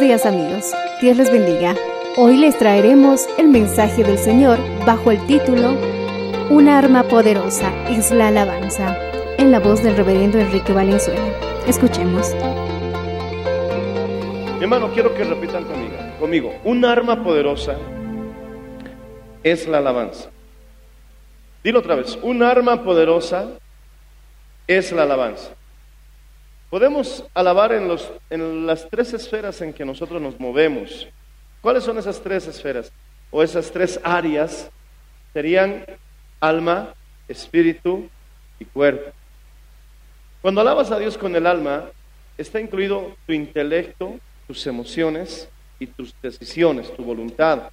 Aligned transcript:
Días 0.00 0.26
amigos, 0.26 0.72
Dios 1.00 1.16
les 1.16 1.32
bendiga. 1.32 1.74
Hoy 2.16 2.36
les 2.36 2.56
traeremos 2.56 3.26
el 3.36 3.48
mensaje 3.48 4.04
del 4.04 4.16
Señor 4.16 4.56
bajo 4.86 5.10
el 5.10 5.26
título 5.26 5.76
Una 6.50 6.78
arma 6.78 7.02
poderosa 7.02 7.72
es 7.88 8.12
la 8.12 8.28
alabanza, 8.28 8.96
en 9.38 9.50
la 9.50 9.58
voz 9.58 9.82
del 9.82 9.96
reverendo 9.96 10.38
Enrique 10.38 10.72
Valenzuela. 10.72 11.26
Escuchemos. 11.66 12.32
Mi 14.58 14.62
hermano, 14.62 14.92
quiero 14.94 15.12
que 15.16 15.24
repitan 15.24 15.64
conmigo. 15.64 15.96
Conmigo, 16.20 16.54
un 16.62 16.84
arma 16.84 17.24
poderosa 17.24 17.76
es 19.42 19.66
la 19.66 19.78
alabanza. 19.78 20.30
Dilo 21.64 21.80
otra 21.80 21.96
vez, 21.96 22.16
un 22.22 22.44
arma 22.44 22.84
poderosa 22.84 23.48
es 24.68 24.92
la 24.92 25.02
alabanza. 25.02 25.57
Podemos 26.70 27.24
alabar 27.32 27.72
en, 27.72 27.88
los, 27.88 28.10
en 28.28 28.66
las 28.66 28.88
tres 28.90 29.14
esferas 29.14 29.60
en 29.62 29.72
que 29.72 29.86
nosotros 29.86 30.20
nos 30.20 30.38
movemos. 30.38 31.08
¿Cuáles 31.62 31.84
son 31.84 31.96
esas 31.96 32.20
tres 32.20 32.46
esferas? 32.46 32.92
O 33.30 33.42
esas 33.42 33.70
tres 33.70 33.98
áreas 34.02 34.70
serían 35.32 35.84
alma, 36.40 36.94
espíritu 37.26 38.08
y 38.60 38.66
cuerpo. 38.66 39.10
Cuando 40.42 40.60
alabas 40.60 40.90
a 40.90 40.98
Dios 40.98 41.16
con 41.16 41.34
el 41.34 41.46
alma, 41.46 41.86
está 42.36 42.60
incluido 42.60 43.16
tu 43.26 43.32
intelecto, 43.32 44.20
tus 44.46 44.66
emociones 44.66 45.48
y 45.78 45.86
tus 45.86 46.14
decisiones, 46.22 46.94
tu 46.94 47.02
voluntad. 47.02 47.70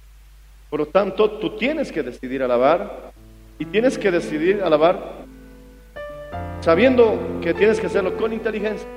Por 0.70 0.80
lo 0.80 0.86
tanto, 0.86 1.32
tú 1.32 1.56
tienes 1.56 1.92
que 1.92 2.02
decidir 2.02 2.42
alabar 2.42 3.12
y 3.58 3.66
tienes 3.66 3.98
que 3.98 4.10
decidir 4.10 4.62
alabar 4.62 5.25
sabiendo 6.66 7.16
que 7.40 7.54
tienes 7.54 7.78
que 7.78 7.86
hacerlo 7.86 8.16
con 8.16 8.32
inteligencia. 8.32 8.88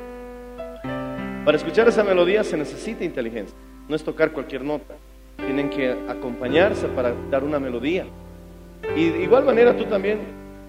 Para 1.46 1.56
escuchar 1.56 1.88
esa 1.88 2.04
melodía 2.04 2.44
se 2.44 2.58
necesita 2.58 3.04
inteligencia, 3.04 3.56
no 3.88 3.96
es 3.96 4.04
tocar 4.04 4.32
cualquier 4.32 4.64
nota. 4.64 4.96
Tienen 5.38 5.70
que 5.70 5.92
acompañarse 6.10 6.88
para 6.88 7.14
dar 7.30 7.44
una 7.44 7.60
melodía. 7.60 8.08
Y 8.96 9.10
de 9.10 9.22
igual 9.22 9.46
manera 9.46 9.78
tú 9.78 9.84
también 9.84 10.18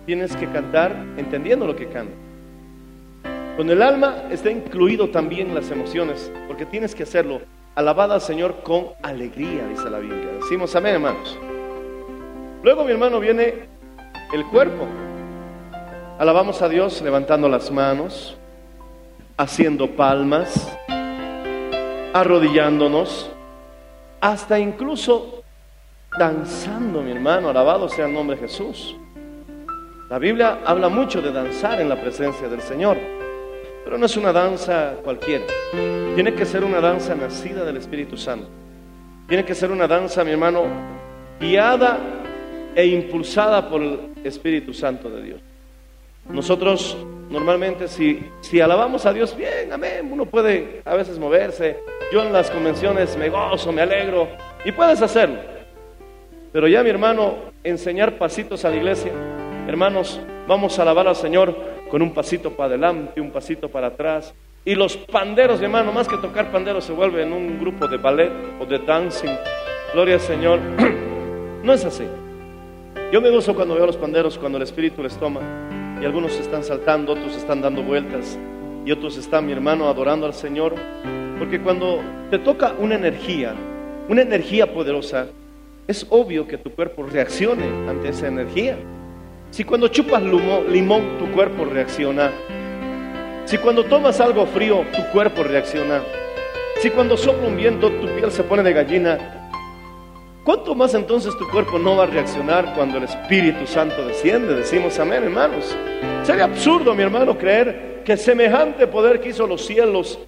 tienes 0.04 0.36
que 0.36 0.46
cantar 0.48 0.94
entendiendo 1.16 1.66
lo 1.66 1.74
que 1.74 1.86
cantas. 1.86 2.18
Con 3.56 3.70
el 3.70 3.80
alma 3.80 4.24
está 4.30 4.50
incluido 4.50 5.08
también 5.08 5.54
las 5.54 5.70
emociones, 5.70 6.30
porque 6.48 6.66
tienes 6.66 6.94
que 6.94 7.04
hacerlo. 7.04 7.40
Alabada 7.76 8.16
al 8.16 8.20
Señor 8.20 8.56
con 8.62 8.88
alegría, 9.00 9.66
dice 9.68 9.88
la 9.88 10.00
Biblia. 10.00 10.32
Decimos 10.42 10.76
amén, 10.76 10.96
hermanos. 10.96 11.38
Luego, 12.62 12.84
mi 12.84 12.92
hermano, 12.92 13.20
viene 13.20 13.54
el 14.34 14.44
cuerpo. 14.48 14.86
Alabamos 16.20 16.60
a 16.60 16.68
Dios 16.68 17.00
levantando 17.00 17.48
las 17.48 17.70
manos, 17.70 18.36
haciendo 19.38 19.92
palmas, 19.92 20.70
arrodillándonos, 22.12 23.30
hasta 24.20 24.58
incluso 24.58 25.42
danzando, 26.18 27.00
mi 27.00 27.12
hermano. 27.12 27.48
Alabado 27.48 27.88
sea 27.88 28.04
el 28.04 28.12
nombre 28.12 28.36
de 28.36 28.42
Jesús. 28.42 28.94
La 30.10 30.18
Biblia 30.18 30.58
habla 30.66 30.90
mucho 30.90 31.22
de 31.22 31.32
danzar 31.32 31.80
en 31.80 31.88
la 31.88 31.98
presencia 31.98 32.48
del 32.48 32.60
Señor. 32.60 32.98
Pero 33.82 33.96
no 33.96 34.04
es 34.04 34.14
una 34.18 34.30
danza 34.30 34.96
cualquiera. 35.02 35.46
Tiene 36.14 36.34
que 36.34 36.44
ser 36.44 36.64
una 36.64 36.82
danza 36.82 37.14
nacida 37.14 37.64
del 37.64 37.78
Espíritu 37.78 38.18
Santo. 38.18 38.46
Tiene 39.26 39.46
que 39.46 39.54
ser 39.54 39.70
una 39.70 39.88
danza, 39.88 40.22
mi 40.22 40.32
hermano, 40.32 40.64
guiada 41.40 41.98
e 42.74 42.84
impulsada 42.84 43.66
por 43.66 43.80
el 43.80 44.12
Espíritu 44.22 44.74
Santo 44.74 45.08
de 45.08 45.22
Dios. 45.22 45.49
Nosotros 46.28 46.96
normalmente 47.30 47.88
si, 47.88 48.28
si 48.40 48.60
alabamos 48.60 49.06
a 49.06 49.12
Dios, 49.12 49.36
bien, 49.36 49.72
amén, 49.72 50.08
uno 50.10 50.26
puede 50.26 50.82
a 50.84 50.94
veces 50.94 51.18
moverse. 51.18 51.78
Yo 52.12 52.22
en 52.22 52.32
las 52.32 52.50
convenciones 52.50 53.16
me 53.16 53.28
gozo, 53.28 53.72
me 53.72 53.82
alegro 53.82 54.28
y 54.64 54.72
puedes 54.72 55.00
hacerlo. 55.00 55.38
Pero 56.52 56.66
ya 56.66 56.82
mi 56.82 56.90
hermano, 56.90 57.36
enseñar 57.62 58.18
pasitos 58.18 58.64
a 58.64 58.70
la 58.70 58.76
iglesia, 58.76 59.12
hermanos, 59.68 60.20
vamos 60.48 60.78
a 60.78 60.82
alabar 60.82 61.06
al 61.06 61.16
Señor 61.16 61.54
con 61.88 62.02
un 62.02 62.12
pasito 62.12 62.50
para 62.50 62.68
adelante, 62.68 63.20
un 63.20 63.30
pasito 63.30 63.68
para 63.68 63.88
atrás. 63.88 64.34
Y 64.64 64.74
los 64.74 64.96
panderos, 64.96 65.60
mi 65.60 65.66
hermano, 65.66 65.92
más 65.92 66.08
que 66.08 66.16
tocar 66.18 66.50
panderos, 66.50 66.84
se 66.84 66.92
vuelven 66.92 67.32
un 67.32 67.58
grupo 67.58 67.86
de 67.86 67.96
ballet 67.96 68.32
o 68.60 68.66
de 68.66 68.78
dancing. 68.78 69.30
Gloria 69.92 70.14
al 70.14 70.20
Señor. 70.20 70.60
No 71.62 71.74
es 71.74 71.84
así. 71.84 72.04
Yo 73.12 73.20
me 73.20 73.28
gozo 73.28 73.54
cuando 73.54 73.74
veo 73.74 73.84
a 73.84 73.88
los 73.88 73.98
panderos, 73.98 74.38
cuando 74.38 74.56
el 74.56 74.62
Espíritu 74.62 75.02
les 75.02 75.14
toma. 75.18 75.40
Y 76.00 76.04
algunos 76.04 76.38
están 76.38 76.64
saltando, 76.64 77.12
otros 77.12 77.36
están 77.36 77.60
dando 77.60 77.82
vueltas. 77.82 78.38
Y 78.86 78.92
otros 78.92 79.18
están, 79.18 79.46
mi 79.46 79.52
hermano, 79.52 79.88
adorando 79.88 80.26
al 80.26 80.32
Señor. 80.34 80.74
Porque 81.38 81.60
cuando 81.60 82.00
te 82.30 82.38
toca 82.38 82.74
una 82.78 82.94
energía, 82.94 83.54
una 84.08 84.22
energía 84.22 84.72
poderosa, 84.72 85.26
es 85.86 86.06
obvio 86.08 86.46
que 86.46 86.56
tu 86.56 86.70
cuerpo 86.70 87.02
reaccione 87.02 87.64
ante 87.88 88.08
esa 88.08 88.28
energía. 88.28 88.76
Si 89.50 89.64
cuando 89.64 89.88
chupas 89.88 90.22
limón 90.22 91.18
tu 91.18 91.30
cuerpo 91.32 91.64
reacciona. 91.64 92.30
Si 93.44 93.58
cuando 93.58 93.84
tomas 93.84 94.20
algo 94.20 94.46
frío 94.46 94.84
tu 94.94 95.02
cuerpo 95.12 95.42
reacciona. 95.42 96.00
Si 96.78 96.90
cuando 96.90 97.16
sopla 97.16 97.48
un 97.48 97.56
viento 97.56 97.90
tu 97.90 98.06
piel 98.06 98.30
se 98.30 98.44
pone 98.44 98.62
de 98.62 98.72
gallina. 98.72 99.39
¿Cuánto 100.50 100.74
más 100.74 100.94
entonces 100.94 101.38
tu 101.38 101.48
cuerpo 101.48 101.78
no 101.78 101.94
va 101.94 102.02
a 102.02 102.06
reaccionar 102.06 102.74
cuando 102.74 102.98
el 102.98 103.04
Espíritu 103.04 103.68
Santo 103.68 104.04
desciende? 104.04 104.56
Decimos 104.56 104.98
amén, 104.98 105.22
hermanos. 105.22 105.76
Sería 106.24 106.46
absurdo, 106.46 106.92
mi 106.92 107.04
hermano, 107.04 107.38
creer 107.38 108.02
que 108.04 108.16
semejante 108.16 108.88
poder 108.88 109.20
que 109.20 109.28
hizo 109.28 109.46
los 109.46 109.64
cielos, 109.64 110.18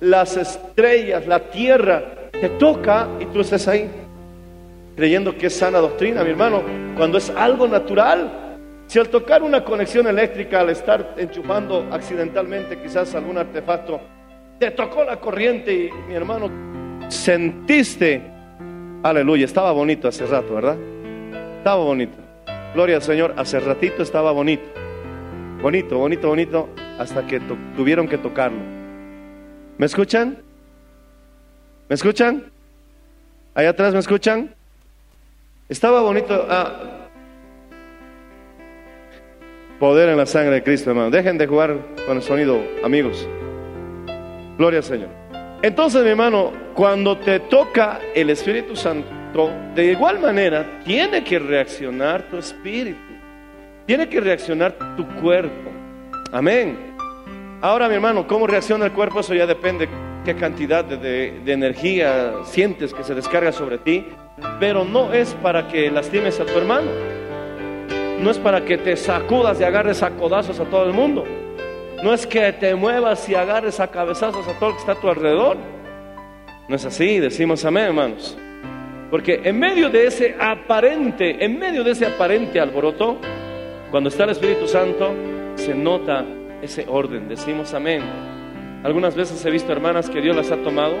las 0.00 0.36
estrellas, 0.36 1.28
la 1.28 1.38
tierra, 1.50 2.02
te 2.32 2.48
toca 2.48 3.06
y 3.20 3.26
tú 3.26 3.40
estés 3.40 3.68
ahí 3.68 3.88
creyendo 4.96 5.38
que 5.38 5.46
es 5.46 5.54
sana 5.54 5.78
doctrina, 5.78 6.24
mi 6.24 6.30
hermano, 6.30 6.60
cuando 6.96 7.16
es 7.16 7.30
algo 7.30 7.68
natural. 7.68 8.58
Si 8.88 8.98
al 8.98 9.08
tocar 9.10 9.44
una 9.44 9.62
conexión 9.62 10.08
eléctrica, 10.08 10.58
al 10.58 10.70
estar 10.70 11.14
enchufando 11.18 11.86
accidentalmente 11.92 12.82
quizás 12.82 13.14
algún 13.14 13.38
artefacto, 13.38 14.00
te 14.58 14.72
tocó 14.72 15.04
la 15.04 15.20
corriente 15.20 15.72
y 15.72 15.90
mi 16.08 16.14
hermano, 16.16 16.50
sentiste, 17.08 18.37
aleluya, 19.02 19.44
estaba 19.44 19.72
bonito 19.72 20.08
hace 20.08 20.26
rato, 20.26 20.54
¿verdad? 20.54 20.76
Estaba 21.58 21.82
bonito. 21.84 22.16
Gloria 22.74 22.96
al 22.96 23.02
Señor, 23.02 23.34
hace 23.36 23.58
ratito 23.60 24.02
estaba 24.02 24.32
bonito. 24.32 24.64
Bonito, 25.62 25.98
bonito, 25.98 26.28
bonito, 26.28 26.68
hasta 26.98 27.26
que 27.26 27.40
tuvieron 27.76 28.06
que 28.08 28.18
tocarlo. 28.18 28.60
¿Me 29.76 29.86
escuchan? 29.86 30.38
¿Me 31.88 31.94
escuchan? 31.94 32.44
Allá 33.54 33.70
atrás, 33.70 33.92
¿me 33.92 34.00
escuchan? 34.00 34.54
Estaba 35.68 36.02
bonito. 36.02 36.46
ah, 36.48 36.94
Poder 39.80 40.08
en 40.08 40.16
la 40.16 40.26
sangre 40.26 40.56
de 40.56 40.62
Cristo, 40.64 40.90
hermano. 40.90 41.10
Dejen 41.10 41.38
de 41.38 41.46
jugar 41.46 41.76
con 42.06 42.16
el 42.16 42.22
sonido, 42.22 42.60
amigos. 42.84 43.28
Gloria 44.58 44.78
al 44.78 44.84
Señor. 44.84 45.08
Entonces, 45.62 46.02
mi 46.04 46.10
hermano, 46.10 46.52
cuando 46.74 47.16
te 47.18 47.40
toca 47.40 47.98
el 48.14 48.30
Espíritu 48.30 48.76
Santo, 48.76 49.08
de 49.74 49.86
igual 49.92 50.18
manera 50.20 50.64
tiene 50.84 51.24
que 51.24 51.38
reaccionar 51.38 52.22
tu 52.30 52.38
espíritu. 52.38 52.98
Tiene 53.86 54.08
que 54.08 54.20
reaccionar 54.20 54.74
tu 54.96 55.06
cuerpo. 55.20 55.70
Amén. 56.32 56.76
Ahora, 57.60 57.88
mi 57.88 57.94
hermano, 57.94 58.26
¿cómo 58.26 58.46
reacciona 58.46 58.84
el 58.84 58.92
cuerpo? 58.92 59.20
Eso 59.20 59.34
ya 59.34 59.46
depende 59.46 59.88
qué 60.24 60.34
cantidad 60.36 60.84
de, 60.84 60.96
de- 60.96 61.40
de 61.44 61.52
energía 61.52 62.34
sientes 62.44 62.94
que 62.94 63.02
se 63.02 63.14
descarga 63.14 63.50
sobre 63.50 63.78
ti. 63.78 64.06
Pero 64.60 64.84
no 64.84 65.12
es 65.12 65.34
para 65.42 65.66
que 65.66 65.90
lastimes 65.90 66.38
a 66.38 66.44
tu 66.44 66.56
hermano. 66.56 66.88
No 68.20 68.30
es 68.30 68.38
para 68.38 68.64
que 68.64 68.78
te 68.78 68.96
sacudas 68.96 69.60
y 69.60 69.64
agarres 69.64 70.02
a 70.02 70.10
codazos 70.10 70.60
a 70.60 70.64
todo 70.64 70.84
el 70.84 70.92
mundo. 70.92 71.24
No 72.02 72.14
es 72.14 72.26
que 72.26 72.52
te 72.52 72.74
muevas 72.76 73.28
y 73.28 73.34
agarres 73.34 73.80
a 73.80 73.88
cabezazos 73.88 74.46
a 74.46 74.52
todo 74.58 74.70
el 74.70 74.74
que 74.76 74.80
está 74.80 74.92
a 74.92 75.00
tu 75.00 75.08
alrededor. 75.08 75.56
No 76.68 76.76
es 76.76 76.84
así, 76.84 77.18
decimos 77.18 77.64
amén, 77.64 77.84
hermanos. 77.86 78.38
Porque 79.10 79.40
en 79.42 79.58
medio 79.58 79.88
de 79.88 80.06
ese 80.06 80.36
aparente, 80.38 81.44
en 81.44 81.58
medio 81.58 81.82
de 81.82 81.92
ese 81.92 82.06
aparente 82.06 82.60
alboroto, 82.60 83.18
cuando 83.90 84.10
está 84.10 84.24
el 84.24 84.30
Espíritu 84.30 84.68
Santo, 84.68 85.12
se 85.56 85.74
nota 85.74 86.24
ese 86.62 86.84
orden, 86.88 87.28
decimos 87.28 87.74
amén. 87.74 88.02
Algunas 88.84 89.16
veces 89.16 89.44
he 89.44 89.50
visto 89.50 89.72
hermanas 89.72 90.08
que 90.08 90.20
Dios 90.20 90.36
las 90.36 90.52
ha 90.52 90.58
tomado, 90.58 90.94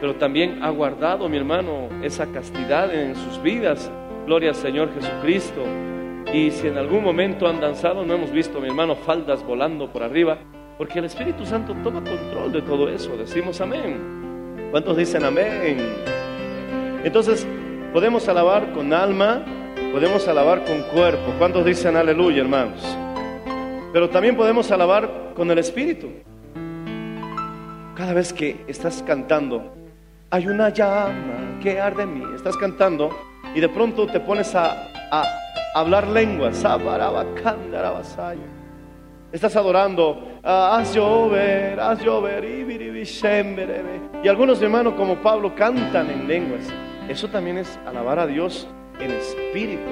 pero 0.00 0.16
también 0.16 0.62
ha 0.62 0.70
guardado, 0.70 1.28
mi 1.28 1.38
hermano, 1.38 1.88
esa 2.02 2.26
castidad 2.26 2.92
en 2.92 3.14
sus 3.14 3.40
vidas. 3.40 3.90
Gloria 4.26 4.50
al 4.50 4.56
Señor 4.56 4.92
Jesucristo. 4.92 5.64
Y 6.32 6.50
si 6.50 6.68
en 6.68 6.78
algún 6.78 7.02
momento 7.02 7.46
han 7.46 7.60
danzado, 7.60 8.04
no 8.04 8.14
hemos 8.14 8.30
visto, 8.30 8.60
mi 8.60 8.68
hermano, 8.68 8.96
faldas 8.96 9.44
volando 9.44 9.92
por 9.92 10.02
arriba, 10.02 10.38
porque 10.78 10.98
el 10.98 11.06
Espíritu 11.06 11.44
Santo 11.44 11.74
toma 11.82 12.02
control 12.02 12.52
de 12.52 12.62
todo 12.62 12.88
eso. 12.88 13.16
Decimos 13.16 13.60
amén. 13.60 14.68
¿Cuántos 14.70 14.96
dicen 14.96 15.24
amén? 15.24 15.78
Entonces, 17.04 17.46
podemos 17.92 18.26
alabar 18.28 18.72
con 18.72 18.92
alma, 18.92 19.44
podemos 19.92 20.26
alabar 20.26 20.64
con 20.64 20.82
cuerpo. 20.94 21.34
¿Cuántos 21.38 21.64
dicen 21.66 21.96
aleluya, 21.96 22.40
hermanos? 22.40 22.82
Pero 23.92 24.08
también 24.08 24.36
podemos 24.36 24.70
alabar 24.70 25.32
con 25.34 25.50
el 25.50 25.58
Espíritu. 25.58 26.08
Cada 27.94 28.14
vez 28.14 28.32
que 28.32 28.64
estás 28.66 29.02
cantando, 29.06 29.74
hay 30.30 30.46
una 30.46 30.70
llama 30.70 31.58
que 31.62 31.78
arde 31.78 32.04
en 32.04 32.18
mí. 32.18 32.24
Estás 32.34 32.56
cantando 32.56 33.10
y 33.54 33.60
de 33.60 33.68
pronto 33.68 34.06
te 34.06 34.18
pones 34.18 34.54
a, 34.54 34.88
a 35.10 35.41
hablar 35.74 36.08
lenguas. 36.08 36.64
Estás 39.32 39.56
adorando, 39.56 40.38
ah, 40.42 40.76
haz 40.76 40.94
llover, 40.94 41.80
haz 41.80 42.02
llover, 42.02 42.44
y 44.22 44.28
algunos 44.28 44.60
hermanos 44.60 44.94
como 44.94 45.16
Pablo 45.22 45.54
cantan 45.54 46.10
en 46.10 46.28
lenguas. 46.28 46.68
Eso 47.08 47.28
también 47.28 47.58
es 47.58 47.78
alabar 47.86 48.18
a 48.18 48.26
Dios 48.26 48.68
en 49.00 49.10
espíritu, 49.10 49.90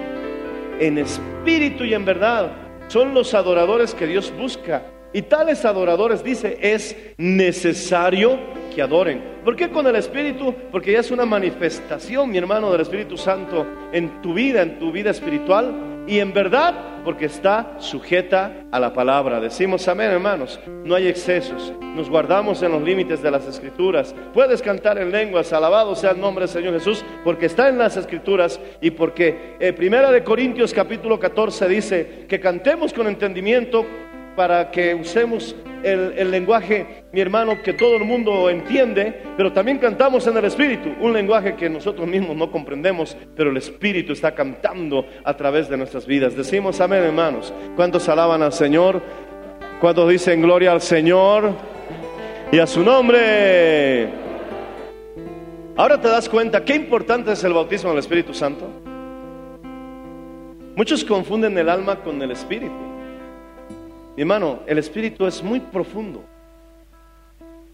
en 0.78 0.98
espíritu 0.98 1.84
y 1.84 1.94
en 1.94 2.04
verdad. 2.04 2.50
Son 2.88 3.14
los 3.14 3.34
adoradores 3.34 3.94
que 3.94 4.06
Dios 4.06 4.32
busca. 4.36 4.82
Y 5.12 5.22
tales 5.22 5.64
adoradores, 5.64 6.22
dice, 6.22 6.58
es 6.60 6.96
necesario 7.16 8.38
que 8.70 8.82
adoren. 8.82 9.22
¿Por 9.44 9.56
qué 9.56 9.70
con 9.70 9.86
el 9.86 9.96
Espíritu? 9.96 10.54
Porque 10.70 10.92
ya 10.92 11.00
es 11.00 11.10
una 11.10 11.26
manifestación, 11.26 12.30
mi 12.30 12.38
hermano, 12.38 12.72
del 12.72 12.80
Espíritu 12.80 13.18
Santo 13.18 13.66
en 13.92 14.22
tu 14.22 14.32
vida, 14.32 14.62
en 14.62 14.78
tu 14.78 14.92
vida 14.92 15.10
espiritual. 15.10 15.88
Y 16.06 16.18
en 16.18 16.32
verdad, 16.32 16.74
porque 17.04 17.26
está 17.26 17.76
sujeta 17.78 18.64
a 18.72 18.80
la 18.80 18.92
palabra. 18.92 19.38
Decimos 19.38 19.86
amén, 19.86 20.10
hermanos. 20.10 20.58
No 20.84 20.94
hay 20.94 21.06
excesos. 21.06 21.72
Nos 21.94 22.08
guardamos 22.08 22.62
en 22.62 22.72
los 22.72 22.82
límites 22.82 23.22
de 23.22 23.30
las 23.30 23.46
escrituras. 23.46 24.14
Puedes 24.32 24.62
cantar 24.62 24.98
en 24.98 25.12
lenguas, 25.12 25.52
alabado 25.52 25.94
sea 25.94 26.12
el 26.12 26.20
nombre 26.20 26.46
del 26.46 26.52
Señor 26.52 26.74
Jesús, 26.74 27.04
porque 27.22 27.46
está 27.46 27.68
en 27.68 27.78
las 27.78 27.96
escrituras 27.96 28.60
y 28.80 28.90
porque 28.90 29.56
eh, 29.60 29.72
Primera 29.72 30.10
de 30.10 30.24
Corintios 30.24 30.72
capítulo 30.72 31.20
14 31.20 31.68
dice 31.68 32.26
que 32.28 32.40
cantemos 32.40 32.92
con 32.92 33.06
entendimiento 33.06 33.86
para 34.40 34.70
que 34.70 34.94
usemos 34.94 35.54
el, 35.82 36.30
lenguaje, 36.30 37.04
mi 37.12 37.20
hermano, 37.20 37.60
que 37.62 37.74
todo 37.74 37.96
el 37.96 38.06
mundo 38.06 38.48
entiende, 38.48 39.22
pero 39.36 39.52
también 39.52 39.76
cantamos 39.76 40.26
en 40.26 40.34
el 40.38 40.46
Espíritu, 40.46 40.94
un 40.98 41.12
lenguaje 41.12 41.56
que 41.56 41.68
nosotros 41.68 42.08
mismos 42.08 42.34
no 42.34 42.50
comprendemos, 42.50 43.18
pero 43.36 43.50
el 43.50 43.58
Espíritu 43.58 44.14
está 44.14 44.34
cantando 44.34 45.04
a 45.24 45.36
través 45.36 45.68
de 45.68 45.76
nuestras 45.76 46.06
vidas. 46.06 46.34
Decimos 46.34 46.80
amén, 46.80 47.02
hermanos. 47.02 47.52
¿Cuántos 47.76 48.08
alaban 48.08 48.42
al 48.42 48.54
Señor? 48.54 49.02
¿Cuántos 49.78 50.08
dicen 50.08 50.40
gloria 50.40 50.72
al 50.72 50.80
Señor 50.80 51.52
y 52.50 52.58
a 52.60 52.66
su 52.66 52.82
nombre? 52.82 54.08
Ahora 55.76 56.00
te 56.00 56.08
das 56.08 56.30
cuenta 56.30 56.64
qué 56.64 56.76
importante 56.76 57.32
es 57.32 57.44
el 57.44 57.52
bautismo 57.52 57.90
del 57.90 57.98
Espíritu 57.98 58.32
Santo. 58.32 58.66
Muchos 60.76 61.04
confunden 61.04 61.58
el 61.58 61.68
alma 61.68 61.96
con 61.96 62.22
el 62.22 62.30
Espíritu. 62.30 62.99
Mi 64.20 64.22
hermano, 64.22 64.58
el 64.66 64.76
espíritu 64.76 65.26
es 65.26 65.42
muy 65.42 65.60
profundo. 65.60 66.22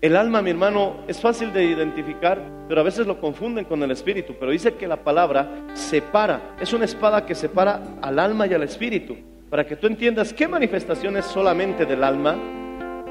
El 0.00 0.14
alma, 0.14 0.40
mi 0.42 0.50
hermano, 0.50 0.98
es 1.08 1.20
fácil 1.20 1.52
de 1.52 1.64
identificar, 1.64 2.40
pero 2.68 2.80
a 2.80 2.84
veces 2.84 3.04
lo 3.04 3.20
confunden 3.20 3.64
con 3.64 3.82
el 3.82 3.90
espíritu. 3.90 4.36
Pero 4.38 4.52
dice 4.52 4.74
que 4.74 4.86
la 4.86 5.02
palabra 5.02 5.64
separa, 5.74 6.54
es 6.60 6.72
una 6.72 6.84
espada 6.84 7.26
que 7.26 7.34
separa 7.34 7.82
al 8.00 8.20
alma 8.20 8.46
y 8.46 8.54
al 8.54 8.62
espíritu. 8.62 9.16
Para 9.50 9.66
que 9.66 9.74
tú 9.74 9.88
entiendas 9.88 10.32
qué 10.32 10.46
manifestación 10.46 11.16
es 11.16 11.24
solamente 11.24 11.84
del 11.84 12.04
alma 12.04 12.36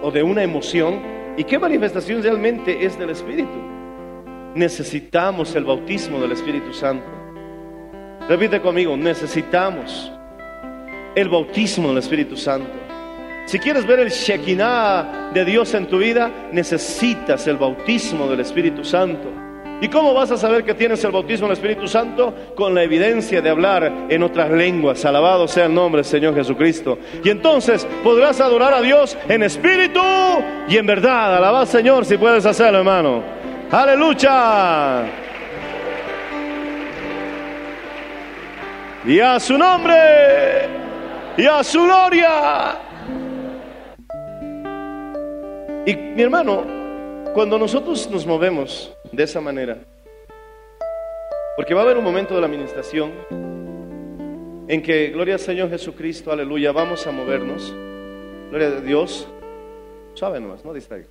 o 0.01 0.11
de 0.11 0.23
una 0.23 0.41
emoción 0.41 1.01
y 1.35 1.43
qué 1.43 1.59
manifestación 1.59 2.23
realmente 2.23 2.85
es 2.85 2.97
del 2.97 3.09
espíritu. 3.09 3.59
Necesitamos 4.55 5.53
el 5.57 5.65
bautismo 5.65 6.21
del 6.21 6.31
Espíritu 6.31 6.71
Santo. 6.71 7.05
Repite 8.29 8.61
conmigo, 8.61 8.95
necesitamos 8.95 10.09
el 11.15 11.27
bautismo 11.27 11.89
del 11.89 11.97
Espíritu 11.97 12.37
Santo. 12.37 12.84
Si 13.45 13.59
quieres 13.59 13.85
ver 13.85 13.99
el 13.99 14.09
Shekinah 14.09 15.31
de 15.33 15.45
Dios 15.45 15.73
en 15.75 15.87
tu 15.87 15.99
vida, 15.99 16.31
necesitas 16.51 17.45
el 17.47 17.57
bautismo 17.57 18.27
del 18.27 18.39
Espíritu 18.39 18.83
Santo. 18.83 19.29
¿Y 19.81 19.87
cómo 19.89 20.13
vas 20.13 20.31
a 20.31 20.37
saber 20.37 20.63
que 20.63 20.73
tienes 20.73 21.03
el 21.03 21.11
bautismo 21.11 21.47
del 21.47 21.57
Espíritu 21.57 21.87
Santo? 21.87 22.33
Con 22.55 22.73
la 22.73 22.81
evidencia 22.81 23.41
de 23.41 23.49
hablar 23.49 24.07
en 24.09 24.23
otras 24.23 24.49
lenguas. 24.49 25.05
Alabado 25.05 25.47
sea 25.47 25.65
el 25.65 25.75
nombre 25.75 25.99
del 25.99 26.09
Señor 26.09 26.33
Jesucristo. 26.33 26.97
Y 27.23 27.29
entonces 27.29 27.85
podrás 28.03 28.41
adorar 28.41 28.73
a 28.73 28.81
Dios 28.81 29.15
en 29.27 29.43
espíritu 29.43 30.01
y 30.67 30.77
en 30.77 30.85
verdad. 30.87 31.35
Alabado 31.35 31.57
al 31.57 31.67
Señor 31.67 32.05
si 32.05 32.17
puedes 32.17 32.45
hacerlo, 32.45 32.79
hermano. 32.79 33.21
Aleluya. 33.69 35.03
Y 39.05 39.19
a 39.19 39.39
su 39.39 39.55
nombre. 39.55 39.95
Y 41.37 41.45
a 41.45 41.63
su 41.63 41.83
gloria. 41.83 42.84
Y 45.85 45.95
mi 45.95 46.23
hermano, 46.23 46.63
cuando 47.35 47.59
nosotros 47.59 48.09
nos 48.09 48.25
movemos 48.25 48.91
de 49.11 49.23
esa 49.23 49.39
manera, 49.39 49.77
porque 51.55 51.75
va 51.75 51.81
a 51.81 51.83
haber 51.83 51.97
un 51.97 52.03
momento 52.03 52.33
de 52.33 52.41
la 52.41 52.47
administración 52.47 53.11
en 54.67 54.81
que, 54.81 55.09
gloria 55.09 55.35
al 55.35 55.39
Señor 55.39 55.69
Jesucristo, 55.69 56.31
aleluya, 56.31 56.71
vamos 56.71 57.05
a 57.05 57.11
movernos, 57.11 57.71
gloria 58.49 58.69
a 58.69 58.81
Dios, 58.81 59.27
suave 60.15 60.39
nomás, 60.39 60.65
no 60.65 60.73
distraiga, 60.73 61.05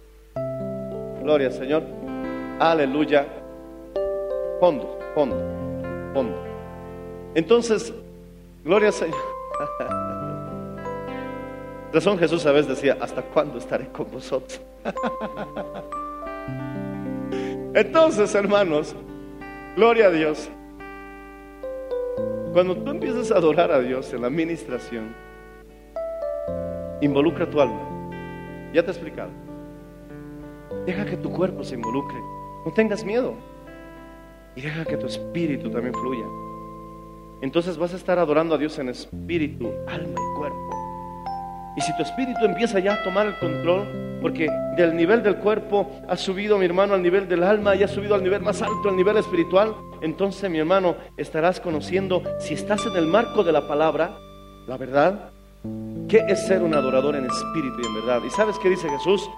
gloria 1.22 1.46
al 1.46 1.52
Señor, 1.52 1.84
aleluya, 2.58 3.26
fondo, 4.58 4.98
fondo, 5.14 5.36
fondo. 6.12 6.36
Entonces, 7.36 7.94
gloria 8.64 8.88
al 8.88 8.94
Señor. 8.94 9.18
Razón 11.94 12.18
Jesús 12.18 12.44
a 12.44 12.50
veces 12.50 12.66
decía, 12.66 12.98
¿hasta 13.00 13.22
cuándo 13.22 13.58
estaré 13.58 13.86
con 13.86 14.10
vosotros? 14.10 14.60
Entonces, 17.72 18.34
hermanos, 18.34 18.96
gloria 19.76 20.08
a 20.08 20.10
Dios. 20.10 20.50
Cuando 22.52 22.76
tú 22.76 22.90
empiezas 22.90 23.30
a 23.30 23.36
adorar 23.36 23.70
a 23.70 23.78
Dios 23.78 24.12
en 24.12 24.22
la 24.22 24.26
administración, 24.26 25.14
involucra 27.00 27.48
tu 27.48 27.60
alma. 27.60 28.10
Ya 28.72 28.82
te 28.82 28.88
he 28.88 28.94
explicado. 28.94 29.30
Deja 30.86 31.06
que 31.06 31.16
tu 31.16 31.30
cuerpo 31.30 31.62
se 31.62 31.76
involucre. 31.76 32.18
No 32.66 32.72
tengas 32.72 33.04
miedo. 33.04 33.34
Y 34.56 34.62
deja 34.62 34.84
que 34.84 34.96
tu 34.96 35.06
espíritu 35.06 35.70
también 35.70 35.94
fluya. 35.94 36.26
Entonces 37.40 37.78
vas 37.78 37.92
a 37.92 37.96
estar 37.96 38.18
adorando 38.18 38.56
a 38.56 38.58
Dios 38.58 38.80
en 38.80 38.88
espíritu, 38.88 39.70
alma 39.86 40.20
y 40.20 40.36
cuerpo. 40.36 40.83
Y 41.76 41.80
si 41.80 41.96
tu 41.96 42.02
espíritu 42.02 42.44
empieza 42.44 42.78
ya 42.78 42.94
a 42.94 43.02
tomar 43.02 43.26
el 43.26 43.38
control, 43.38 44.18
porque 44.22 44.48
del 44.76 44.96
nivel 44.96 45.22
del 45.22 45.36
cuerpo 45.36 45.90
ha 46.08 46.16
subido, 46.16 46.56
mi 46.58 46.64
hermano, 46.64 46.94
al 46.94 47.02
nivel 47.02 47.28
del 47.28 47.42
alma 47.42 47.74
y 47.74 47.82
ha 47.82 47.88
subido 47.88 48.14
al 48.14 48.22
nivel 48.22 48.42
más 48.42 48.62
alto, 48.62 48.88
al 48.88 48.96
nivel 48.96 49.16
espiritual, 49.16 49.74
entonces, 50.02 50.50
mi 50.50 50.58
hermano, 50.58 50.96
estarás 51.16 51.60
conociendo, 51.60 52.22
si 52.38 52.54
estás 52.54 52.86
en 52.86 52.96
el 52.96 53.06
marco 53.06 53.42
de 53.42 53.52
la 53.52 53.66
palabra, 53.66 54.16
la 54.66 54.76
verdad, 54.76 55.30
¿Qué 56.08 56.22
es 56.28 56.46
ser 56.46 56.62
un 56.62 56.74
adorador 56.74 57.16
en 57.16 57.24
espíritu 57.24 57.80
y 57.82 57.86
en 57.86 57.94
verdad? 57.94 58.22
¿Y 58.26 58.30
sabes 58.30 58.58
qué 58.58 58.68
dice 58.68 58.88
Jesús? 58.88 59.28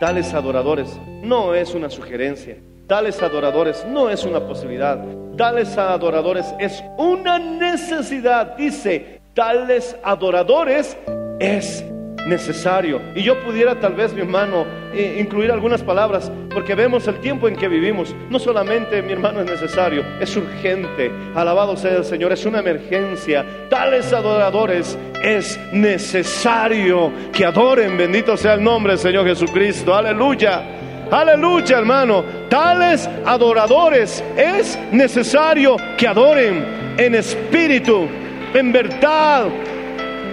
Tales 0.00 0.32
adoradores 0.32 0.98
no 1.22 1.54
es 1.54 1.74
una 1.74 1.90
sugerencia. 1.90 2.56
Tales 2.86 3.22
adoradores 3.22 3.84
no 3.86 4.08
es 4.08 4.24
una 4.24 4.40
posibilidad. 4.40 4.98
Tales 5.36 5.76
adoradores 5.76 6.46
es 6.58 6.82
una 6.96 7.38
necesidad. 7.38 8.56
Dice, 8.56 9.20
tales 9.34 9.96
adoradores 10.02 10.96
es 11.38 11.84
necesario. 12.26 13.00
Y 13.14 13.22
yo 13.22 13.40
pudiera 13.42 13.78
tal 13.78 13.94
vez, 13.94 14.12
mi 14.12 14.20
hermano, 14.20 14.66
eh, 14.92 15.18
incluir 15.20 15.50
algunas 15.50 15.82
palabras, 15.82 16.30
porque 16.52 16.74
vemos 16.74 17.06
el 17.06 17.20
tiempo 17.20 17.48
en 17.48 17.56
que 17.56 17.68
vivimos. 17.68 18.14
No 18.28 18.38
solamente, 18.38 19.00
mi 19.02 19.12
hermano, 19.12 19.40
es 19.40 19.46
necesario, 19.46 20.04
es 20.20 20.36
urgente. 20.36 21.10
Alabado 21.34 21.76
sea 21.76 21.96
el 21.96 22.04
Señor, 22.04 22.32
es 22.32 22.44
una 22.44 22.58
emergencia. 22.58 23.46
Tales 23.70 24.12
adoradores 24.12 24.98
es 25.22 25.58
necesario 25.72 27.12
que 27.32 27.44
adoren. 27.44 27.96
Bendito 27.96 28.36
sea 28.36 28.54
el 28.54 28.62
nombre 28.62 28.94
del 28.94 29.00
Señor 29.00 29.26
Jesucristo. 29.26 29.94
Aleluya. 29.94 30.62
Aleluya, 31.10 31.78
hermano. 31.78 32.24
Tales 32.48 33.08
adoradores 33.24 34.22
es 34.36 34.76
necesario 34.90 35.76
que 35.96 36.08
adoren 36.08 36.94
en 36.98 37.14
espíritu, 37.14 38.08
en 38.52 38.72
verdad. 38.72 39.46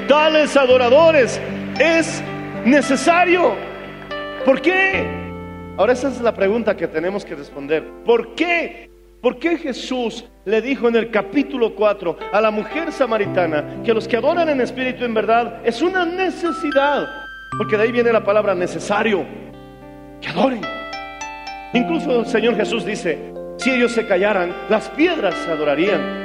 Tales 0.08 0.58
adoradores 0.58 1.40
es 1.80 2.22
necesario. 2.66 3.56
¿Por 4.46 4.62
qué? 4.62 5.08
Ahora 5.78 5.94
esa 5.94 6.10
es 6.10 6.22
la 6.22 6.34
pregunta 6.34 6.76
que 6.76 6.88
tenemos 6.88 7.24
que 7.26 7.36
responder. 7.36 7.84
¿Por 8.06 8.36
qué? 8.36 8.90
¿Por 9.22 9.40
qué 9.40 9.58
Jesús 9.58 10.26
le 10.44 10.62
dijo 10.62 10.90
en 10.90 10.98
el 10.98 11.10
capítulo 11.10 11.74
4 11.74 12.18
a 12.34 12.42
la 12.42 12.52
mujer 12.52 12.92
samaritana 12.92 13.82
que 13.84 13.94
los 13.94 14.08
que 14.08 14.18
adoran 14.18 14.50
en 14.50 14.60
espíritu 14.60 15.06
en 15.06 15.14
verdad 15.14 15.62
es 15.64 15.82
una 15.82 16.06
necesidad? 16.06 17.08
Porque 17.58 17.78
de 17.78 17.84
ahí 17.84 17.92
viene 17.92 18.12
la 18.12 18.24
palabra 18.24 18.54
necesario. 18.54 19.26
Que 20.20 20.28
adoren. 20.28 20.62
Incluso 21.74 22.20
el 22.20 22.26
Señor 22.26 22.56
Jesús 22.56 22.86
dice, 22.86 23.34
si 23.58 23.72
ellos 23.72 23.94
se 23.94 24.06
callaran, 24.06 24.54
las 24.70 24.90
piedras 24.90 25.36
se 25.36 25.52
adorarían. 25.52 26.23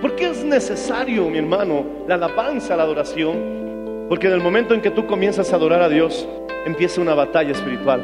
¿Por 0.00 0.14
qué 0.14 0.30
es 0.30 0.44
necesario, 0.44 1.28
mi 1.28 1.38
hermano, 1.38 1.84
la 2.06 2.14
alabanza, 2.14 2.76
la 2.76 2.84
adoración? 2.84 4.06
Porque 4.08 4.28
en 4.28 4.32
el 4.32 4.40
momento 4.40 4.72
en 4.72 4.80
que 4.80 4.92
tú 4.92 5.08
comienzas 5.08 5.52
a 5.52 5.56
adorar 5.56 5.82
a 5.82 5.88
Dios, 5.88 6.28
empieza 6.64 7.00
una 7.00 7.14
batalla 7.14 7.50
espiritual. 7.50 8.00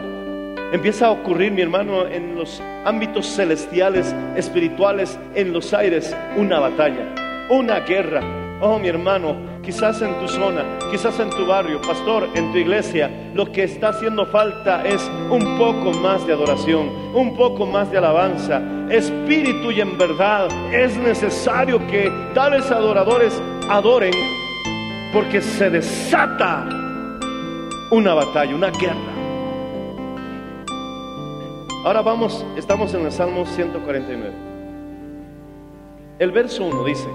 Empieza 0.73 1.07
a 1.07 1.11
ocurrir, 1.13 1.53
mi 1.53 1.63
hermano, 1.63 2.09
en 2.09 2.35
los 2.35 2.61
ámbitos 2.85 3.27
celestiales, 3.37 4.13
espirituales, 4.35 5.17
en 5.37 5.53
los 5.53 5.73
aires, 5.73 6.17
una 6.37 6.59
batalla, 6.59 7.15
una 7.49 7.79
guerra. 7.79 8.44
Oh, 8.67 8.79
mi 8.79 8.89
hermano, 8.89 9.37
quizás 9.63 10.01
en 10.01 10.19
tu 10.21 10.27
zona, 10.27 10.65
quizás 10.91 11.21
en 11.21 11.29
tu 11.29 11.45
barrio, 11.45 11.83
pastor, 11.83 12.27
en 12.35 12.51
tu 12.51 12.57
iglesia, 12.57 13.11
lo 13.35 13.53
que 13.53 13.65
está 13.65 13.91
haciendo 13.91 14.25
falta 14.25 14.83
es 14.87 15.03
un 15.29 15.59
poco 15.59 15.93
más 15.99 16.27
de 16.27 16.33
adoración, 16.33 16.89
un 17.13 17.37
poco 17.37 17.67
más 17.67 17.91
de 17.91 17.99
alabanza, 17.99 18.63
espíritu 18.89 19.71
y 19.71 19.83
en 19.83 19.99
verdad. 19.99 20.49
Es 20.73 20.97
necesario 20.97 21.79
que 21.89 22.11
tales 22.33 22.71
adoradores 22.71 23.39
adoren 23.69 24.15
porque 25.13 25.43
se 25.43 25.69
desata 25.69 26.67
una 27.91 28.15
batalla, 28.15 28.55
una 28.55 28.71
guerra. 28.71 29.13
Ahora 31.85 32.01
vamos, 32.01 32.47
estamos 32.57 32.95
en 32.95 33.05
el 33.05 33.13
Salmo 33.13 33.45
149. 33.45 34.33
El 36.19 36.31
verso 36.31 36.65
1 36.65 36.85
dice, 36.85 37.09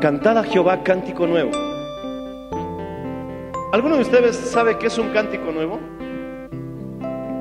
Cantad 0.00 0.38
a 0.38 0.44
Jehová 0.44 0.84
cántico 0.84 1.26
nuevo. 1.26 1.50
¿Alguno 3.72 3.96
de 3.96 4.02
ustedes 4.02 4.36
sabe 4.36 4.78
qué 4.78 4.86
es 4.86 4.96
un 4.96 5.08
cántico 5.08 5.50
nuevo? 5.50 5.80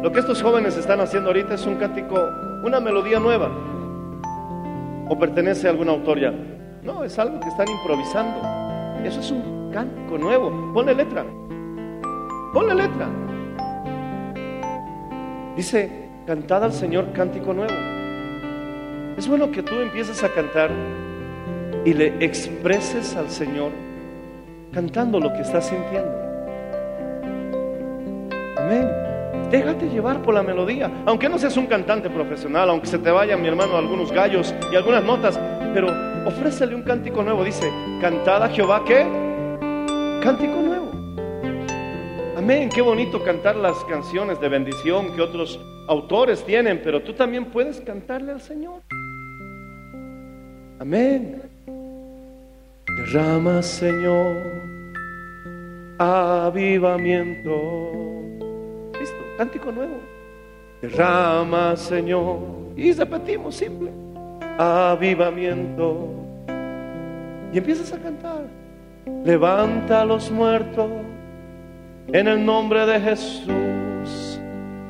Lo 0.02 0.12
que 0.12 0.22
estos 0.22 0.42
jóvenes 0.42 0.76
están 0.76 1.00
haciendo 1.00 1.30
ahorita 1.30 1.54
es 1.54 1.68
un 1.68 1.76
cántico, 1.76 2.16
una 2.64 2.80
melodía 2.80 3.20
nueva. 3.20 3.52
¿O 5.08 5.20
pertenece 5.20 5.68
a 5.68 5.70
algún 5.70 5.88
autor 5.88 6.20
ya? 6.20 6.34
No, 6.82 7.04
es 7.04 7.20
algo 7.20 7.40
que 7.40 7.48
están 7.48 7.68
improvisando. 7.70 8.42
Eso 9.04 9.20
es 9.20 9.30
un 9.30 9.70
cántico 9.72 10.18
nuevo. 10.18 10.74
Ponle 10.74 10.96
letra. 10.96 11.24
Ponle 12.54 12.74
letra. 12.74 13.08
Dice, 15.56 16.10
cantad 16.26 16.64
al 16.64 16.74
Señor 16.74 17.14
cántico 17.14 17.54
nuevo. 17.54 17.76
Es 19.16 19.28
bueno 19.28 19.52
que 19.52 19.62
tú 19.62 19.76
empieces 19.76 20.24
a 20.24 20.34
cantar 20.34 20.72
y 21.88 21.94
le 21.94 22.08
expreses 22.20 23.16
al 23.16 23.30
Señor 23.30 23.72
cantando 24.74 25.22
lo 25.22 25.32
que 25.32 25.40
estás 25.40 25.68
sintiendo. 25.68 26.12
Amén. 28.58 28.92
Déjate 29.50 29.88
llevar 29.88 30.22
por 30.22 30.34
la 30.34 30.44
melodía, 30.44 30.92
aunque 31.06 31.30
no 31.30 31.40
seas 31.40 31.56
un 31.56 31.66
cantante 31.66 32.10
profesional, 32.10 32.70
aunque 32.70 32.88
se 32.88 32.98
te 32.98 33.10
vayan, 33.10 33.42
mi 33.42 33.48
hermano, 33.48 33.78
algunos 33.78 34.12
gallos 34.12 34.54
y 34.70 34.76
algunas 34.76 35.02
notas, 35.06 35.40
pero 35.74 35.88
ofrécele 36.28 36.76
un 36.76 36.82
cántico 36.82 37.24
nuevo. 37.24 37.42
Dice, 37.46 37.72
cantad 38.02 38.44
a 38.44 38.50
Jehová, 38.50 38.84
¿qué? 38.86 39.08
Cántico 40.22 40.56
nuevo. 40.56 40.92
Amén, 42.36 42.68
qué 42.68 42.82
bonito 42.82 43.24
cantar 43.24 43.56
las 43.56 43.82
canciones 43.86 44.42
de 44.42 44.50
bendición 44.50 45.16
que 45.16 45.22
otros 45.22 45.58
autores 45.88 46.44
tienen, 46.44 46.82
pero 46.84 47.02
tú 47.02 47.14
también 47.14 47.46
puedes 47.46 47.80
cantarle 47.80 48.34
al 48.34 48.42
Señor. 48.42 48.82
Amén. 50.80 51.57
Derrama, 52.98 53.62
Señor, 53.62 54.36
avivamiento. 56.00 57.92
Listo, 59.00 59.18
cántico 59.38 59.72
nuevo. 59.72 60.00
Derrama, 60.82 61.76
Señor. 61.76 62.40
Y 62.76 62.94
repetimos 62.94 63.56
simple. 63.56 63.92
Avivamiento. 64.58 66.08
Y 67.54 67.60
empiezas 67.60 67.94
a 67.94 68.00
cantar. 68.00 68.48
Levanta 69.24 70.02
a 70.02 70.06
los 70.06 70.32
muertos 70.32 70.90
en 72.08 72.28
el 72.28 72.44
nombre 72.44 72.84
de 72.88 73.00
Jesús. 73.00 74.40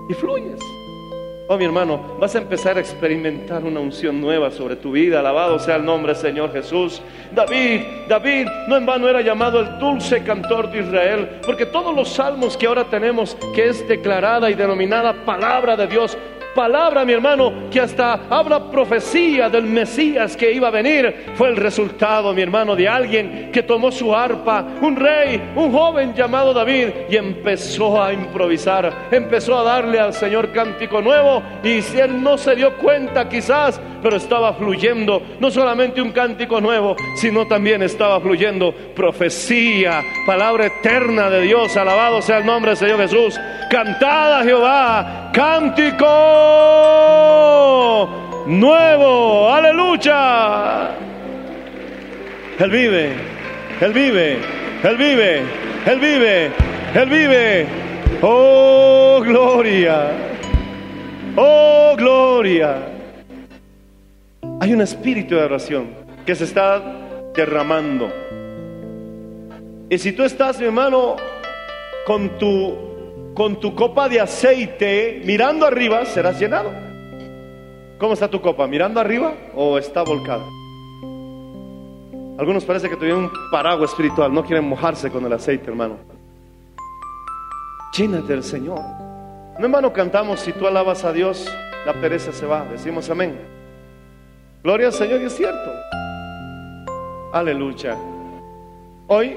Y 0.08 0.14
fluyes. 0.14 0.60
Oh, 1.50 1.56
mi 1.56 1.64
hermano, 1.64 2.16
vas 2.18 2.34
a 2.34 2.38
empezar 2.38 2.76
a 2.76 2.80
experimentar 2.80 3.64
una 3.64 3.80
unción 3.80 4.20
nueva 4.20 4.50
sobre 4.50 4.76
tu 4.76 4.92
vida. 4.92 5.20
Alabado 5.20 5.58
sea 5.58 5.76
el 5.76 5.84
nombre 5.84 6.12
del 6.12 6.20
Señor 6.20 6.52
Jesús. 6.52 7.00
David, 7.34 7.80
David, 8.06 8.46
no 8.68 8.76
en 8.76 8.84
vano 8.84 9.08
era 9.08 9.22
llamado 9.22 9.60
el 9.60 9.78
dulce 9.78 10.22
cantor 10.22 10.70
de 10.70 10.80
Israel, 10.80 11.40
porque 11.46 11.64
todos 11.64 11.96
los 11.96 12.10
salmos 12.10 12.54
que 12.56 12.66
ahora 12.66 12.84
tenemos, 12.84 13.34
que 13.54 13.68
es 13.68 13.86
declarada 13.88 14.50
y 14.50 14.54
denominada 14.54 15.24
palabra 15.24 15.74
de 15.74 15.86
Dios, 15.86 16.18
palabra, 16.54 17.04
mi 17.04 17.12
hermano, 17.12 17.70
que 17.70 17.80
hasta 17.80 18.20
habla 18.28 18.70
profecía 18.70 19.48
del 19.48 19.64
Mesías 19.64 20.36
que 20.36 20.52
iba 20.52 20.68
a 20.68 20.72
venir, 20.72 21.26
fue 21.34 21.48
el 21.48 21.56
resultado, 21.56 22.32
mi 22.32 22.42
hermano, 22.42 22.74
de 22.74 22.88
alguien 22.88 23.50
que 23.52 23.62
tomó 23.62 23.90
su 23.90 24.14
arpa, 24.14 24.66
un 24.80 24.96
rey, 24.96 25.52
un 25.56 25.72
joven 25.72 26.14
llamado 26.14 26.52
David, 26.52 26.88
y 27.08 27.16
empezó 27.16 28.02
a 28.02 28.12
improvisar, 28.12 29.08
empezó 29.10 29.58
a 29.58 29.62
darle 29.62 30.00
al 30.00 30.12
Señor 30.12 30.52
cántico 30.52 31.00
nuevo, 31.00 31.42
y 31.62 31.82
si 31.82 31.98
él 31.98 32.22
no 32.22 32.38
se 32.38 32.54
dio 32.56 32.76
cuenta 32.78 33.28
quizás, 33.28 33.80
pero 34.02 34.16
estaba 34.16 34.54
fluyendo 34.54 35.22
no 35.40 35.50
solamente 35.50 36.00
un 36.02 36.12
cántico 36.12 36.60
nuevo, 36.60 36.96
sino 37.16 37.46
también 37.46 37.82
estaba 37.82 38.20
fluyendo 38.20 38.74
profecía, 38.94 40.02
palabra 40.26 40.66
eterna 40.66 41.30
de 41.30 41.42
Dios, 41.42 41.76
alabado 41.76 42.22
sea 42.22 42.38
el 42.38 42.46
nombre 42.46 42.70
del 42.72 42.78
Señor 42.78 42.98
Jesús, 42.98 43.38
cantada 43.70 44.42
Jehová, 44.44 45.30
cántico 45.32 46.06
nuevo, 48.46 49.52
aleluya. 49.52 50.90
Él 52.58 52.70
vive, 52.70 53.12
Él 53.80 53.92
vive, 53.92 54.38
Él 54.82 54.96
vive, 54.96 55.42
Él 55.86 56.00
vive, 56.00 56.50
Él 56.94 57.08
vive. 57.08 57.66
Oh, 58.20 59.20
gloria. 59.24 60.10
Oh, 61.36 61.94
gloria. 61.96 62.97
Hay 64.60 64.72
un 64.72 64.80
espíritu 64.80 65.34
de 65.36 65.42
oración 65.42 65.94
que 66.26 66.34
se 66.34 66.44
está 66.44 66.82
derramando. 67.34 68.10
Y 69.88 69.98
si 69.98 70.12
tú 70.12 70.24
estás, 70.24 70.58
mi 70.58 70.66
hermano, 70.66 71.16
con 72.06 72.38
tu 72.38 72.88
con 73.34 73.60
tu 73.60 73.72
copa 73.76 74.08
de 74.08 74.20
aceite 74.20 75.22
mirando 75.24 75.64
arriba, 75.64 76.04
serás 76.04 76.40
llenado. 76.40 76.72
¿Cómo 77.96 78.14
está 78.14 78.28
tu 78.28 78.40
copa? 78.40 78.66
¿Mirando 78.66 78.98
arriba 78.98 79.32
o 79.54 79.78
está 79.78 80.02
volcada? 80.02 80.44
Algunos 82.36 82.64
parece 82.64 82.88
que 82.88 82.96
tuvieron 82.96 83.24
un 83.24 83.30
paraguas 83.52 83.90
espiritual, 83.90 84.34
no 84.34 84.44
quieren 84.44 84.68
mojarse 84.68 85.08
con 85.10 85.24
el 85.24 85.32
aceite, 85.32 85.68
hermano. 85.68 85.98
Llénate 87.96 88.32
del 88.32 88.42
Señor. 88.42 88.80
No, 89.58 89.64
hermano, 89.64 89.92
cantamos, 89.92 90.40
si 90.40 90.52
tú 90.52 90.66
alabas 90.66 91.04
a 91.04 91.12
Dios, 91.12 91.48
la 91.86 91.92
pereza 91.94 92.32
se 92.32 92.44
va. 92.44 92.64
Decimos 92.64 93.08
amén. 93.08 93.57
Gloria 94.68 94.88
al 94.88 94.92
Señor, 94.92 95.22
y 95.22 95.24
es 95.24 95.34
cierto. 95.34 95.72
Aleluya. 97.32 97.96
Hoy 99.06 99.34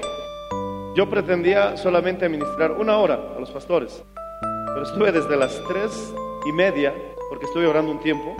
yo 0.94 1.08
pretendía 1.08 1.74
solamente 1.78 2.28
ministrar 2.28 2.72
una 2.72 2.98
hora 2.98 3.18
a 3.34 3.40
los 3.40 3.50
pastores, 3.50 4.04
pero 4.42 4.82
estuve 4.82 5.10
desde 5.10 5.34
las 5.34 5.58
tres 5.66 6.12
y 6.44 6.52
media, 6.52 6.92
porque 7.30 7.46
estuve 7.46 7.66
orando 7.66 7.92
un 7.92 8.00
tiempo, 8.00 8.36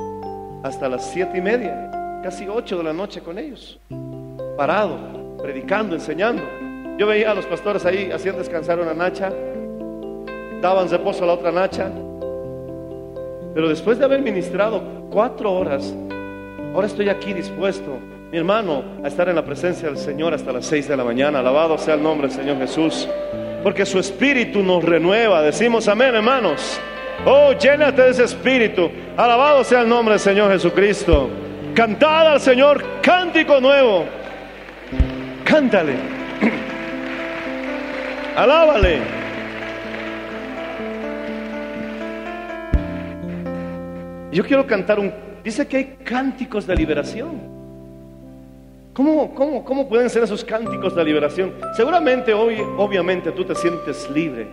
hasta 0.63 0.87
las 0.87 1.11
siete 1.11 1.39
y 1.39 1.41
media, 1.41 2.21
casi 2.23 2.47
ocho 2.47 2.77
de 2.77 2.85
la 2.85 2.93
noche 2.93 3.23
con 3.23 3.39
ellos, 3.39 3.81
parado, 4.59 5.39
predicando, 5.39 5.95
enseñando. 5.95 6.43
Yo 6.99 7.07
veía 7.07 7.31
a 7.31 7.35
los 7.35 7.47
pastores 7.47 7.87
ahí 7.87 8.13
hacían 8.13 8.37
descansar 8.37 8.79
una 8.79 8.93
nacha, 8.93 9.33
daban 10.61 10.91
reposo 10.91 11.25
a 11.25 11.29
la 11.29 11.33
otra 11.33 11.53
nacha, 11.53 11.91
pero 13.55 13.71
después 13.71 13.99
de 13.99 14.05
haber 14.05 14.21
ministrado 14.21 15.09
cuatro 15.11 15.55
horas, 15.55 15.95
ahora 16.75 16.87
estoy 16.87 17.09
aquí 17.09 17.33
dispuesto, 17.33 17.99
mi 18.31 18.39
hermano, 18.39 18.83
a 19.05 19.09
estar 19.09 19.29
en 19.29 19.37
la 19.37 19.45
presencia 19.45 19.89
del 19.89 19.99
Señor 19.99 20.35
hasta 20.35 20.53
las 20.53 20.67
seis 20.67 20.89
de 20.89 20.97
la 20.97 21.05
mañana. 21.05 21.41
Alabado 21.41 21.77
sea 21.79 21.95
el 21.95 22.03
nombre 22.03 22.29
del 22.29 22.37
Señor 22.37 22.59
Jesús, 22.59 23.09
porque 23.63 23.85
su 23.85 23.99
espíritu 23.99 24.63
nos 24.63 24.83
renueva. 24.83 25.43
Decimos 25.43 25.87
amén, 25.89 26.15
hermanos. 26.15 26.81
Oh, 27.25 27.53
llénate 27.53 28.03
de 28.03 28.11
ese 28.11 28.25
espíritu. 28.25 28.91
Alabado 29.17 29.63
sea 29.65 29.83
el 29.83 29.89
nombre 29.89 30.15
del 30.15 30.21
Señor 30.21 30.51
Jesucristo. 30.51 31.29
Cantad 31.75 32.33
al 32.33 32.41
Señor 32.41 32.83
cántico 33.01 33.61
nuevo. 33.61 34.05
Cántale. 35.45 35.95
Alábale. 38.37 39.01
Yo 44.33 44.43
quiero 44.45 44.67
cantar 44.67 44.99
un... 44.99 45.13
Dice 45.45 45.67
que 45.67 45.77
hay 45.77 45.85
cánticos 46.05 46.67
de 46.67 46.77
liberación. 46.77 47.31
¿Cómo, 48.93 49.35
cómo, 49.35 49.65
¿Cómo 49.65 49.89
pueden 49.89 50.09
ser 50.11 50.23
esos 50.23 50.45
cánticos 50.45 50.95
de 50.95 51.05
liberación? 51.05 51.55
Seguramente 51.77 52.33
hoy, 52.35 52.59
obviamente, 52.77 53.33
tú 53.33 53.45
te 53.45 53.55
sientes 53.55 54.09
libre. 54.11 54.53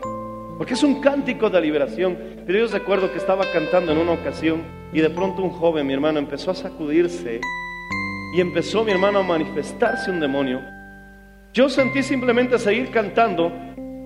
Porque 0.58 0.74
es 0.74 0.84
un 0.84 1.00
cántico 1.02 1.50
de 1.50 1.62
liberación. 1.62 2.18
Pero 2.46 2.60
yo 2.60 2.68
recuerdo 2.68 3.12
que 3.12 3.18
estaba 3.18 3.46
cantando 3.52 3.92
en 3.92 4.00
una 4.00 4.14
ocasión 4.14 4.64
y 4.92 5.02
de 5.02 5.10
pronto 5.10 5.44
un 5.44 5.52
joven, 5.52 5.86
mi 5.86 5.94
hermano, 5.94 6.20
empezó 6.20 6.52
a 6.52 6.56
sacudirse 6.56 7.40
y 8.34 8.42
empezó, 8.42 8.84
mi 8.84 8.92
hermano, 8.92 9.20
a 9.20 9.24
manifestarse 9.24 10.10
un 10.10 10.20
demonio. 10.20 10.62
Yo 11.54 11.70
sentí 11.70 12.04
simplemente 12.04 12.58
seguir 12.60 12.92
cantando 12.92 13.52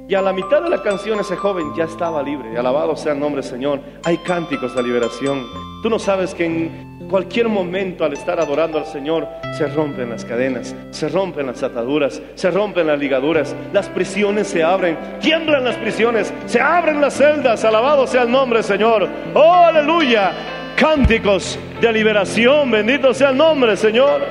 y 0.08 0.16
a 0.16 0.22
la 0.22 0.34
mitad 0.34 0.62
de 0.62 0.70
la 0.70 0.82
canción 0.82 1.20
ese 1.20 1.36
joven 1.36 1.74
ya 1.76 1.86
estaba 1.86 2.22
libre. 2.22 2.58
Alabado 2.58 2.96
sea 2.96 3.14
el 3.14 3.20
nombre 3.20 3.42
Señor. 3.42 3.80
Hay 4.04 4.18
cánticos 4.18 4.76
de 4.76 4.84
liberación. 4.84 5.46
Tú 5.82 5.90
no 5.90 5.98
sabes 5.98 6.34
que 6.34 6.46
en 6.46 7.08
cualquier 7.10 7.48
momento 7.48 8.04
al 8.04 8.14
estar 8.14 8.40
adorando 8.40 8.78
al 8.78 8.86
Señor 8.86 9.28
se 9.58 9.68
rompen 9.68 10.10
las 10.10 10.26
cadenas, 10.26 10.76
se 10.92 11.10
rompen 11.10 11.48
las 11.48 11.64
ataduras, 11.64 12.22
se 12.36 12.52
rompen 12.52 12.88
las 12.88 13.00
ligaduras, 13.00 13.56
las 13.72 13.88
prisiones 13.90 14.48
se 14.48 14.64
abren, 14.64 14.98
tiemblan 15.20 15.64
las 15.64 15.76
prisiones, 15.78 16.34
se 16.48 16.60
abren 16.60 17.00
las 17.00 17.14
celdas. 17.14 17.64
Alabado 17.64 18.06
sea 18.06 18.24
el 18.24 18.32
nombre 18.32 18.62
Señor. 18.62 19.08
Oh, 19.34 19.66
aleluya. 19.66 20.32
Cánticos 20.76 21.58
de 21.80 21.94
liberación. 21.94 22.70
Bendito 22.72 23.14
sea 23.14 23.30
el 23.30 23.38
nombre 23.38 23.78
Señor. 23.78 24.22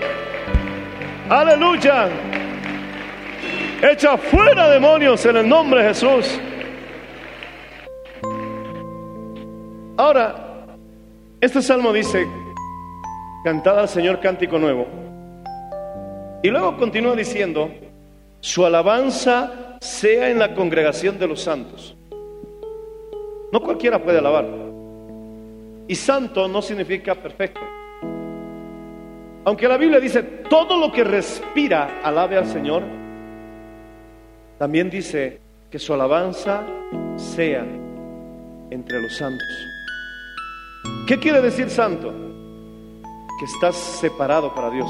Aleluya. 1.30 2.31
Echa 3.82 4.16
fuera 4.16 4.70
demonios 4.70 5.26
en 5.26 5.38
el 5.38 5.48
nombre 5.48 5.82
de 5.82 5.88
Jesús. 5.88 6.40
Ahora, 9.96 10.66
este 11.40 11.60
salmo 11.60 11.92
dice, 11.92 12.24
cantad 13.42 13.80
al 13.80 13.88
Señor 13.88 14.20
cántico 14.20 14.56
nuevo. 14.56 14.86
Y 16.44 16.48
luego 16.50 16.76
continúa 16.76 17.16
diciendo, 17.16 17.72
su 18.38 18.64
alabanza 18.64 19.78
sea 19.80 20.30
en 20.30 20.38
la 20.38 20.54
congregación 20.54 21.18
de 21.18 21.26
los 21.26 21.42
santos. 21.42 21.96
No 23.50 23.60
cualquiera 23.60 24.00
puede 24.00 24.18
alabar. 24.18 24.46
Y 25.88 25.96
santo 25.96 26.46
no 26.46 26.62
significa 26.62 27.16
perfecto. 27.16 27.60
Aunque 29.44 29.66
la 29.66 29.76
Biblia 29.76 29.98
dice, 29.98 30.22
todo 30.22 30.78
lo 30.78 30.92
que 30.92 31.02
respira 31.02 32.00
alabe 32.04 32.36
al 32.36 32.46
Señor, 32.46 33.01
también 34.62 34.88
dice 34.90 35.40
que 35.72 35.80
su 35.80 35.92
alabanza 35.92 36.62
sea 37.16 37.66
entre 38.70 39.02
los 39.02 39.16
santos. 39.16 39.48
¿Qué 41.08 41.18
quiere 41.18 41.40
decir 41.40 41.68
santo? 41.68 42.14
Que 43.40 43.44
estás 43.44 43.74
separado 43.74 44.54
para 44.54 44.70
Dios. 44.70 44.88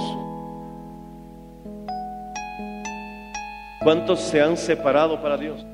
¿Cuántos 3.83 4.21
se 4.21 4.43
han 4.43 4.59
separado 4.59 5.23
para 5.23 5.39
Dios? 5.39 5.65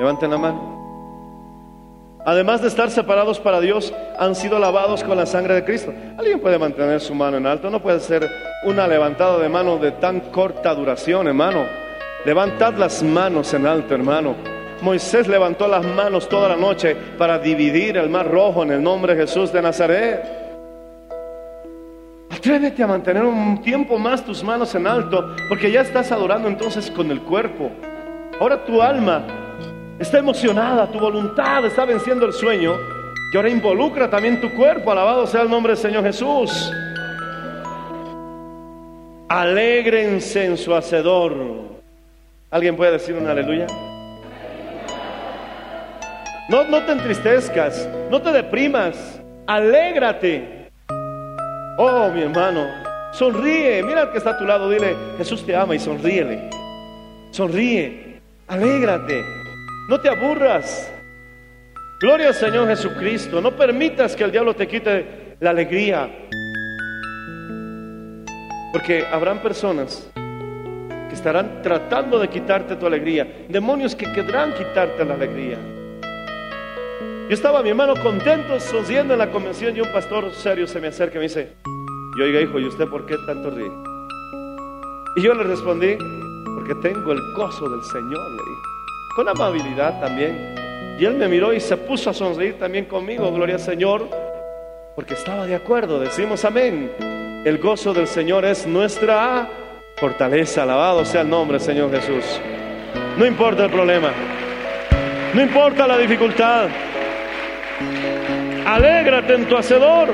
Levanten 0.00 0.32
la 0.32 0.38
mano. 0.38 2.18
Además 2.26 2.60
de 2.60 2.66
estar 2.66 2.90
separados 2.90 3.38
para 3.38 3.60
Dios, 3.60 3.94
han 4.18 4.34
sido 4.34 4.58
lavados 4.58 5.04
con 5.04 5.16
la 5.16 5.26
sangre 5.26 5.54
de 5.54 5.64
Cristo. 5.64 5.94
¿Alguien 6.18 6.40
puede 6.40 6.58
mantener 6.58 7.00
su 7.00 7.14
mano 7.14 7.36
en 7.36 7.46
alto? 7.46 7.70
No 7.70 7.80
puede 7.80 8.00
ser 8.00 8.28
una 8.64 8.88
levantada 8.88 9.38
de 9.38 9.48
mano 9.48 9.78
de 9.78 9.92
tan 9.92 10.18
corta 10.32 10.74
duración, 10.74 11.28
hermano. 11.28 11.81
Levantad 12.24 12.74
las 12.74 13.02
manos 13.02 13.52
en 13.52 13.66
alto, 13.66 13.94
hermano. 13.94 14.36
Moisés 14.80 15.26
levantó 15.26 15.66
las 15.66 15.84
manos 15.84 16.28
toda 16.28 16.48
la 16.48 16.56
noche 16.56 16.96
para 17.18 17.38
dividir 17.38 17.96
el 17.96 18.08
mar 18.08 18.30
rojo 18.30 18.62
en 18.62 18.72
el 18.72 18.82
nombre 18.82 19.14
de 19.14 19.22
Jesús 19.22 19.52
de 19.52 19.60
Nazaret. 19.60 20.22
Atrévete 22.30 22.82
a 22.82 22.86
mantener 22.86 23.24
un 23.24 23.60
tiempo 23.60 23.98
más 23.98 24.24
tus 24.24 24.42
manos 24.42 24.74
en 24.74 24.86
alto, 24.86 25.34
porque 25.48 25.70
ya 25.70 25.80
estás 25.80 26.12
adorando 26.12 26.48
entonces 26.48 26.90
con 26.90 27.10
el 27.10 27.20
cuerpo. 27.22 27.70
Ahora 28.40 28.64
tu 28.64 28.80
alma 28.80 29.24
está 29.98 30.18
emocionada, 30.18 30.90
tu 30.90 30.98
voluntad 30.98 31.64
está 31.64 31.84
venciendo 31.84 32.26
el 32.26 32.32
sueño, 32.32 32.74
y 33.32 33.36
ahora 33.36 33.48
involucra 33.48 34.08
también 34.08 34.40
tu 34.40 34.52
cuerpo. 34.54 34.92
Alabado 34.92 35.26
sea 35.26 35.42
el 35.42 35.50
nombre 35.50 35.72
del 35.72 35.82
Señor 35.82 36.04
Jesús. 36.04 36.72
Alégrense 39.28 40.44
en 40.44 40.56
su 40.56 40.74
hacedor. 40.74 41.71
¿Alguien 42.52 42.76
puede 42.76 42.92
decir 42.92 43.14
un 43.14 43.26
aleluya? 43.26 43.66
No, 46.50 46.64
no 46.64 46.82
te 46.82 46.92
entristezcas, 46.92 47.88
no 48.10 48.20
te 48.20 48.30
deprimas, 48.30 49.22
alégrate. 49.46 50.70
Oh, 51.78 52.10
mi 52.10 52.20
hermano, 52.20 52.66
sonríe, 53.14 53.82
mira 53.82 54.02
al 54.02 54.12
que 54.12 54.18
está 54.18 54.32
a 54.32 54.38
tu 54.38 54.44
lado, 54.44 54.68
dile, 54.68 54.94
Jesús 55.16 55.46
te 55.46 55.56
ama 55.56 55.74
y 55.74 55.78
sonríele. 55.78 56.50
Sonríe, 57.30 58.20
alégrate, 58.48 59.24
no 59.88 59.98
te 59.98 60.10
aburras. 60.10 60.92
Gloria 62.02 62.28
al 62.28 62.34
Señor 62.34 62.68
Jesucristo, 62.68 63.40
no 63.40 63.52
permitas 63.52 64.14
que 64.14 64.24
el 64.24 64.30
diablo 64.30 64.54
te 64.54 64.68
quite 64.68 65.36
la 65.40 65.50
alegría. 65.50 66.28
Porque 68.74 69.06
habrán 69.10 69.38
personas 69.38 70.11
estarán 71.14 71.62
tratando 71.62 72.18
de 72.18 72.28
quitarte 72.28 72.76
tu 72.76 72.86
alegría, 72.86 73.44
demonios 73.48 73.94
que 73.94 74.10
querrán 74.12 74.52
quitarte 74.54 75.04
la 75.04 75.14
alegría. 75.14 75.58
Yo 77.28 77.34
estaba, 77.34 77.62
mi 77.62 77.70
hermano, 77.70 77.94
contento, 78.02 78.58
sonriendo 78.60 79.14
en 79.14 79.18
la 79.18 79.30
convención 79.30 79.76
y 79.76 79.80
un 79.80 79.92
pastor 79.92 80.30
serio 80.32 80.66
se 80.66 80.80
me 80.80 80.88
acerca 80.88 81.16
y 81.16 81.18
me 81.18 81.24
dice, 81.24 81.52
y 82.18 82.20
oiga 82.20 82.40
hijo, 82.40 82.58
¿y 82.58 82.66
usted 82.66 82.86
por 82.88 83.06
qué 83.06 83.16
tanto 83.26 83.50
ríe? 83.50 83.70
Y 85.16 85.22
yo 85.22 85.34
le 85.34 85.44
respondí, 85.44 85.96
porque 86.54 86.74
tengo 86.82 87.12
el 87.12 87.20
gozo 87.36 87.68
del 87.68 87.82
Señor, 87.84 88.30
le 88.30 88.42
con 89.14 89.28
amabilidad 89.28 90.00
también. 90.00 90.54
Y 90.98 91.04
él 91.04 91.14
me 91.14 91.28
miró 91.28 91.52
y 91.52 91.60
se 91.60 91.76
puso 91.76 92.10
a 92.10 92.14
sonreír 92.14 92.58
también 92.58 92.84
conmigo, 92.84 93.32
gloria 93.32 93.56
al 93.56 93.60
Señor, 93.60 94.08
porque 94.94 95.14
estaba 95.14 95.46
de 95.46 95.54
acuerdo, 95.54 96.00
decimos 96.00 96.44
amén. 96.44 96.92
El 97.44 97.58
gozo 97.58 97.92
del 97.92 98.06
Señor 98.06 98.44
es 98.44 98.66
nuestra 98.66 99.48
fortaleza, 100.02 100.64
alabado 100.64 101.04
sea 101.04 101.20
el 101.20 101.30
nombre 101.30 101.60
Señor 101.60 101.88
Jesús. 101.92 102.24
No 103.16 103.24
importa 103.24 103.66
el 103.66 103.70
problema, 103.70 104.10
no 105.32 105.40
importa 105.40 105.86
la 105.86 105.96
dificultad, 105.96 106.66
alégrate 108.66 109.34
en 109.34 109.46
tu 109.46 109.56
hacedor. 109.56 110.08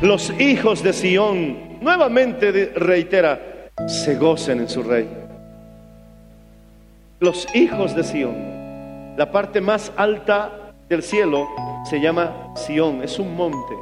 Los 0.00 0.30
hijos 0.40 0.82
de 0.82 0.94
Sión, 0.94 1.78
nuevamente 1.82 2.72
reitera, 2.76 3.38
se 3.88 4.16
gocen 4.16 4.60
en 4.60 4.68
su 4.70 4.82
rey. 4.82 5.06
Los 7.20 7.46
hijos 7.54 7.94
de 7.94 8.04
Sión, 8.04 9.16
la 9.18 9.30
parte 9.30 9.60
más 9.60 9.92
alta 9.98 10.72
del 10.88 11.02
cielo 11.02 11.46
se 11.90 12.00
llama 12.00 12.54
Sión, 12.56 13.02
es 13.02 13.18
un 13.18 13.36
monte, 13.36 13.74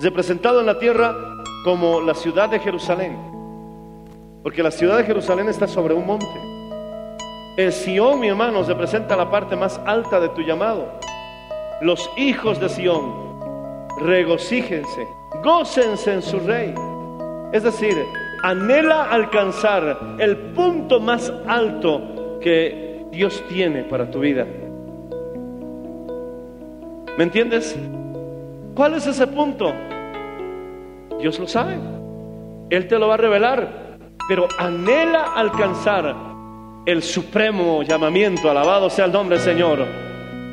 representado 0.00 0.60
en 0.60 0.66
la 0.66 0.78
tierra 0.78 1.14
como 1.64 2.00
la 2.00 2.14
ciudad 2.14 2.48
de 2.48 2.58
Jerusalén, 2.58 3.16
porque 4.42 4.62
la 4.62 4.70
ciudad 4.70 4.98
de 4.98 5.04
Jerusalén 5.04 5.48
está 5.48 5.66
sobre 5.66 5.94
un 5.94 6.06
monte. 6.06 6.26
El 7.56 7.72
Sión, 7.72 8.20
mi 8.20 8.28
hermano, 8.28 8.62
representa 8.62 9.16
la 9.16 9.30
parte 9.30 9.56
más 9.56 9.80
alta 9.86 10.20
de 10.20 10.28
tu 10.30 10.42
llamado. 10.42 10.86
Los 11.80 12.10
hijos 12.16 12.60
de 12.60 12.68
Sión, 12.68 13.12
regocíjense, 14.00 15.08
gócense 15.42 16.12
en 16.12 16.22
su 16.22 16.38
rey. 16.40 16.74
Es 17.52 17.62
decir, 17.62 17.96
anhela 18.42 19.10
alcanzar 19.10 20.16
el 20.18 20.36
punto 20.54 21.00
más 21.00 21.32
alto 21.46 22.38
que 22.40 23.06
Dios 23.10 23.42
tiene 23.48 23.84
para 23.84 24.10
tu 24.10 24.20
vida. 24.20 24.46
¿Me 27.16 27.24
entiendes? 27.24 27.74
¿Cuál 28.76 28.92
es 28.92 29.06
ese 29.06 29.26
punto? 29.26 29.72
Dios 31.18 31.38
lo 31.38 31.48
sabe. 31.48 31.78
Él 32.68 32.86
te 32.86 32.98
lo 32.98 33.08
va 33.08 33.14
a 33.14 33.16
revelar. 33.16 33.96
Pero 34.28 34.46
anhela 34.58 35.32
alcanzar 35.34 36.14
el 36.84 37.02
supremo 37.02 37.82
llamamiento. 37.82 38.50
Alabado 38.50 38.90
sea 38.90 39.06
el 39.06 39.12
nombre 39.12 39.38
del 39.38 39.44
Señor. 39.46 39.78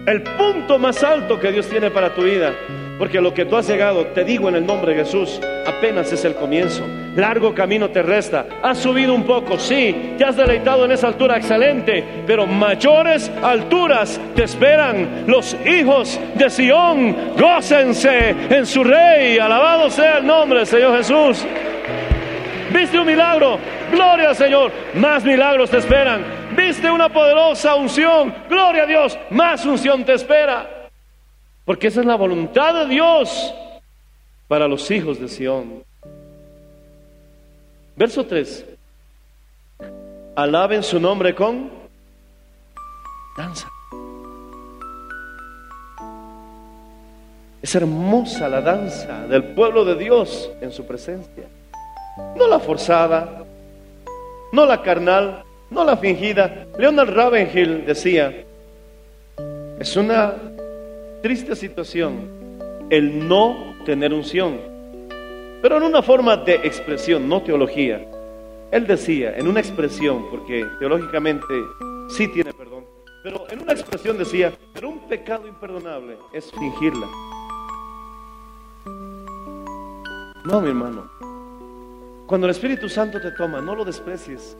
El 0.07 0.23
punto 0.23 0.79
más 0.79 1.03
alto 1.03 1.37
que 1.37 1.51
Dios 1.51 1.67
tiene 1.67 1.91
para 1.91 2.15
tu 2.15 2.21
vida. 2.21 2.53
Porque 2.97 3.19
lo 3.19 3.33
que 3.33 3.43
tú 3.43 3.57
has 3.57 3.67
llegado, 3.67 4.07
te 4.07 4.23
digo 4.23 4.47
en 4.47 4.55
el 4.55 4.65
nombre 4.65 4.93
de 4.93 5.03
Jesús, 5.03 5.41
apenas 5.65 6.11
es 6.11 6.25
el 6.25 6.35
comienzo. 6.35 6.83
Largo 7.15 7.53
camino 7.53 7.89
te 7.89 8.01
resta. 8.01 8.45
Has 8.61 8.79
subido 8.79 9.13
un 9.13 9.23
poco, 9.23 9.59
sí. 9.59 10.15
Te 10.17 10.25
has 10.25 10.35
deleitado 10.35 10.85
en 10.85 10.91
esa 10.91 11.07
altura 11.07 11.37
excelente. 11.37 12.03
Pero 12.25 12.47
mayores 12.47 13.31
alturas 13.41 14.19
te 14.35 14.43
esperan. 14.43 15.25
Los 15.27 15.55
hijos 15.65 16.19
de 16.35 16.49
Sión, 16.49 17.35
gócense 17.37 18.35
en 18.49 18.65
su 18.65 18.83
rey. 18.83 19.37
Alabado 19.37 19.89
sea 19.89 20.17
el 20.17 20.25
nombre 20.25 20.65
Señor 20.65 20.97
Jesús. 20.97 21.45
¿Viste 22.73 22.99
un 22.99 23.05
milagro? 23.05 23.59
Gloria 23.91 24.29
al 24.29 24.35
Señor. 24.35 24.71
Más 24.95 25.23
milagros 25.23 25.69
te 25.69 25.77
esperan. 25.77 26.23
¿Viste 26.55 26.89
una 26.89 27.09
poderosa 27.09 27.75
unción? 27.75 28.33
Gloria 28.49 28.83
a 28.83 28.87
Dios. 28.87 29.17
Más 29.29 29.65
unción 29.65 30.03
te 30.03 30.13
espera. 30.13 30.89
Porque 31.65 31.87
esa 31.87 32.01
es 32.01 32.05
la 32.05 32.15
voluntad 32.15 32.73
de 32.73 32.87
Dios 32.87 33.53
para 34.47 34.67
los 34.67 34.89
hijos 34.91 35.19
de 35.19 35.27
Sión. 35.27 35.83
Verso 37.95 38.25
3. 38.25 38.65
Alaben 40.35 40.83
su 40.83 40.99
nombre 40.99 41.35
con 41.35 41.69
danza. 43.37 43.67
Es 47.61 47.75
hermosa 47.75 48.49
la 48.49 48.61
danza 48.61 49.25
del 49.27 49.43
pueblo 49.53 49.85
de 49.85 49.95
Dios 49.95 50.51
en 50.59 50.71
su 50.71 50.85
presencia. 50.85 51.45
No 52.35 52.47
la 52.47 52.59
forzada, 52.59 53.43
no 54.51 54.65
la 54.65 54.81
carnal, 54.81 55.43
no 55.69 55.83
la 55.83 55.97
fingida. 55.97 56.67
Leonard 56.77 57.13
Ravenhill 57.13 57.85
decía, 57.85 58.43
es 59.79 59.95
una 59.95 60.35
triste 61.21 61.55
situación 61.55 62.29
el 62.89 63.27
no 63.27 63.72
tener 63.83 64.13
unción, 64.13 64.59
pero 65.61 65.77
en 65.77 65.83
una 65.83 66.01
forma 66.01 66.35
de 66.37 66.55
expresión, 66.55 67.27
no 67.29 67.41
teología. 67.41 68.05
Él 68.71 68.87
decía, 68.87 69.37
en 69.37 69.47
una 69.47 69.59
expresión, 69.59 70.25
porque 70.29 70.65
teológicamente 70.79 71.53
sí 72.09 72.27
tiene 72.27 72.53
perdón, 72.53 72.85
pero 73.23 73.45
en 73.49 73.61
una 73.61 73.73
expresión 73.73 74.17
decía, 74.17 74.51
pero 74.73 74.89
un 74.89 75.07
pecado 75.07 75.47
imperdonable 75.47 76.17
es 76.33 76.51
fingirla. 76.51 77.07
No, 80.45 80.59
mi 80.59 80.69
hermano. 80.69 81.09
Cuando 82.27 82.47
el 82.47 82.51
Espíritu 82.51 82.89
Santo 82.89 83.21
te 83.21 83.31
toma, 83.31 83.61
no 83.61 83.75
lo 83.75 83.85
desprecies. 83.85 84.57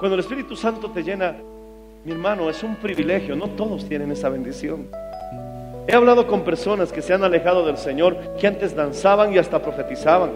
Cuando 0.00 0.14
el 0.14 0.20
Espíritu 0.20 0.56
Santo 0.56 0.90
te 0.90 1.04
llena, 1.04 1.36
mi 2.04 2.12
hermano, 2.12 2.50
es 2.50 2.62
un 2.64 2.74
privilegio. 2.76 3.36
No 3.36 3.48
todos 3.50 3.88
tienen 3.88 4.10
esa 4.10 4.28
bendición. 4.28 4.88
He 5.86 5.94
hablado 5.94 6.26
con 6.26 6.42
personas 6.42 6.90
que 6.92 7.02
se 7.02 7.12
han 7.12 7.24
alejado 7.24 7.66
del 7.66 7.76
Señor, 7.76 8.16
que 8.40 8.46
antes 8.46 8.74
danzaban 8.74 9.32
y 9.34 9.38
hasta 9.38 9.60
profetizaban. 9.60 10.30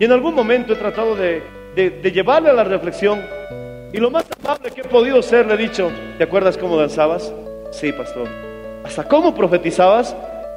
Y 0.00 0.04
en 0.04 0.12
algún 0.12 0.34
momento 0.34 0.72
he 0.72 0.76
tratado 0.76 1.14
de, 1.14 1.42
de- 1.76 2.10
llevarle 2.10 2.50
a 2.50 2.52
la 2.54 2.64
reflexión. 2.64 3.20
Y 3.92 3.98
lo 3.98 4.10
más 4.10 4.24
amable 4.42 4.70
que 4.70 4.80
he 4.82 4.84
podido 4.84 5.22
ser, 5.22 5.46
le 5.46 5.54
he 5.54 5.56
dicho, 5.56 5.90
¿te 6.18 6.24
acuerdas 6.24 6.58
cómo 6.58 6.76
danzabas? 6.76 7.32
Sí, 7.70 7.92
pastor. 7.92 8.28
¿Hasta 8.84 9.04
cómo 9.04 9.34
profetizabas? 9.34 10.14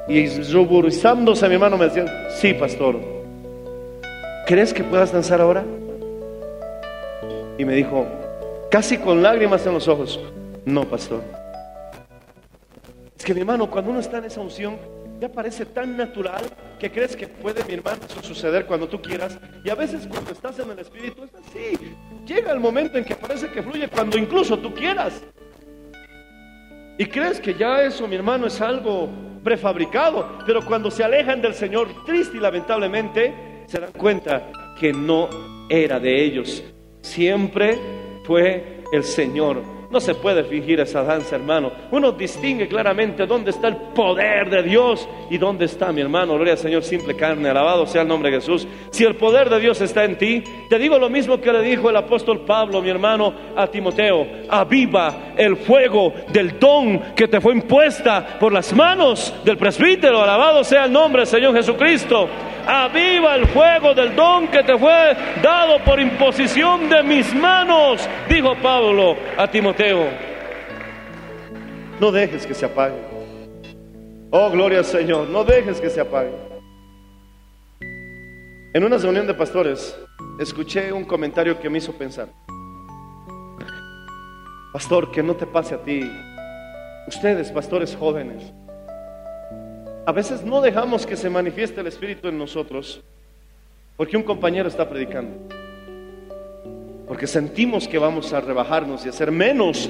Y 0.08 0.26
ruborizándose 0.52 1.48
mi 1.48 1.54
hermano 1.54 1.76
me 1.76 1.84
decían, 1.86 2.06
sí, 2.30 2.54
pastor. 2.54 2.96
¿Crees 4.46 4.74
que 4.74 4.82
puedas 4.82 5.12
danzar 5.12 5.40
ahora? 5.40 5.62
Y 7.56 7.64
me 7.64 7.74
dijo, 7.74 8.04
casi 8.70 8.98
con 8.98 9.22
lágrimas 9.22 9.64
en 9.66 9.74
los 9.74 9.86
ojos, 9.86 10.18
no, 10.64 10.84
pastor. 10.84 11.20
Es 13.22 13.26
que 13.26 13.34
mi 13.34 13.40
hermano, 13.42 13.70
cuando 13.70 13.92
uno 13.92 14.00
está 14.00 14.18
en 14.18 14.24
esa 14.24 14.40
unción, 14.40 14.76
ya 15.20 15.30
parece 15.30 15.64
tan 15.64 15.96
natural 15.96 16.42
que 16.80 16.90
crees 16.90 17.14
que 17.14 17.28
puede, 17.28 17.62
mi 17.62 17.74
hermano, 17.74 18.00
eso 18.04 18.20
suceder 18.20 18.66
cuando 18.66 18.88
tú 18.88 19.00
quieras. 19.00 19.38
Y 19.64 19.70
a 19.70 19.76
veces 19.76 20.08
cuando 20.08 20.32
estás 20.32 20.58
en 20.58 20.72
el 20.72 20.80
Espíritu 20.80 21.22
es 21.22 21.30
así. 21.32 21.94
Llega 22.26 22.50
el 22.50 22.58
momento 22.58 22.98
en 22.98 23.04
que 23.04 23.14
parece 23.14 23.48
que 23.52 23.62
fluye 23.62 23.86
cuando 23.86 24.18
incluso 24.18 24.58
tú 24.58 24.74
quieras. 24.74 25.22
Y 26.98 27.06
crees 27.06 27.38
que 27.38 27.54
ya 27.54 27.84
eso, 27.84 28.08
mi 28.08 28.16
hermano, 28.16 28.48
es 28.48 28.60
algo 28.60 29.08
prefabricado. 29.44 30.38
Pero 30.44 30.66
cuando 30.66 30.90
se 30.90 31.04
alejan 31.04 31.40
del 31.40 31.54
Señor, 31.54 32.04
triste 32.04 32.38
y 32.38 32.40
lamentablemente, 32.40 33.32
se 33.68 33.78
dan 33.78 33.92
cuenta 33.92 34.50
que 34.80 34.92
no 34.92 35.28
era 35.68 36.00
de 36.00 36.24
ellos. 36.24 36.64
Siempre 37.02 37.78
fue 38.24 38.82
el 38.92 39.04
Señor. 39.04 39.71
No 39.92 40.00
se 40.00 40.14
puede 40.14 40.42
fingir 40.44 40.80
esa 40.80 41.02
danza, 41.02 41.36
hermano. 41.36 41.70
Uno 41.90 42.12
distingue 42.12 42.66
claramente 42.66 43.26
dónde 43.26 43.50
está 43.50 43.68
el 43.68 43.76
poder 43.76 44.48
de 44.48 44.62
Dios 44.62 45.06
y 45.28 45.36
dónde 45.36 45.66
está, 45.66 45.92
mi 45.92 46.00
hermano. 46.00 46.32
Gloria 46.34 46.54
al 46.54 46.58
Señor, 46.58 46.82
simple 46.82 47.14
carne. 47.14 47.50
Alabado 47.50 47.86
sea 47.86 48.00
el 48.00 48.08
nombre 48.08 48.30
de 48.30 48.36
Jesús. 48.36 48.66
Si 48.88 49.04
el 49.04 49.16
poder 49.16 49.50
de 49.50 49.60
Dios 49.60 49.82
está 49.82 50.04
en 50.04 50.16
ti, 50.16 50.42
te 50.70 50.78
digo 50.78 50.98
lo 50.98 51.10
mismo 51.10 51.38
que 51.38 51.52
le 51.52 51.60
dijo 51.60 51.90
el 51.90 51.96
apóstol 51.96 52.40
Pablo, 52.40 52.80
mi 52.80 52.88
hermano, 52.88 53.34
a 53.54 53.66
Timoteo. 53.66 54.26
Aviva 54.48 55.34
el 55.36 55.58
fuego 55.58 56.14
del 56.32 56.58
don 56.58 57.14
que 57.14 57.28
te 57.28 57.42
fue 57.42 57.52
impuesta 57.52 58.38
por 58.40 58.50
las 58.50 58.72
manos 58.72 59.34
del 59.44 59.58
presbítero. 59.58 60.22
Alabado 60.22 60.64
sea 60.64 60.86
el 60.86 60.92
nombre 60.92 61.20
del 61.20 61.28
Señor 61.28 61.54
Jesucristo. 61.54 62.30
Aviva 62.66 63.34
el 63.34 63.46
fuego 63.48 63.94
del 63.94 64.14
don 64.14 64.48
que 64.48 64.62
te 64.62 64.78
fue 64.78 65.16
dado 65.42 65.82
por 65.84 66.00
imposición 66.00 66.88
de 66.88 67.02
mis 67.02 67.34
manos, 67.34 68.08
dijo 68.28 68.54
Pablo 68.62 69.16
a 69.36 69.48
Timoteo. 69.48 70.06
No 72.00 72.10
dejes 72.10 72.46
que 72.46 72.54
se 72.54 72.66
apague. 72.66 72.96
Oh, 74.30 74.50
gloria 74.50 74.78
al 74.78 74.84
Señor, 74.84 75.28
no 75.28 75.44
dejes 75.44 75.80
que 75.80 75.90
se 75.90 76.00
apague. 76.00 76.32
En 78.74 78.84
una 78.84 78.96
reunión 78.96 79.26
de 79.26 79.34
pastores, 79.34 79.98
escuché 80.40 80.92
un 80.92 81.04
comentario 81.04 81.60
que 81.60 81.68
me 81.68 81.78
hizo 81.78 81.92
pensar. 81.92 82.28
Pastor, 84.72 85.10
que 85.10 85.22
no 85.22 85.36
te 85.36 85.46
pase 85.46 85.74
a 85.74 85.82
ti. 85.82 86.10
Ustedes, 87.06 87.52
pastores 87.52 87.94
jóvenes, 87.94 88.54
a 90.04 90.12
veces 90.12 90.44
no 90.44 90.60
dejamos 90.60 91.06
que 91.06 91.16
se 91.16 91.30
manifieste 91.30 91.80
el 91.80 91.86
Espíritu 91.86 92.28
en 92.28 92.38
nosotros 92.38 93.02
porque 93.96 94.16
un 94.16 94.22
compañero 94.24 94.68
está 94.68 94.88
predicando. 94.88 95.36
Porque 97.06 97.26
sentimos 97.26 97.86
que 97.86 97.98
vamos 97.98 98.32
a 98.32 98.40
rebajarnos 98.40 99.06
y 99.06 99.08
a 99.08 99.30
menos. 99.30 99.88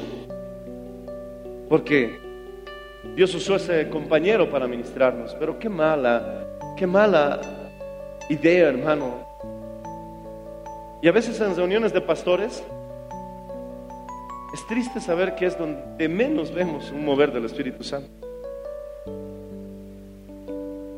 Porque 1.69 2.19
Dios 3.15 3.35
usó 3.35 3.57
ese 3.57 3.89
compañero 3.89 4.51
para 4.51 4.67
ministrarnos. 4.67 5.35
Pero 5.37 5.59
qué 5.59 5.69
mala, 5.69 6.47
qué 6.77 6.87
mala 6.87 7.41
idea, 8.29 8.69
hermano. 8.69 9.27
Y 11.01 11.09
a 11.09 11.13
veces 11.13 11.41
en 11.41 11.57
reuniones 11.57 11.93
de 11.93 12.01
pastores 12.01 12.63
es 14.53 14.67
triste 14.67 15.01
saber 15.01 15.35
que 15.37 15.47
es 15.47 15.57
donde 15.57 16.09
menos 16.09 16.53
vemos 16.53 16.91
un 16.91 17.05
mover 17.05 17.33
del 17.33 17.47
Espíritu 17.47 17.83
Santo. 17.83 18.32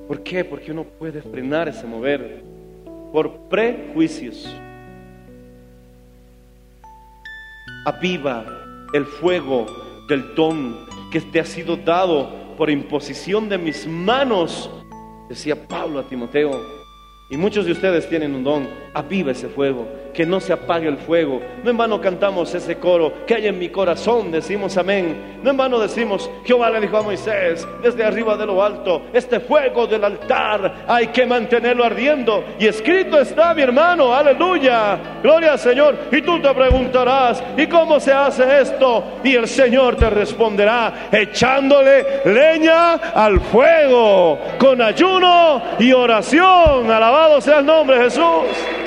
¿Por 0.07 0.23
qué? 0.23 0.45
Porque 0.45 0.71
uno 0.71 0.85
puede 0.85 1.23
frenar 1.23 1.69
ese 1.69 1.87
mover 1.87 2.43
por 3.13 3.33
prejuicios. 3.49 4.55
Aviva 7.87 8.45
el 8.93 9.05
fuego 9.07 9.67
del 10.09 10.35
don 10.35 10.87
que 11.11 11.21
te 11.21 11.41
ha 11.41 11.45
sido 11.45 11.77
dado 11.77 12.57
por 12.57 12.71
imposición 12.71 13.49
de 13.49 13.59
mis 13.59 13.87
manos, 13.87 14.71
decía 15.29 15.67
Pablo 15.67 16.01
a 16.01 16.09
Timoteo. 16.09 16.51
Y 17.31 17.37
muchos 17.37 17.65
de 17.65 17.73
ustedes 17.73 18.09
tienen 18.09 18.35
un 18.35 18.45
don. 18.45 18.69
Aviva 18.93 19.33
ese 19.33 19.49
fuego. 19.49 19.89
Que 20.15 20.25
no 20.25 20.41
se 20.41 20.53
apague 20.53 20.89
el 20.89 20.97
fuego. 20.97 21.43
No 21.63 21.71
en 21.71 21.77
vano 21.77 22.01
cantamos 22.01 22.55
ese 22.55 22.77
coro 22.77 23.27
que 23.27 23.35
hay 23.35 23.49
en 23.49 23.59
mi 23.59 23.69
corazón, 23.69 24.31
decimos 24.31 24.77
amén. 24.77 25.41
No 25.43 25.51
en 25.51 25.57
vano 25.57 25.79
decimos, 25.79 26.31
Jehová 26.45 26.71
le 26.71 26.81
dijo 26.81 26.97
a 26.97 27.03
Moisés, 27.03 27.67
desde 27.83 28.05
arriba 28.05 28.37
de 28.37 28.47
lo 28.47 28.63
alto, 28.63 29.03
este 29.13 29.41
fuego 29.41 29.87
del 29.87 30.05
altar 30.05 30.85
hay 30.87 31.09
que 31.09 31.27
mantenerlo 31.27 31.85
ardiendo. 31.85 32.45
Y 32.59 32.67
escrito 32.67 33.21
está, 33.21 33.53
mi 33.53 33.63
hermano, 33.63 34.15
aleluya, 34.15 34.99
gloria 35.23 35.53
al 35.53 35.59
Señor. 35.59 35.97
Y 36.13 36.23
tú 36.23 36.41
te 36.41 36.55
preguntarás, 36.55 37.43
¿y 37.57 37.67
cómo 37.67 37.99
se 38.01 38.13
hace 38.13 38.61
esto? 38.61 39.05
Y 39.25 39.35
el 39.35 39.49
Señor 39.49 39.97
te 39.97 40.09
responderá, 40.09 41.09
echándole 41.11 42.23
leña 42.25 42.95
al 42.95 43.41
fuego, 43.41 44.39
con 44.59 44.81
ayuno 44.81 45.61
y 45.79 45.93
oración. 45.93 46.91
Alabado 46.91 47.41
sea 47.41 47.59
el 47.59 47.67
nombre 47.67 47.99
de 47.99 48.05
Jesús. 48.05 48.84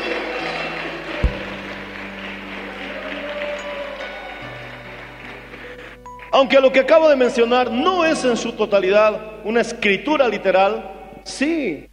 Aunque 6.31 6.59
lo 6.59 6.71
que 6.71 6.81
acabo 6.81 7.09
de 7.09 7.15
mencionar 7.15 7.71
no 7.71 8.05
es 8.05 8.23
en 8.25 8.35
su 8.35 8.51
totalidad 8.53 9.19
una 9.43 9.61
escritura 9.61 10.27
literal, 10.27 10.91
sí, 11.23 11.87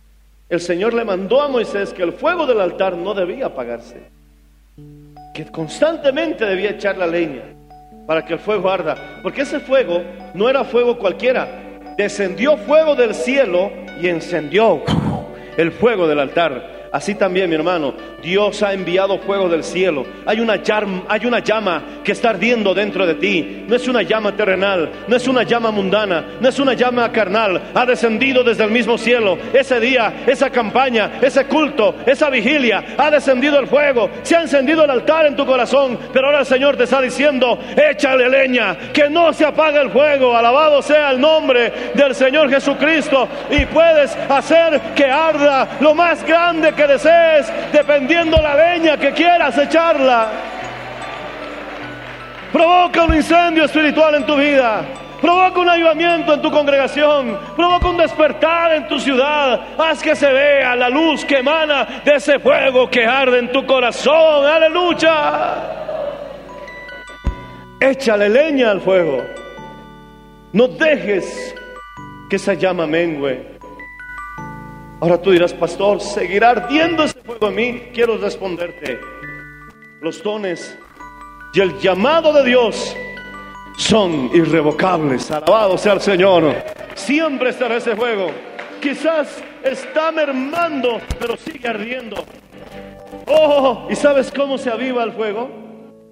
el 0.48 0.60
Señor 0.60 0.92
le 0.92 1.04
mandó 1.04 1.40
a 1.40 1.48
Moisés 1.48 1.92
que 1.92 2.02
el 2.02 2.12
fuego 2.12 2.46
del 2.46 2.60
altar 2.60 2.96
no 2.96 3.14
debía 3.14 3.46
apagarse, 3.46 4.02
que 5.32 5.46
constantemente 5.46 6.44
debía 6.44 6.70
echar 6.70 6.96
la 6.96 7.06
leña 7.06 7.42
para 8.06 8.24
que 8.24 8.34
el 8.34 8.38
fuego 8.38 8.70
arda, 8.70 9.20
porque 9.22 9.42
ese 9.42 9.60
fuego 9.60 10.02
no 10.34 10.48
era 10.48 10.64
fuego 10.64 10.98
cualquiera, 10.98 11.48
descendió 11.96 12.56
fuego 12.56 12.94
del 12.96 13.14
cielo 13.14 13.70
y 14.00 14.08
encendió 14.08 14.82
el 15.56 15.70
fuego 15.72 16.06
del 16.08 16.18
altar. 16.18 16.73
Así 16.94 17.16
también, 17.16 17.50
mi 17.50 17.56
hermano, 17.56 17.92
Dios 18.22 18.62
ha 18.62 18.72
enviado 18.72 19.18
fuego 19.18 19.48
del 19.48 19.64
cielo. 19.64 20.06
Hay 20.26 20.38
una, 20.38 20.62
llama, 20.62 21.82
que 22.04 22.12
está 22.12 22.30
ardiendo 22.30 22.72
dentro 22.72 23.04
de 23.04 23.16
ti. 23.16 23.64
No 23.66 23.74
es 23.74 23.88
una 23.88 24.02
llama 24.02 24.36
terrenal, 24.36 24.92
no 25.08 25.16
es 25.16 25.26
una 25.26 25.42
llama 25.42 25.72
mundana, 25.72 26.24
no 26.40 26.48
es 26.48 26.56
una 26.60 26.74
llama 26.74 27.10
carnal. 27.10 27.60
Ha 27.74 27.84
descendido 27.84 28.44
desde 28.44 28.62
el 28.62 28.70
mismo 28.70 28.96
cielo. 28.96 29.36
Ese 29.52 29.80
día, 29.80 30.22
esa 30.24 30.50
campaña, 30.50 31.18
ese 31.20 31.46
culto, 31.46 31.96
esa 32.06 32.30
vigilia, 32.30 32.94
ha 32.96 33.10
descendido 33.10 33.58
el 33.58 33.66
fuego. 33.66 34.08
Se 34.22 34.36
ha 34.36 34.42
encendido 34.42 34.84
el 34.84 34.90
altar 34.90 35.26
en 35.26 35.34
tu 35.34 35.44
corazón. 35.44 35.98
Pero 36.12 36.26
ahora 36.26 36.40
el 36.40 36.46
Señor 36.46 36.76
te 36.76 36.84
está 36.84 37.02
diciendo, 37.02 37.58
échale 37.76 38.28
leña, 38.28 38.92
que 38.92 39.10
no 39.10 39.32
se 39.32 39.44
apague 39.44 39.80
el 39.80 39.90
fuego. 39.90 40.36
Alabado 40.36 40.80
sea 40.80 41.10
el 41.10 41.20
nombre 41.20 41.72
del 41.92 42.14
Señor 42.14 42.48
Jesucristo. 42.50 43.28
Y 43.50 43.66
puedes 43.66 44.16
hacer 44.28 44.80
que 44.94 45.06
arda 45.06 45.76
lo 45.80 45.92
más 45.92 46.24
grande 46.24 46.72
que 46.72 46.83
desees, 46.86 47.52
dependiendo 47.72 48.36
la 48.40 48.54
leña 48.54 48.96
que 48.96 49.12
quieras 49.12 49.56
echarla. 49.58 50.28
Provoca 52.52 53.04
un 53.04 53.14
incendio 53.14 53.64
espiritual 53.64 54.14
en 54.14 54.26
tu 54.26 54.36
vida. 54.36 54.84
Provoca 55.20 55.58
un 55.58 55.68
avivamiento 55.70 56.34
en 56.34 56.42
tu 56.42 56.50
congregación. 56.50 57.38
Provoca 57.56 57.88
un 57.88 57.96
despertar 57.96 58.74
en 58.74 58.86
tu 58.86 59.00
ciudad. 59.00 59.60
Haz 59.78 60.02
que 60.02 60.14
se 60.14 60.30
vea 60.30 60.76
la 60.76 60.88
luz 60.90 61.24
que 61.24 61.38
emana 61.38 62.02
de 62.04 62.16
ese 62.16 62.38
fuego 62.38 62.90
que 62.90 63.06
arde 63.06 63.38
en 63.38 63.50
tu 63.50 63.64
corazón. 63.64 64.46
Aleluya. 64.46 65.54
Échale 67.80 68.28
leña 68.28 68.70
al 68.70 68.80
fuego. 68.80 69.24
No 70.52 70.68
dejes 70.68 71.54
que 72.30 72.36
esa 72.36 72.54
llama 72.54 72.86
mengue. 72.86 73.53
Ahora 75.04 75.20
tú 75.20 75.32
dirás, 75.32 75.52
pastor, 75.52 76.00
¿seguirá 76.00 76.48
ardiendo 76.52 77.04
ese 77.04 77.20
fuego 77.20 77.48
en 77.48 77.54
mí? 77.54 77.82
Quiero 77.92 78.16
responderte. 78.16 78.98
Los 80.00 80.22
dones 80.22 80.78
y 81.52 81.60
el 81.60 81.78
llamado 81.78 82.32
de 82.32 82.42
Dios 82.42 82.96
son 83.76 84.30
irrevocables. 84.32 85.30
Alabado 85.30 85.76
sea 85.76 85.92
el 85.92 86.00
Señor. 86.00 86.54
Siempre 86.94 87.50
estará 87.50 87.76
ese 87.76 87.94
fuego. 87.94 88.30
Quizás 88.80 89.44
está 89.62 90.10
mermando, 90.10 91.02
pero 91.20 91.36
sigue 91.36 91.68
ardiendo. 91.68 92.24
Oh, 93.26 93.86
¿y 93.90 93.96
sabes 93.96 94.32
cómo 94.34 94.56
se 94.56 94.70
aviva 94.70 95.04
el 95.04 95.12
fuego? 95.12 95.50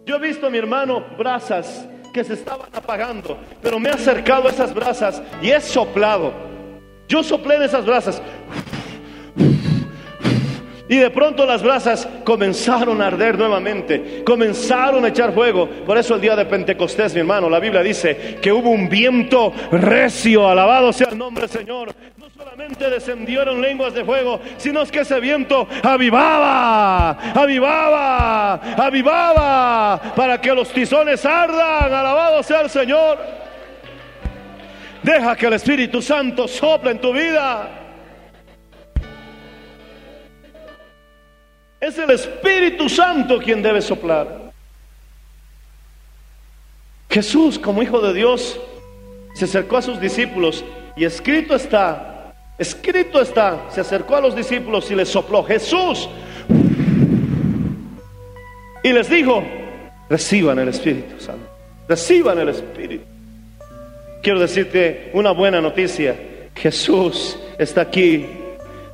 Yo 0.04 0.16
he 0.16 0.20
visto 0.20 0.48
a 0.48 0.50
mi 0.50 0.58
hermano 0.58 1.02
brasas 1.16 1.88
que 2.12 2.24
se 2.24 2.34
estaban 2.34 2.68
apagando, 2.74 3.38
pero 3.62 3.80
me 3.80 3.88
he 3.88 3.92
acercado 3.92 4.48
a 4.48 4.50
esas 4.50 4.74
brasas 4.74 5.22
y 5.40 5.50
he 5.50 5.62
soplado. 5.62 6.52
Yo 7.08 7.22
soplé 7.22 7.56
en 7.56 7.62
esas 7.62 7.86
brasas. 7.86 8.22
Y 10.92 10.98
de 10.98 11.08
pronto 11.08 11.46
las 11.46 11.62
brasas 11.62 12.06
comenzaron 12.22 13.00
a 13.00 13.06
arder 13.06 13.38
nuevamente, 13.38 14.22
comenzaron 14.26 15.02
a 15.06 15.08
echar 15.08 15.32
fuego. 15.32 15.66
Por 15.66 15.96
eso 15.96 16.16
el 16.16 16.20
día 16.20 16.36
de 16.36 16.44
Pentecostés, 16.44 17.14
mi 17.14 17.20
hermano, 17.20 17.48
la 17.48 17.60
Biblia 17.60 17.82
dice 17.82 18.36
que 18.42 18.52
hubo 18.52 18.68
un 18.68 18.90
viento 18.90 19.54
recio, 19.70 20.46
alabado 20.46 20.92
sea 20.92 21.08
el 21.08 21.16
nombre 21.16 21.46
del 21.46 21.60
Señor. 21.60 21.94
No 22.18 22.28
solamente 22.36 22.90
descendieron 22.90 23.62
lenguas 23.62 23.94
de 23.94 24.04
fuego, 24.04 24.38
sino 24.58 24.84
que 24.84 25.00
ese 25.00 25.18
viento 25.18 25.66
avivaba, 25.82 27.12
avivaba, 27.36 28.52
avivaba, 28.76 30.12
para 30.14 30.38
que 30.42 30.54
los 30.54 30.68
tizones 30.74 31.24
ardan, 31.24 31.90
alabado 31.90 32.42
sea 32.42 32.60
el 32.60 32.68
Señor. 32.68 33.18
Deja 35.02 35.36
que 35.36 35.46
el 35.46 35.54
Espíritu 35.54 36.02
Santo 36.02 36.46
sople 36.46 36.90
en 36.90 36.98
tu 37.00 37.14
vida. 37.14 37.81
Es 41.82 41.98
el 41.98 42.10
Espíritu 42.12 42.88
Santo 42.88 43.40
quien 43.40 43.60
debe 43.60 43.82
soplar. 43.82 44.52
Jesús, 47.10 47.58
como 47.58 47.82
Hijo 47.82 48.00
de 48.00 48.14
Dios, 48.14 48.60
se 49.34 49.46
acercó 49.46 49.78
a 49.78 49.82
sus 49.82 50.00
discípulos 50.00 50.64
y 50.96 51.04
escrito 51.04 51.56
está, 51.56 52.34
escrito 52.56 53.20
está, 53.20 53.68
se 53.68 53.80
acercó 53.80 54.14
a 54.14 54.20
los 54.20 54.36
discípulos 54.36 54.92
y 54.92 54.94
les 54.94 55.08
sopló 55.08 55.42
Jesús. 55.42 56.08
Y 58.84 58.92
les 58.92 59.10
dijo, 59.10 59.42
reciban 60.08 60.60
el 60.60 60.68
Espíritu 60.68 61.18
Santo, 61.18 61.48
reciban 61.88 62.38
el 62.38 62.50
Espíritu. 62.50 63.04
Quiero 64.22 64.38
decirte 64.38 65.10
una 65.14 65.32
buena 65.32 65.60
noticia, 65.60 66.14
Jesús 66.54 67.36
está 67.58 67.80
aquí 67.80 68.24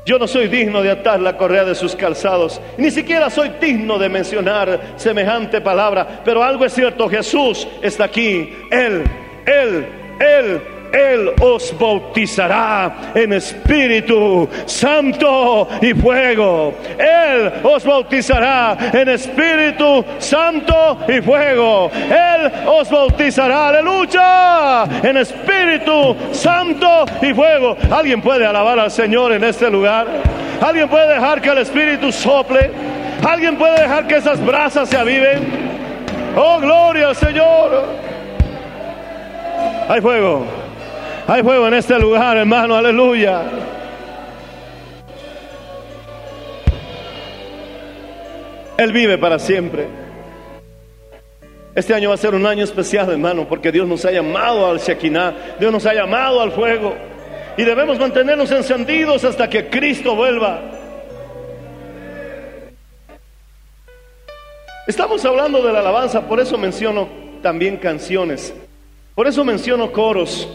yo 0.08 0.18
no 0.18 0.26
soy 0.26 0.48
digno 0.48 0.80
de 0.80 0.90
atar 0.90 1.20
la 1.20 1.36
correa 1.36 1.66
de 1.66 1.74
sus 1.74 1.94
calzados, 1.94 2.62
ni 2.78 2.90
siquiera 2.90 3.28
soy 3.28 3.50
digno 3.60 3.98
de 3.98 4.08
mencionar 4.08 4.94
semejante 4.96 5.60
palabra, 5.60 6.22
pero 6.24 6.42
algo 6.42 6.64
es 6.64 6.72
cierto, 6.72 7.10
Jesús 7.10 7.68
está 7.82 8.04
aquí, 8.04 8.56
Él, 8.70 9.04
Él, 9.44 9.86
Él 10.18 10.62
él 10.92 11.33
os 11.40 11.77
bautizará 11.79 13.12
en 13.14 13.33
Espíritu 13.33 14.48
Santo 14.66 15.68
y 15.81 15.94
fuego. 15.94 16.74
Él 16.98 17.53
os 17.62 17.85
bautizará 17.85 18.77
en 18.92 19.09
Espíritu 19.09 20.05
Santo 20.18 20.98
y 21.09 21.20
fuego. 21.20 21.90
Él 21.94 22.51
os 22.66 22.90
bautizará, 22.90 23.68
aleluya, 23.68 24.85
en 25.03 25.16
Espíritu 25.16 26.16
Santo 26.33 27.05
y 27.22 27.33
fuego. 27.35 27.77
¿Alguien 27.90 28.20
puede 28.20 28.46
alabar 28.46 28.79
al 28.79 28.90
Señor 28.90 29.33
en 29.33 29.44
este 29.44 29.70
lugar? 29.70 30.07
¿Alguien 30.61 30.88
puede 30.88 31.14
dejar 31.14 31.40
que 31.40 31.51
el 31.51 31.59
Espíritu 31.59 32.11
sople? 32.11 32.70
¿Alguien 33.27 33.57
puede 33.57 33.83
dejar 33.83 34.07
que 34.07 34.16
esas 34.16 34.44
brasas 34.44 34.88
se 34.88 34.96
aviven? 34.96 35.68
Oh, 36.37 36.59
gloria 36.61 37.09
al 37.09 37.16
Señor. 37.16 37.85
Hay 39.88 40.01
fuego. 40.01 40.57
Hay 41.30 41.42
fuego 41.42 41.68
en 41.68 41.74
este 41.74 41.98
lugar, 41.98 42.38
hermano, 42.38 42.74
aleluya. 42.74 43.42
Él 48.78 48.92
vive 48.94 49.18
para 49.18 49.38
siempre. 49.38 49.88
Este 51.74 51.92
año 51.92 52.08
va 52.08 52.14
a 52.14 52.18
ser 52.18 52.34
un 52.34 52.46
año 52.46 52.64
especial, 52.64 53.10
hermano, 53.10 53.46
porque 53.46 53.70
Dios 53.70 53.86
nos 53.86 54.06
ha 54.06 54.10
llamado 54.10 54.70
al 54.70 54.78
Shekinah, 54.78 55.56
Dios 55.60 55.70
nos 55.70 55.84
ha 55.84 55.92
llamado 55.92 56.40
al 56.40 56.50
fuego. 56.50 56.94
Y 57.58 57.62
debemos 57.62 57.98
mantenernos 57.98 58.50
encendidos 58.50 59.22
hasta 59.24 59.50
que 59.50 59.68
Cristo 59.68 60.16
vuelva. 60.16 60.62
Estamos 64.86 65.22
hablando 65.26 65.60
de 65.60 65.74
la 65.74 65.80
alabanza, 65.80 66.26
por 66.26 66.40
eso 66.40 66.56
menciono 66.56 67.06
también 67.42 67.76
canciones. 67.76 68.54
Por 69.14 69.26
eso 69.26 69.44
menciono 69.44 69.92
coros. 69.92 70.48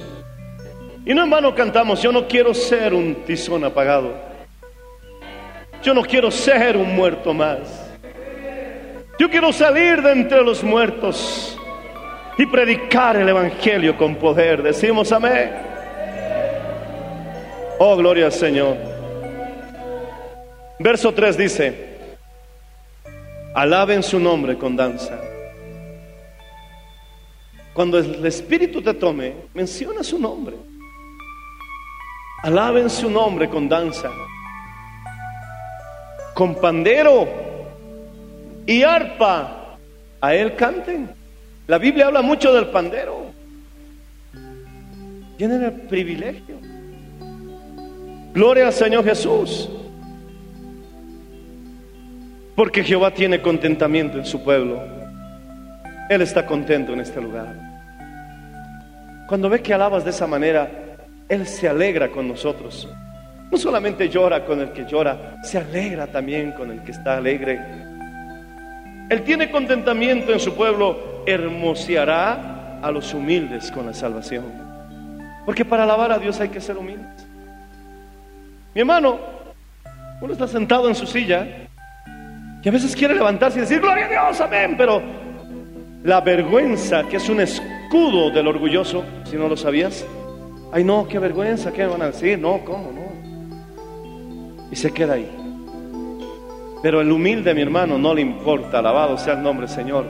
Y 1.06 1.14
no 1.14 1.24
en 1.24 1.30
vano 1.30 1.54
cantamos, 1.54 2.02
yo 2.02 2.12
no 2.12 2.28
quiero 2.28 2.54
ser 2.54 2.94
un 2.94 3.16
tizón 3.26 3.64
apagado. 3.66 4.14
Yo 5.84 5.94
no 5.94 6.02
quiero 6.02 6.32
ser 6.32 6.78
un 6.78 6.96
muerto 6.96 7.34
más. 7.34 7.92
Yo 9.20 9.30
quiero 9.30 9.52
salir 9.52 10.02
de 10.02 10.14
entre 10.14 10.42
los 10.42 10.64
muertos 10.64 11.58
y 12.38 12.46
predicar 12.46 13.18
el 13.18 13.28
Evangelio 13.28 13.98
con 13.98 14.16
poder. 14.16 14.64
Decimos 14.64 15.12
amén. 15.12 15.52
Oh, 17.80 17.98
gloria 17.98 18.28
al 18.28 18.32
Señor. 18.32 18.78
Verso 20.80 21.14
3 21.14 21.38
dice, 21.38 21.94
Alaben 23.54 24.02
su 24.02 24.20
nombre 24.20 24.58
con 24.58 24.76
danza. 24.76 25.20
Cuando 27.74 27.98
el 27.98 28.26
Espíritu 28.26 28.82
te 28.82 28.94
tome, 28.94 29.34
menciona 29.54 30.02
su 30.02 30.18
nombre. 30.18 30.56
Alaben 32.44 32.90
su 32.90 33.10
nombre 33.10 33.50
con 33.50 33.70
danza, 33.70 34.10
con 36.34 36.56
pandero 36.56 37.26
y 38.66 38.84
arpa. 38.84 39.60
A 40.20 40.36
Él 40.36 40.56
canten. 40.56 41.10
La 41.68 41.78
Biblia 41.78 42.08
habla 42.08 42.22
mucho 42.22 42.54
del 42.54 42.68
pandero. 42.68 43.32
Tienen 45.38 45.64
el 45.64 45.72
privilegio. 45.74 46.58
Gloria 48.34 48.68
al 48.68 48.74
Señor 48.74 49.06
Jesús. 49.06 49.70
Porque 52.56 52.84
Jehová 52.84 53.12
tiene 53.12 53.42
contentamiento 53.42 54.18
en 54.18 54.26
su 54.26 54.44
pueblo. 54.44 54.82
Él 56.10 56.22
está 56.22 56.46
contento 56.46 56.94
en 56.94 57.00
este 57.00 57.22
lugar. 57.22 57.56
Cuando 59.28 59.50
ve 59.50 59.62
que 59.62 59.74
alabas 59.74 60.04
de 60.04 60.12
esa 60.12 60.28
manera, 60.28 60.93
Él 61.30 61.48
se 61.48 61.68
alegra 61.68 62.10
con 62.10 62.28
nosotros. 62.28 62.88
No 63.52 63.58
solamente 63.58 64.10
llora 64.10 64.46
con 64.46 64.60
el 64.62 64.72
que 64.72 64.86
llora, 64.86 65.38
se 65.44 65.60
alegra 65.60 66.08
también 66.08 66.52
con 66.54 66.72
el 66.72 66.82
que 66.84 66.92
está 66.92 67.18
alegre. 67.18 67.60
Él 69.10 69.22
tiene 69.24 69.52
contentamiento 69.52 70.34
en 70.34 70.40
su 70.40 70.56
pueblo, 70.56 71.24
hermoseará 71.26 72.80
a 72.82 72.92
los 72.92 73.14
humildes 73.14 73.72
con 73.72 73.86
la 73.86 73.94
salvación. 73.94 74.46
Porque 75.46 75.66
para 75.66 75.84
alabar 75.84 76.12
a 76.12 76.20
Dios 76.20 76.40
hay 76.40 76.50
que 76.50 76.62
ser 76.62 76.78
humildes. 76.78 77.28
Mi 78.74 78.82
hermano, 78.82 79.20
uno 80.22 80.34
está 80.34 80.48
sentado 80.48 80.88
en 80.90 80.96
su 80.96 81.06
silla 81.06 81.48
y 82.64 82.70
a 82.70 82.72
veces 82.72 82.96
quiere 82.96 83.14
levantarse 83.14 83.60
y 83.60 83.62
decir, 83.62 83.82
gloria 83.82 84.06
a 84.06 84.10
Dios, 84.10 84.42
amén, 84.42 84.76
pero 84.78 85.02
la 86.04 86.22
vergüenza, 86.22 87.04
que 87.04 87.18
es 87.18 87.30
un 87.30 87.42
escudo 87.42 88.32
del 88.32 88.48
orgulloso, 88.48 89.04
si 89.26 89.36
no 89.36 89.48
lo 89.48 89.58
sabías, 89.58 90.06
ay 90.74 90.84
no, 90.84 91.08
qué 91.08 91.20
vergüenza, 91.20 91.72
¿qué 91.72 91.86
van 91.86 92.02
a 92.02 92.08
decir? 92.08 92.40
No, 92.40 92.60
¿cómo? 92.66 92.92
No. 92.92 94.70
Y 94.72 94.76
se 94.76 94.92
queda 94.92 95.14
ahí. 95.14 95.30
Pero 96.82 97.00
el 97.00 97.12
humilde, 97.12 97.54
mi 97.54 97.62
hermano, 97.62 97.98
no 97.98 98.14
le 98.14 98.22
importa, 98.22 98.80
alabado 98.80 99.18
sea 99.18 99.36
el 99.36 99.44
nombre 99.44 99.68
Señor. 99.68 100.06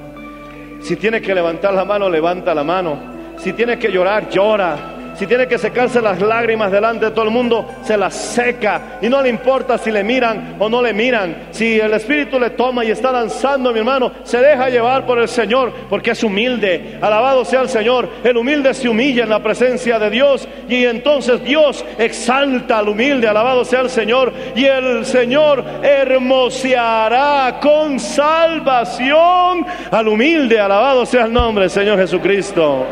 Si 0.82 0.96
tiene 0.96 1.22
que 1.22 1.36
levantar 1.36 1.74
la 1.74 1.86
mano, 1.86 2.10
levanta 2.10 2.56
la 2.56 2.64
mano. 2.64 2.98
Si 3.38 3.54
tiene 3.54 3.78
que 3.78 3.92
llorar, 3.92 4.30
llora. 4.30 4.93
Si 5.16 5.28
tiene 5.28 5.48
que 5.48 5.58
secarse 5.58 6.02
las 6.02 6.20
lágrimas 6.22 6.72
delante 6.72 7.06
de 7.06 7.12
todo 7.12 7.26
el 7.26 7.32
mundo, 7.32 7.68
se 7.84 7.98
las 7.98 8.16
seca. 8.16 8.98
Y 9.02 9.10
no 9.10 9.22
le 9.22 9.30
importa 9.30 9.78
si 9.78 9.92
le 9.92 10.04
miran 10.04 10.56
o 10.60 10.70
no 10.70 10.82
le 10.82 10.94
miran. 10.94 11.48
Si 11.52 11.80
el 11.80 11.94
Espíritu 11.94 12.40
le 12.40 12.52
toma 12.52 12.84
y 12.84 12.92
está 12.92 13.12
danzando, 13.12 13.72
mi 13.72 13.80
hermano, 13.80 14.12
se 14.24 14.40
deja 14.40 14.70
llevar 14.70 15.06
por 15.06 15.20
el 15.20 15.28
Señor 15.28 15.72
porque 15.90 16.12
es 16.12 16.24
humilde. 16.24 16.98
Alabado 17.02 17.46
sea 17.46 17.62
el 17.62 17.70
Señor. 17.70 18.10
El 18.24 18.38
humilde 18.38 18.74
se 18.74 18.90
humilla 18.90 19.24
en 19.24 19.30
la 19.30 19.42
presencia 19.42 20.00
de 20.00 20.10
Dios. 20.10 20.48
Y 20.68 20.86
entonces 20.86 21.44
Dios 21.44 21.86
exalta 21.98 22.80
al 22.80 22.90
humilde. 22.90 23.28
Alabado 23.28 23.66
sea 23.66 23.82
el 23.82 23.90
Señor. 23.90 24.34
Y 24.56 24.66
el 24.66 25.06
Señor 25.06 25.64
hermoseará 25.84 27.60
con 27.62 28.00
salvación 28.00 29.66
al 29.92 30.08
humilde. 30.08 30.60
Alabado 30.60 31.06
sea 31.06 31.26
el 31.26 31.34
nombre 31.34 31.64
del 31.64 31.72
Señor 31.72 32.00
Jesucristo. 32.00 32.86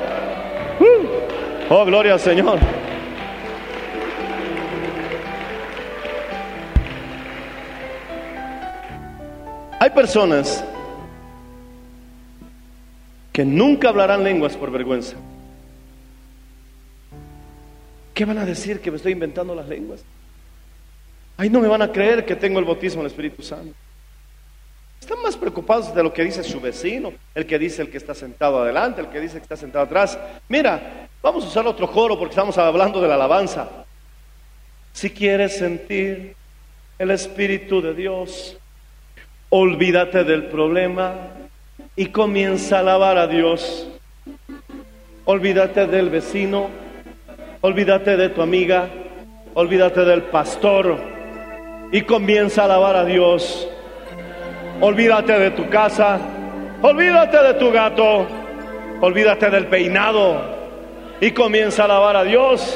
Uh. 0.80 1.22
Oh, 1.74 1.86
gloria 1.86 2.12
al 2.12 2.20
Señor. 2.20 2.60
Hay 9.80 9.90
personas 9.92 10.66
que 13.32 13.46
nunca 13.46 13.88
hablarán 13.88 14.22
lenguas 14.22 14.58
por 14.58 14.70
vergüenza. 14.70 15.16
¿Qué 18.14 18.26
van 18.26 18.40
a 18.40 18.46
decir 18.46 18.82
que 18.82 18.92
me 18.92 18.98
estoy 18.98 19.14
inventando 19.14 19.56
las 19.56 19.70
lenguas? 19.70 20.04
Ahí 21.38 21.50
no 21.50 21.62
me 21.62 21.70
van 21.70 21.84
a 21.84 21.94
creer 21.94 22.26
que 22.26 22.36
tengo 22.36 22.60
el 22.60 22.66
bautismo 22.66 23.02
del 23.02 23.12
Espíritu 23.12 23.44
Santo. 23.44 23.74
Están 25.02 25.20
más 25.24 25.36
preocupados 25.36 25.94
de 25.96 26.04
lo 26.04 26.14
que 26.14 26.24
dice 26.24 26.44
su 26.44 26.62
vecino, 26.62 27.12
el 27.34 27.48
que 27.48 27.58
dice 27.58 27.82
el 27.82 27.90
que 27.90 27.98
está 27.98 28.14
sentado 28.14 28.62
adelante, 28.62 29.02
el 29.02 29.08
que 29.08 29.20
dice 29.20 29.38
que 29.38 29.44
está 29.44 29.58
sentado 29.58 29.84
atrás. 29.84 30.18
Mira, 30.48 31.10
vamos 31.24 31.44
a 31.44 31.48
usar 31.48 31.66
otro 31.66 31.92
coro 31.92 32.20
porque 32.20 32.34
estamos 32.34 32.56
hablando 32.60 33.02
de 33.02 33.08
la 33.08 33.16
alabanza. 33.16 33.68
Si 34.94 35.10
quieres 35.10 35.58
sentir 35.58 36.36
el 37.00 37.10
Espíritu 37.10 37.82
de 37.82 37.96
Dios, 37.96 38.58
olvídate 39.50 40.24
del 40.24 40.46
problema 40.46 41.16
y 41.96 42.06
comienza 42.06 42.78
a 42.78 42.82
alabar 42.82 43.18
a 43.18 43.26
Dios. 43.26 43.88
Olvídate 45.26 45.88
del 45.88 46.12
vecino, 46.12 46.70
olvídate 47.62 48.18
de 48.18 48.30
tu 48.30 48.44
amiga, 48.44 48.88
olvídate 49.56 50.06
del 50.06 50.24
pastor 50.24 51.00
y 51.92 52.02
comienza 52.02 52.62
a 52.62 52.66
alabar 52.66 52.96
a 52.98 53.06
Dios. 53.06 53.68
Olvídate 54.82 55.38
de 55.38 55.52
tu 55.52 55.70
casa, 55.70 56.20
olvídate 56.82 57.38
de 57.38 57.54
tu 57.54 57.72
gato, 57.72 58.26
olvídate 59.00 59.52
del 59.52 59.68
peinado 59.68 60.42
y 61.20 61.30
comienza 61.30 61.84
a 61.84 61.86
alabar 61.86 62.16
a 62.16 62.24
Dios. 62.24 62.76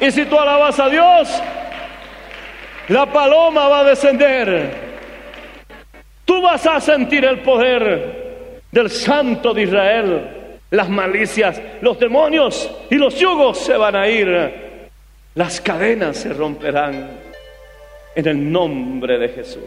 Y 0.00 0.10
si 0.10 0.24
tú 0.24 0.36
alabas 0.36 0.80
a 0.80 0.88
Dios, 0.88 1.40
la 2.88 3.06
paloma 3.06 3.68
va 3.68 3.80
a 3.80 3.84
descender. 3.84 4.74
Tú 6.24 6.42
vas 6.42 6.66
a 6.66 6.80
sentir 6.80 7.24
el 7.24 7.38
poder 7.38 8.62
del 8.72 8.90
Santo 8.90 9.54
de 9.54 9.62
Israel. 9.62 10.28
Las 10.70 10.88
malicias, 10.88 11.62
los 11.80 11.96
demonios 12.00 12.68
y 12.90 12.96
los 12.96 13.14
yugos 13.14 13.58
se 13.58 13.76
van 13.76 13.94
a 13.94 14.08
ir. 14.08 14.88
Las 15.36 15.60
cadenas 15.60 16.16
se 16.16 16.32
romperán 16.32 17.27
en 18.18 18.26
el 18.26 18.50
nombre 18.50 19.16
de 19.16 19.28
Jesús. 19.28 19.62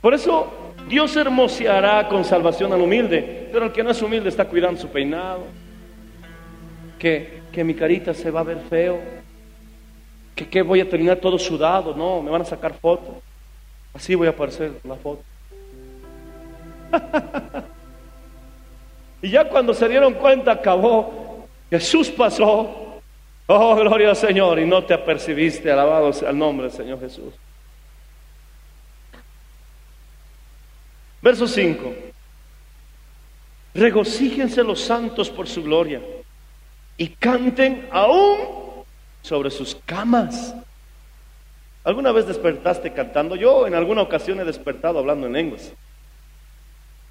Por 0.00 0.14
eso 0.14 0.52
Dios 0.88 1.16
hermoseará 1.16 2.06
con 2.06 2.24
salvación 2.24 2.72
al 2.72 2.80
humilde, 2.80 3.48
pero 3.50 3.64
el 3.64 3.72
que 3.72 3.82
no 3.82 3.90
es 3.90 4.00
humilde 4.00 4.28
está 4.28 4.44
cuidando 4.44 4.80
su 4.80 4.86
peinado, 4.86 5.40
que, 6.96 7.40
que 7.50 7.64
mi 7.64 7.74
carita 7.74 8.14
se 8.14 8.30
va 8.30 8.38
a 8.38 8.44
ver 8.44 8.58
feo, 8.70 9.00
que, 10.36 10.48
que 10.48 10.62
voy 10.62 10.80
a 10.80 10.88
terminar 10.88 11.16
todo 11.16 11.40
sudado, 11.40 11.92
no, 11.92 12.22
me 12.22 12.30
van 12.30 12.42
a 12.42 12.44
sacar 12.44 12.74
fotos, 12.74 13.16
así 13.92 14.14
voy 14.14 14.28
a 14.28 14.30
aparecer 14.30 14.74
la 14.84 14.94
foto. 14.94 15.24
y 19.22 19.30
ya 19.30 19.48
cuando 19.48 19.74
se 19.74 19.88
dieron 19.88 20.14
cuenta 20.14 20.52
acabó, 20.52 21.48
Jesús 21.68 22.10
pasó 22.10 22.85
Oh, 23.46 23.76
gloria 23.76 24.10
al 24.10 24.16
Señor, 24.16 24.58
y 24.58 24.66
no 24.66 24.84
te 24.84 24.92
apercibiste, 24.92 25.70
alabado 25.70 26.12
sea 26.12 26.30
el 26.30 26.38
nombre 26.38 26.66
del 26.66 26.76
Señor 26.76 26.98
Jesús. 26.98 27.32
Verso 31.22 31.46
5. 31.46 31.94
Regocíjense 33.74 34.64
los 34.64 34.80
santos 34.80 35.30
por 35.30 35.46
su 35.46 35.62
gloria 35.62 36.00
y 36.96 37.08
canten 37.08 37.88
aún 37.90 38.84
sobre 39.22 39.50
sus 39.50 39.76
camas. 39.84 40.54
¿Alguna 41.84 42.10
vez 42.10 42.26
despertaste 42.26 42.92
cantando? 42.92 43.36
Yo 43.36 43.66
en 43.66 43.74
alguna 43.74 44.02
ocasión 44.02 44.40
he 44.40 44.44
despertado 44.44 44.98
hablando 44.98 45.26
en 45.26 45.34
lenguas. 45.34 45.72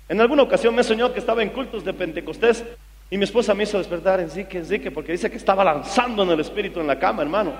En 0.09 0.19
alguna 0.19 0.43
ocasión 0.43 0.75
me 0.75 0.83
soñado 0.83 1.13
que 1.13 1.19
estaba 1.19 1.43
en 1.43 1.49
cultos 1.49 1.85
de 1.85 1.93
Pentecostés 1.93 2.63
y 3.09 3.17
mi 3.17 3.23
esposa 3.23 3.53
me 3.53 3.63
hizo 3.63 3.77
despertar 3.77 4.19
en 4.19 4.29
zique, 4.29 4.57
en 4.57 4.65
zique, 4.65 4.91
porque 4.91 5.11
dice 5.11 5.29
que 5.29 5.37
estaba 5.37 5.63
lanzando 5.63 6.23
en 6.23 6.31
el 6.31 6.39
espíritu 6.39 6.79
en 6.79 6.87
la 6.87 6.97
cama, 6.97 7.21
hermano. 7.21 7.53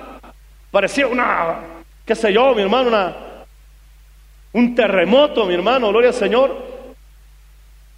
Parecía 0.72 1.08
una, 1.08 1.60
qué 2.06 2.16
sé 2.16 2.34
yo, 2.34 2.56
mi 2.56 2.64
hermano, 2.64 2.90
una, 2.90 3.16
un 4.54 4.74
terremoto, 4.74 5.46
mi 5.46 5.54
hermano, 5.54 5.90
gloria 5.90 6.10
al 6.10 6.16
Señor. 6.16 6.76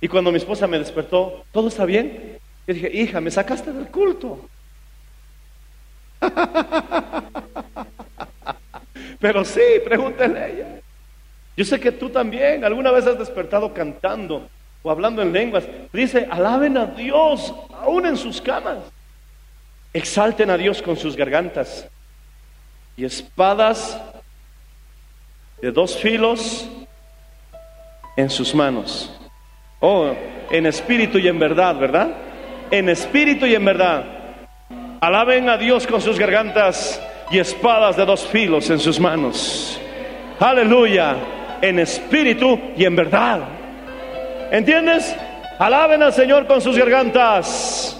Y 0.01 0.07
cuando 0.07 0.31
mi 0.31 0.37
esposa 0.37 0.67
me 0.67 0.77
despertó, 0.77 1.45
¿todo 1.51 1.69
está 1.69 1.85
bien? 1.85 2.37
Yo 2.67 2.73
dije, 2.73 2.91
hija, 2.93 3.21
me 3.21 3.31
sacaste 3.31 3.71
del 3.71 3.87
culto. 3.87 4.47
Pero 9.19 9.45
sí, 9.45 9.61
pregúntele 9.83 10.39
a 10.39 10.47
ella. 10.47 10.81
Yo 11.55 11.65
sé 11.65 11.79
que 11.79 11.91
tú 11.91 12.09
también 12.09 12.63
alguna 12.63 12.91
vez 12.91 13.07
has 13.07 13.17
despertado 13.17 13.73
cantando 13.73 14.47
o 14.83 14.91
hablando 14.91 15.21
en 15.21 15.33
lenguas. 15.33 15.65
Dice, 15.91 16.27
alaben 16.29 16.77
a 16.77 16.85
Dios 16.85 17.53
aún 17.81 18.05
en 18.05 18.17
sus 18.17 18.41
camas. 18.41 18.77
Exalten 19.93 20.49
a 20.49 20.57
Dios 20.57 20.81
con 20.81 20.97
sus 20.97 21.15
gargantas. 21.15 21.87
Y 22.95 23.05
espadas 23.05 23.99
de 25.61 25.71
dos 25.71 25.97
filos 25.97 26.67
en 28.15 28.29
sus 28.29 28.53
manos. 28.53 29.11
Oh, 29.79 30.11
en 30.49 30.65
espíritu 30.65 31.17
y 31.17 31.27
en 31.27 31.39
verdad, 31.39 31.75
¿verdad? 31.75 32.09
En 32.71 32.89
espíritu 32.89 33.45
y 33.45 33.55
en 33.55 33.65
verdad. 33.65 34.05
Alaben 34.99 35.49
a 35.49 35.57
Dios 35.57 35.85
con 35.85 36.01
sus 36.01 36.17
gargantas 36.17 37.01
y 37.29 37.39
espadas 37.39 37.95
de 37.95 38.05
dos 38.05 38.25
filos 38.25 38.69
en 38.69 38.79
sus 38.79 38.99
manos. 38.99 39.79
aleluya, 40.39 41.15
en 41.61 41.79
espíritu 41.79 42.59
y 42.75 42.85
en 42.85 42.95
verdad. 42.95 43.56
¿Entiendes? 44.51 45.15
Alaben 45.59 46.01
al 46.03 46.13
Señor 46.13 46.47
con 46.47 46.61
sus 46.61 46.77
gargantas. 46.77 47.99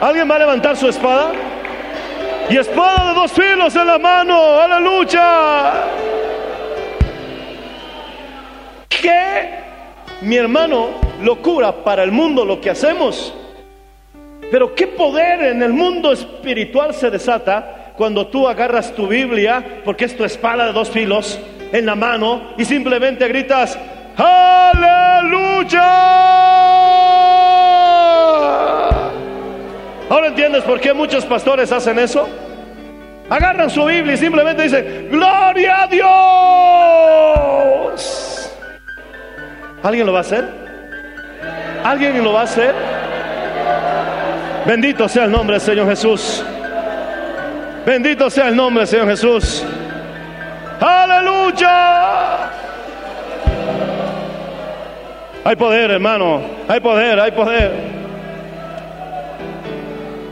¿Alguien 0.00 0.30
va 0.30 0.36
a 0.36 0.38
levantar 0.40 0.76
su 0.76 0.88
espada? 0.88 1.32
Y 2.50 2.56
espada 2.56 3.08
de 3.08 3.14
dos 3.14 3.32
filos 3.32 3.74
en 3.76 3.86
la 3.86 3.98
mano, 3.98 4.60
aleluya. 4.60 5.72
¿Qué, 8.88 9.50
mi 10.20 10.36
hermano, 10.36 10.90
locura 11.22 11.72
para 11.72 12.02
el 12.02 12.12
mundo 12.12 12.44
lo 12.44 12.60
que 12.60 12.70
hacemos? 12.70 13.34
Pero 14.50 14.74
qué 14.74 14.86
poder 14.86 15.42
en 15.44 15.62
el 15.62 15.72
mundo 15.72 16.12
espiritual 16.12 16.94
se 16.94 17.10
desata 17.10 17.92
cuando 17.96 18.26
tú 18.26 18.46
agarras 18.46 18.92
tu 18.92 19.06
Biblia, 19.06 19.80
porque 19.84 20.04
es 20.04 20.16
tu 20.16 20.24
espada 20.24 20.66
de 20.66 20.72
dos 20.72 20.90
filos, 20.90 21.40
en 21.72 21.86
la 21.86 21.94
mano 21.94 22.52
y 22.56 22.64
simplemente 22.64 23.26
gritas, 23.28 23.78
aleluya. 24.16 25.82
¿Ahora 30.08 30.28
entiendes 30.28 30.62
por 30.64 30.78
qué 30.80 30.92
muchos 30.92 31.24
pastores 31.24 31.72
hacen 31.72 31.98
eso? 31.98 32.28
Agarran 33.30 33.70
su 33.70 33.84
Biblia 33.86 34.12
y 34.14 34.18
simplemente 34.18 34.64
dicen, 34.64 35.08
gloria 35.10 35.84
a 35.84 35.86
Dios. 37.88 38.52
¿Alguien 39.82 40.06
lo 40.06 40.12
va 40.12 40.18
a 40.18 40.22
hacer? 40.22 40.46
¿Alguien 41.82 42.22
lo 42.22 42.34
va 42.34 42.42
a 42.42 42.44
hacer? 42.44 42.74
Bendito 44.66 45.08
sea 45.08 45.24
el 45.24 45.32
nombre 45.32 45.54
del 45.54 45.62
Señor 45.62 45.88
Jesús. 45.88 46.44
Bendito 47.86 48.28
sea 48.30 48.48
el 48.48 48.56
nombre 48.56 48.86
Señor 48.86 49.08
Jesús. 49.08 49.64
Aleluya. 50.82 52.50
Hay 55.44 55.56
poder, 55.56 55.90
hermano. 55.92 56.42
Hay 56.68 56.80
poder, 56.80 57.20
hay 57.20 57.30
poder. 57.30 57.72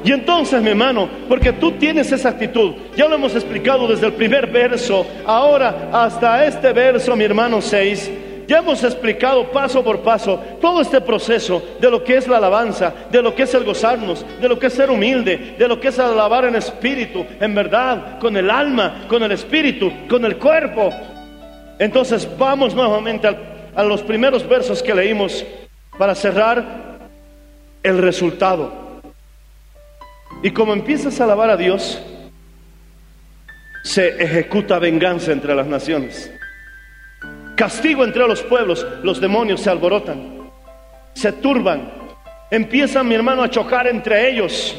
Y 0.02 0.12
entonces, 0.12 0.62
mi 0.62 0.70
hermano, 0.70 1.08
porque 1.28 1.52
tú 1.52 1.72
tienes 1.72 2.10
esa 2.10 2.30
actitud, 2.30 2.72
ya 2.96 3.06
lo 3.06 3.16
hemos 3.16 3.34
explicado 3.34 3.86
desde 3.86 4.06
el 4.06 4.14
primer 4.14 4.46
verso, 4.46 5.06
ahora 5.26 5.90
hasta 5.92 6.44
este 6.46 6.72
verso, 6.72 7.14
mi 7.14 7.24
hermano 7.24 7.60
6, 7.60 8.10
ya 8.50 8.58
hemos 8.58 8.82
explicado 8.82 9.52
paso 9.52 9.84
por 9.84 10.00
paso 10.00 10.42
todo 10.60 10.80
este 10.80 11.00
proceso 11.00 11.62
de 11.78 11.88
lo 11.88 12.02
que 12.02 12.16
es 12.16 12.26
la 12.26 12.38
alabanza, 12.38 12.92
de 13.08 13.22
lo 13.22 13.32
que 13.32 13.44
es 13.44 13.54
el 13.54 13.62
gozarnos, 13.62 14.26
de 14.40 14.48
lo 14.48 14.58
que 14.58 14.66
es 14.66 14.72
ser 14.72 14.90
humilde, 14.90 15.54
de 15.56 15.68
lo 15.68 15.78
que 15.78 15.86
es 15.86 15.98
alabar 16.00 16.44
en 16.46 16.56
espíritu, 16.56 17.24
en 17.38 17.54
verdad, 17.54 18.18
con 18.18 18.36
el 18.36 18.50
alma, 18.50 19.04
con 19.06 19.22
el 19.22 19.30
espíritu, 19.30 19.92
con 20.08 20.24
el 20.24 20.36
cuerpo. 20.36 20.92
Entonces 21.78 22.28
vamos 22.36 22.74
nuevamente 22.74 23.28
a, 23.28 23.36
a 23.76 23.84
los 23.84 24.02
primeros 24.02 24.48
versos 24.48 24.82
que 24.82 24.96
leímos 24.96 25.46
para 25.96 26.16
cerrar 26.16 26.98
el 27.84 27.98
resultado. 27.98 28.72
Y 30.42 30.50
como 30.50 30.72
empiezas 30.72 31.20
a 31.20 31.24
alabar 31.24 31.50
a 31.50 31.56
Dios, 31.56 32.02
se 33.84 34.08
ejecuta 34.20 34.80
venganza 34.80 35.30
entre 35.30 35.54
las 35.54 35.68
naciones. 35.68 36.32
Castigo 37.56 38.04
entre 38.04 38.26
los 38.26 38.42
pueblos, 38.42 38.86
los 39.02 39.20
demonios 39.20 39.60
se 39.60 39.70
alborotan, 39.70 40.50
se 41.14 41.32
turban, 41.32 41.92
empiezan 42.50 43.06
mi 43.06 43.14
hermano 43.14 43.42
a 43.42 43.50
chocar 43.50 43.86
entre 43.86 44.30
ellos, 44.30 44.76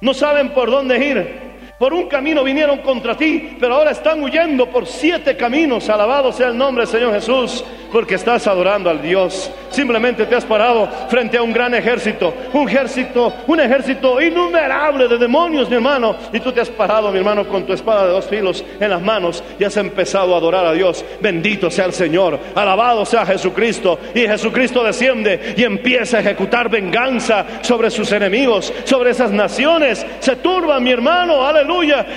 no 0.00 0.14
saben 0.14 0.50
por 0.50 0.70
dónde 0.70 1.04
ir. 1.04 1.45
Por 1.78 1.92
un 1.92 2.08
camino 2.08 2.42
vinieron 2.42 2.78
contra 2.78 3.14
ti, 3.14 3.54
pero 3.60 3.74
ahora 3.74 3.90
están 3.90 4.22
huyendo 4.22 4.70
por 4.70 4.86
siete 4.86 5.36
caminos. 5.36 5.90
Alabado 5.90 6.32
sea 6.32 6.48
el 6.48 6.56
nombre 6.56 6.84
del 6.84 6.90
Señor 6.90 7.12
Jesús, 7.12 7.62
porque 7.92 8.14
estás 8.14 8.46
adorando 8.46 8.88
al 8.88 9.02
Dios. 9.02 9.50
Simplemente 9.68 10.24
te 10.24 10.34
has 10.34 10.46
parado 10.46 10.88
frente 11.10 11.36
a 11.36 11.42
un 11.42 11.52
gran 11.52 11.74
ejército, 11.74 12.32
un 12.54 12.66
ejército, 12.66 13.30
un 13.46 13.60
ejército 13.60 14.22
innumerable 14.22 15.06
de 15.06 15.18
demonios, 15.18 15.68
mi 15.68 15.74
hermano. 15.76 16.16
Y 16.32 16.40
tú 16.40 16.50
te 16.50 16.62
has 16.62 16.70
parado, 16.70 17.12
mi 17.12 17.18
hermano, 17.18 17.46
con 17.46 17.66
tu 17.66 17.74
espada 17.74 18.06
de 18.06 18.12
dos 18.12 18.26
filos 18.26 18.64
en 18.80 18.88
las 18.88 19.02
manos 19.02 19.44
y 19.58 19.64
has 19.64 19.76
empezado 19.76 20.34
a 20.34 20.38
adorar 20.38 20.64
a 20.64 20.72
Dios. 20.72 21.04
Bendito 21.20 21.70
sea 21.70 21.84
el 21.84 21.92
Señor, 21.92 22.40
alabado 22.54 23.04
sea 23.04 23.26
Jesucristo. 23.26 23.98
Y 24.14 24.20
Jesucristo 24.20 24.82
desciende 24.82 25.52
y 25.58 25.62
empieza 25.62 26.16
a 26.16 26.20
ejecutar 26.20 26.70
venganza 26.70 27.44
sobre 27.60 27.90
sus 27.90 28.10
enemigos, 28.12 28.72
sobre 28.84 29.10
esas 29.10 29.30
naciones. 29.30 30.06
Se 30.20 30.36
turba, 30.36 30.80
mi 30.80 30.90
hermano, 30.90 31.44
aleluya. 31.44 31.65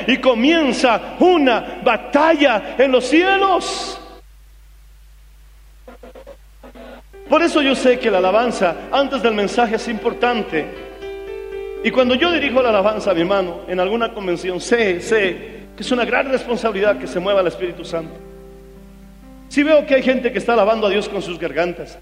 Y 0.08 0.18
comienza 0.18 1.16
una 1.20 1.80
batalla 1.84 2.76
en 2.78 2.91
los 2.91 3.06
cielos. 3.06 4.00
Por 7.30 7.43
eso 7.43 7.62
yo 7.62 7.76
sé 7.76 8.00
que 8.00 8.10
la 8.10 8.18
alabanza 8.18 8.76
antes 8.91 9.22
del 9.22 9.36
mensaje 9.36 9.76
es 9.76 9.88
importante. 9.88 10.66
Y 11.84 11.91
cuando 11.91 12.16
yo 12.16 12.32
dirijo 12.32 12.62
la 12.62 12.70
alabanza, 12.70 13.14
mi 13.14 13.22
hermano, 13.22 13.62
en 13.68 13.80
alguna 13.80 14.14
convención, 14.14 14.60
sé, 14.60 15.00
sé 15.02 15.60
que 15.78 15.84
es 15.84 15.91
una 15.91 16.06
gran 16.06 16.30
responsabilidad 16.30 16.97
que 16.97 17.08
se 17.08 17.20
mueva 17.20 17.41
el 17.41 17.47
Espíritu 17.47 17.86
Santo. 17.86 18.14
Si 19.47 19.64
veo 19.64 19.86
que 19.86 19.95
hay 19.95 20.04
gente 20.04 20.32
que 20.32 20.39
está 20.39 20.54
alabando 20.54 20.88
a 20.88 20.89
Dios 20.89 21.08
con 21.08 21.22
sus 21.22 21.39
gargantas, 21.39 21.97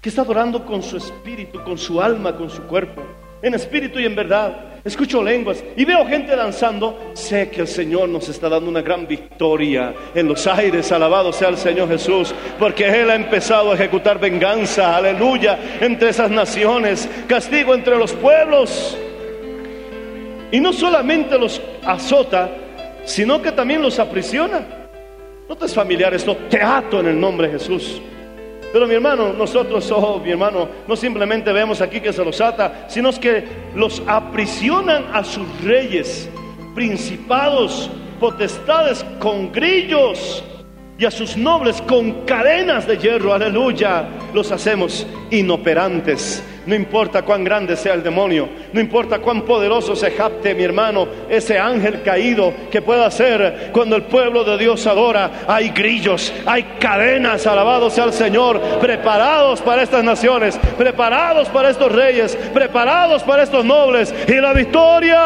que 0.00 0.08
está 0.08 0.22
adorando 0.22 0.64
con 0.64 0.82
su 0.82 0.96
espíritu, 0.96 1.62
con 1.62 1.78
su 1.78 2.02
alma, 2.02 2.36
con 2.36 2.50
su 2.50 2.62
cuerpo, 2.62 3.02
en 3.42 3.54
espíritu 3.54 3.98
y 3.98 4.06
en 4.06 4.14
verdad. 4.14 4.72
Escucho 4.84 5.22
lenguas 5.22 5.62
y 5.76 5.84
veo 5.84 6.06
gente 6.06 6.34
danzando. 6.34 7.12
Sé 7.14 7.50
que 7.50 7.60
el 7.60 7.68
Señor 7.68 8.08
nos 8.08 8.28
está 8.28 8.48
dando 8.48 8.68
una 8.68 8.82
gran 8.82 9.06
victoria 9.06 9.94
en 10.14 10.26
los 10.26 10.46
aires. 10.46 10.90
Alabado 10.90 11.32
sea 11.32 11.48
el 11.48 11.56
Señor 11.56 11.88
Jesús, 11.88 12.34
porque 12.58 12.88
Él 12.88 13.10
ha 13.10 13.14
empezado 13.14 13.70
a 13.70 13.74
ejecutar 13.74 14.18
venganza, 14.18 14.96
aleluya, 14.96 15.58
entre 15.80 16.08
esas 16.08 16.30
naciones, 16.30 17.08
castigo 17.28 17.74
entre 17.74 17.96
los 17.96 18.12
pueblos. 18.12 18.96
Y 20.50 20.60
no 20.60 20.72
solamente 20.72 21.38
los 21.38 21.62
azota, 21.84 22.50
sino 23.04 23.40
que 23.40 23.52
también 23.52 23.82
los 23.82 23.98
aprisiona. 23.98 24.66
No 25.48 25.56
te 25.56 25.66
es 25.66 25.74
familiar 25.74 26.12
esto, 26.14 26.36
te 26.48 26.60
ato 26.60 27.00
en 27.00 27.06
el 27.06 27.20
nombre 27.20 27.48
de 27.48 27.58
Jesús. 27.58 28.00
Pero 28.72 28.86
mi 28.86 28.94
hermano, 28.94 29.32
nosotros, 29.32 29.90
oh 29.90 30.18
mi 30.18 30.30
hermano, 30.30 30.68
no 30.88 30.96
simplemente 30.96 31.52
vemos 31.52 31.80
aquí 31.80 32.00
que 32.00 32.12
se 32.12 32.24
los 32.24 32.40
ata, 32.40 32.86
sino 32.88 33.12
que 33.12 33.44
los 33.74 34.02
aprisionan 34.06 35.06
a 35.12 35.22
sus 35.22 35.46
reyes, 35.62 36.28
principados, 36.74 37.90
potestades 38.18 39.04
con 39.18 39.52
grillos 39.52 40.42
y 41.02 41.04
a 41.04 41.10
sus 41.10 41.36
nobles 41.36 41.82
con 41.82 42.24
cadenas 42.26 42.86
de 42.86 42.96
hierro, 42.96 43.34
aleluya, 43.34 44.04
los 44.32 44.52
hacemos 44.52 45.04
inoperantes. 45.32 46.44
No 46.64 46.76
importa 46.76 47.22
cuán 47.22 47.42
grande 47.42 47.76
sea 47.76 47.94
el 47.94 48.04
demonio, 48.04 48.48
no 48.72 48.80
importa 48.80 49.18
cuán 49.18 49.42
poderoso 49.42 49.96
se 49.96 50.12
japte 50.12 50.54
mi 50.54 50.62
hermano, 50.62 51.08
ese 51.28 51.58
ángel 51.58 52.02
caído 52.02 52.54
que 52.70 52.82
pueda 52.82 53.10
ser 53.10 53.70
cuando 53.72 53.96
el 53.96 54.04
pueblo 54.04 54.44
de 54.44 54.56
Dios 54.58 54.86
adora. 54.86 55.42
Hay 55.48 55.70
grillos, 55.70 56.32
hay 56.46 56.62
cadenas, 56.78 57.48
alabado 57.48 57.90
sea 57.90 58.04
el 58.04 58.12
Señor, 58.12 58.60
preparados 58.80 59.60
para 59.60 59.82
estas 59.82 60.04
naciones, 60.04 60.56
preparados 60.78 61.48
para 61.48 61.70
estos 61.70 61.90
reyes, 61.90 62.36
preparados 62.54 63.24
para 63.24 63.42
estos 63.42 63.64
nobles. 63.64 64.14
Y 64.28 64.34
la 64.34 64.52
victoria 64.52 65.18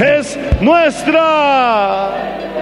es 0.00 0.38
nuestra. 0.62 2.61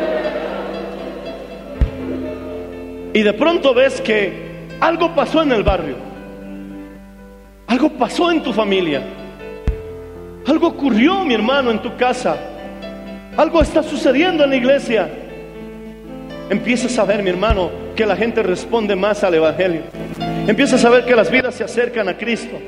Y 3.12 3.22
de 3.22 3.32
pronto 3.32 3.74
ves 3.74 4.00
que 4.00 4.50
algo 4.80 5.14
pasó 5.14 5.42
en 5.42 5.52
el 5.52 5.62
barrio. 5.62 5.96
Algo 7.66 7.90
pasó 7.90 8.30
en 8.30 8.42
tu 8.42 8.52
familia. 8.52 9.02
Algo 10.46 10.68
ocurrió, 10.68 11.24
mi 11.24 11.34
hermano, 11.34 11.70
en 11.70 11.80
tu 11.80 11.96
casa. 11.96 12.36
Algo 13.36 13.62
está 13.62 13.82
sucediendo 13.82 14.44
en 14.44 14.50
la 14.50 14.56
iglesia. 14.56 15.08
Empiezas 16.48 16.98
a 16.98 17.04
ver, 17.04 17.22
mi 17.22 17.30
hermano, 17.30 17.70
que 17.94 18.04
la 18.06 18.16
gente 18.16 18.42
responde 18.42 18.96
más 18.96 19.22
al 19.22 19.34
Evangelio. 19.34 19.82
Empiezas 20.46 20.84
a 20.84 20.90
ver 20.90 21.04
que 21.04 21.14
las 21.14 21.30
vidas 21.30 21.54
se 21.54 21.64
acercan 21.64 22.08
a 22.08 22.16
Cristo. 22.16 22.58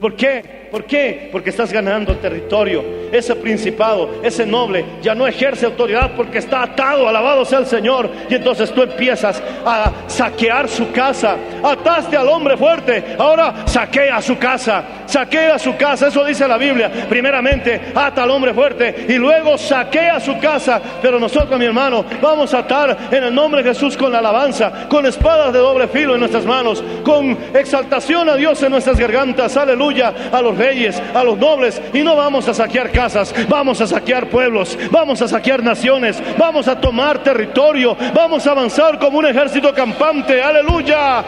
¿Por 0.00 0.16
qué? 0.16 0.68
¿Por 0.70 0.84
qué? 0.84 1.28
Porque 1.30 1.50
estás 1.50 1.72
ganando 1.72 2.16
territorio. 2.16 2.82
Ese 3.12 3.34
principado, 3.36 4.10
ese 4.22 4.46
noble, 4.46 4.84
ya 5.02 5.14
no 5.14 5.26
ejerce 5.26 5.66
autoridad 5.66 6.12
porque 6.16 6.38
está 6.38 6.62
atado, 6.62 7.08
alabado 7.08 7.44
sea 7.44 7.60
el 7.60 7.66
Señor. 7.66 8.10
Y 8.28 8.34
entonces 8.34 8.72
tú 8.72 8.82
empiezas 8.82 9.42
a 9.64 9.92
saquear 10.06 10.68
su 10.68 10.90
casa. 10.92 11.36
Ataste 11.62 12.16
al 12.16 12.28
hombre 12.28 12.56
fuerte, 12.56 13.16
ahora 13.18 13.66
saquea 13.66 14.20
su 14.20 14.38
casa. 14.38 14.84
Saquea 15.10 15.58
su 15.58 15.76
casa, 15.76 16.08
eso 16.08 16.24
dice 16.24 16.46
la 16.46 16.56
Biblia. 16.56 16.90
Primeramente 17.08 17.92
ata 17.94 18.22
al 18.22 18.30
hombre 18.30 18.54
fuerte 18.54 19.06
y 19.08 19.14
luego 19.14 19.58
saquea 19.58 20.20
su 20.20 20.38
casa. 20.38 20.80
Pero 21.02 21.18
nosotros, 21.18 21.58
mi 21.58 21.66
hermano, 21.66 22.04
vamos 22.20 22.54
a 22.54 22.58
atar 22.58 22.96
en 23.10 23.24
el 23.24 23.34
nombre 23.34 23.62
de 23.62 23.70
Jesús 23.70 23.96
con 23.96 24.12
la 24.12 24.18
alabanza, 24.18 24.88
con 24.88 25.06
espadas 25.06 25.52
de 25.52 25.58
doble 25.58 25.88
filo 25.88 26.14
en 26.14 26.20
nuestras 26.20 26.44
manos, 26.44 26.82
con 27.04 27.36
exaltación 27.54 28.28
a 28.28 28.36
Dios 28.36 28.62
en 28.62 28.72
nuestras 28.72 28.98
gargantas, 28.98 29.56
aleluya, 29.56 30.14
a 30.32 30.40
los 30.40 30.56
reyes, 30.56 31.02
a 31.14 31.24
los 31.24 31.36
nobles. 31.38 31.80
Y 31.92 32.00
no 32.00 32.16
vamos 32.16 32.48
a 32.48 32.54
saquear 32.54 32.90
casas, 32.90 33.34
vamos 33.48 33.80
a 33.80 33.86
saquear 33.86 34.28
pueblos, 34.28 34.78
vamos 34.90 35.20
a 35.22 35.28
saquear 35.28 35.62
naciones, 35.62 36.22
vamos 36.38 36.68
a 36.68 36.80
tomar 36.80 37.22
territorio, 37.22 37.96
vamos 38.14 38.46
a 38.46 38.52
avanzar 38.52 38.98
como 38.98 39.18
un 39.18 39.26
ejército 39.26 39.72
campante, 39.74 40.42
aleluya 40.42 41.24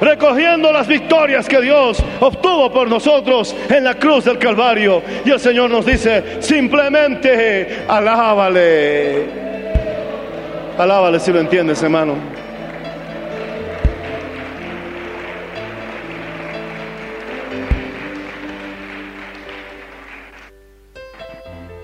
recogiendo 0.00 0.72
las 0.72 0.86
victorias 0.86 1.48
que 1.48 1.60
Dios 1.60 2.02
obtuvo 2.20 2.72
por 2.72 2.88
nosotros 2.88 3.54
en 3.68 3.84
la 3.84 3.94
cruz 3.94 4.24
del 4.24 4.38
Calvario. 4.38 5.02
Y 5.24 5.30
el 5.30 5.40
Señor 5.40 5.70
nos 5.70 5.86
dice, 5.86 6.42
simplemente 6.42 7.84
alábale. 7.88 9.26
Alábale 10.78 11.18
si 11.20 11.32
lo 11.32 11.40
entiendes, 11.40 11.82
hermano. 11.82 12.14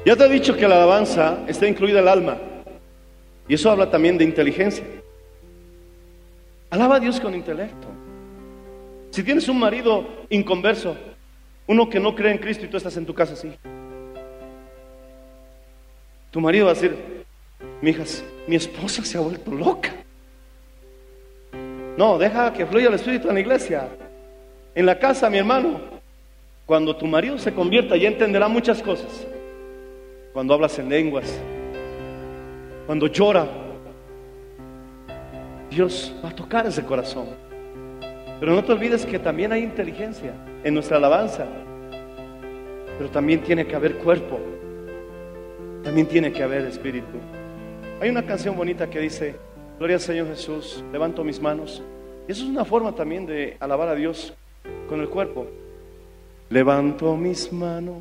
Ya 0.05 0.17
te 0.17 0.25
he 0.25 0.29
dicho 0.29 0.57
que 0.57 0.67
la 0.67 0.77
alabanza 0.77 1.39
está 1.47 1.69
incluida 1.69 2.01
el 2.01 2.09
alma. 2.09 2.37
Y 3.49 3.55
eso 3.55 3.71
habla 3.71 3.89
también 3.89 4.19
de 4.19 4.25
inteligencia. 4.25 4.85
Alaba 6.71 6.97
a 6.97 7.01
Dios 7.01 7.21
con 7.21 7.35
intelecto. 7.35 7.92
Si 9.13 9.23
tienes 9.23 9.47
un 9.47 9.59
marido 9.59 10.07
inconverso, 10.31 10.97
uno 11.67 11.91
que 11.91 12.01
no 12.01 12.15
cree 12.15 12.33
en 12.33 12.39
Cristo 12.39 12.65
y 12.65 12.69
tú 12.69 12.79
estás 12.79 12.97
en 12.97 13.05
tu 13.05 13.13
casa 13.13 13.35
así, 13.35 13.53
tu 16.31 16.41
marido 16.41 16.65
va 16.65 16.73
a 16.73 16.75
decir, 16.75 16.97
mijas, 17.83 18.25
mi 18.47 18.57
esposa 18.57 19.05
se 19.05 19.19
ha 19.19 19.21
vuelto 19.21 19.53
loca. 19.53 19.93
No, 21.99 22.17
deja 22.17 22.55
que 22.55 22.65
fluya 22.65 22.89
el 22.89 22.95
Espíritu 22.95 23.29
en 23.29 23.35
la 23.35 23.41
iglesia. 23.41 23.87
En 24.75 24.87
la 24.87 24.99
casa, 24.99 25.29
mi 25.29 25.37
hermano, 25.37 25.79
cuando 26.65 26.97
tu 26.97 27.07
marido 27.07 27.39
se 27.39 27.53
convierta, 27.53 27.99
ya 27.99 28.09
entenderá 28.09 28.49
muchas 28.49 28.83
cosas. 28.83 29.27
Cuando 30.33 30.55
hablas 30.55 30.79
en 30.79 30.89
lenguas, 30.89 31.39
cuando 32.87 33.09
llora, 33.09 33.47
Dios 35.69 36.15
va 36.25 36.31
a 36.31 36.35
tocar 36.35 36.67
ese 36.67 36.83
corazón. 36.83 37.52
Pero 38.43 38.57
no 38.57 38.65
te 38.65 38.73
olvides 38.73 39.07
que 39.07 39.21
también 39.21 39.53
hay 39.53 39.63
inteligencia 39.63 40.33
en 40.65 40.75
nuestra 40.75 40.97
alabanza. 40.97 41.47
Pero 42.99 43.09
también 43.09 43.41
tiene 43.45 43.69
que 43.69 43.77
haber 43.77 43.99
cuerpo. 43.99 44.41
También 45.85 46.09
tiene 46.09 46.33
que 46.33 46.43
haber 46.43 46.63
espíritu. 46.63 47.19
Hay 48.01 48.11
una 48.11 48.27
canción 48.27 48.57
bonita 48.57 48.91
que 48.91 48.99
dice, 48.99 49.37
Gloria 49.79 49.95
al 49.95 50.03
Señor 50.03 50.27
Jesús, 50.27 50.83
levanto 50.91 51.23
mis 51.23 51.41
manos. 51.41 51.85
Eso 52.27 52.43
es 52.43 52.51
una 52.51 52.65
forma 52.65 52.97
también 52.97 53.27
de 53.27 53.57
alabar 53.61 53.89
a 53.89 53.95
Dios 53.95 54.35
con 54.89 55.01
el 55.01 55.09
cuerpo. 55.09 55.47
Levanto 56.51 57.17
mis 57.17 57.53
manos, 57.53 57.99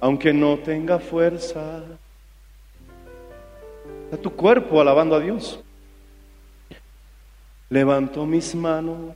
aunque 0.00 0.32
no 0.32 0.56
tenga 0.58 1.00
fuerza. 1.00 1.82
Está 4.04 4.18
tu 4.18 4.30
cuerpo 4.36 4.80
alabando 4.80 5.16
a 5.16 5.18
Dios. 5.18 5.64
Levanto 7.70 8.26
mis 8.26 8.54
manos, 8.54 9.14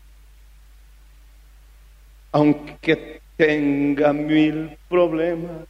aunque 2.32 3.20
tenga 3.36 4.12
mil 4.12 4.78
problemas. 4.88 5.66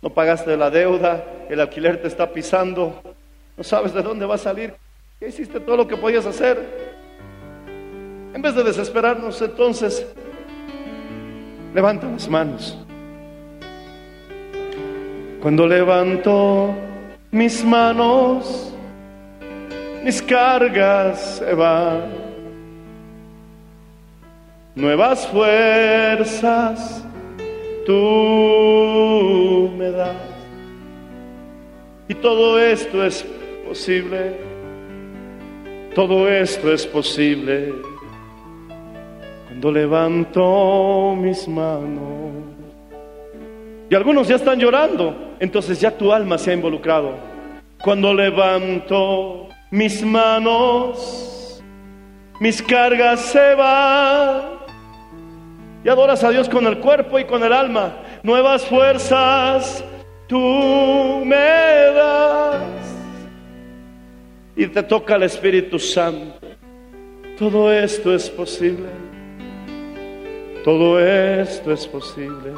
No 0.00 0.10
pagaste 0.10 0.56
la 0.56 0.70
deuda, 0.70 1.24
el 1.48 1.60
alquiler 1.60 2.00
te 2.00 2.08
está 2.08 2.32
pisando, 2.32 3.02
no 3.56 3.64
sabes 3.64 3.92
de 3.92 4.02
dónde 4.02 4.26
va 4.26 4.36
a 4.36 4.38
salir. 4.38 4.74
Ya 5.20 5.28
hiciste 5.28 5.60
todo 5.60 5.76
lo 5.76 5.86
que 5.86 5.96
podías 5.96 6.26
hacer. 6.26 6.92
En 8.34 8.40
vez 8.40 8.54
de 8.54 8.64
desesperarnos, 8.64 9.40
entonces, 9.42 10.06
levanta 11.74 12.08
las 12.08 12.28
manos. 12.28 12.78
Cuando 15.40 15.66
levanto 15.66 16.74
mis 17.30 17.64
manos, 17.64 18.71
mis 20.02 20.22
cargas 20.22 21.38
se 21.38 21.54
van. 21.54 22.10
Nuevas 24.74 25.26
fuerzas 25.28 27.04
tú 27.86 29.70
me 29.76 29.90
das. 29.90 30.16
Y 32.08 32.14
todo 32.14 32.58
esto 32.58 33.04
es 33.04 33.24
posible. 33.66 34.36
Todo 35.94 36.26
esto 36.28 36.72
es 36.72 36.86
posible 36.86 37.72
cuando 39.62 39.70
levanto 39.70 41.14
mis 41.16 41.46
manos. 41.46 42.32
Y 43.88 43.94
algunos 43.94 44.26
ya 44.26 44.36
están 44.36 44.58
llorando, 44.58 45.34
entonces 45.38 45.78
ya 45.78 45.90
tu 45.90 46.12
alma 46.12 46.38
se 46.38 46.50
ha 46.50 46.54
involucrado. 46.54 47.14
Cuando 47.84 48.14
levanto 48.14 49.48
mis 49.72 50.04
manos, 50.04 51.62
mis 52.38 52.62
cargas 52.62 53.20
se 53.20 53.54
van. 53.54 54.52
Y 55.82 55.88
adoras 55.88 56.22
a 56.22 56.30
Dios 56.30 56.48
con 56.48 56.66
el 56.66 56.78
cuerpo 56.78 57.18
y 57.18 57.24
con 57.24 57.42
el 57.42 57.52
alma. 57.52 57.96
Nuevas 58.22 58.64
fuerzas 58.66 59.82
tú 60.28 61.24
me 61.24 61.34
das. 61.34 62.62
Y 64.54 64.66
te 64.66 64.82
toca 64.82 65.16
el 65.16 65.24
Espíritu 65.24 65.78
Santo. 65.78 66.46
Todo 67.38 67.72
esto 67.72 68.14
es 68.14 68.28
posible. 68.28 68.90
Todo 70.62 71.00
esto 71.00 71.72
es 71.72 71.88
posible. 71.88 72.52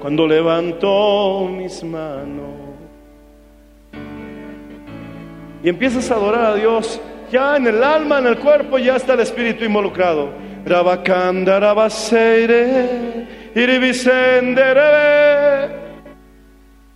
Cuando 0.00 0.26
levanto 0.26 1.48
mis 1.48 1.82
manos 1.84 2.61
y 5.62 5.68
empiezas 5.68 6.10
a 6.10 6.14
adorar 6.14 6.44
a 6.44 6.54
Dios, 6.54 7.00
ya 7.30 7.56
en 7.56 7.66
el 7.66 7.82
alma, 7.82 8.18
en 8.18 8.26
el 8.26 8.38
cuerpo, 8.38 8.78
ya 8.78 8.96
está 8.96 9.14
el 9.14 9.20
Espíritu 9.20 9.64
involucrado. 9.64 10.30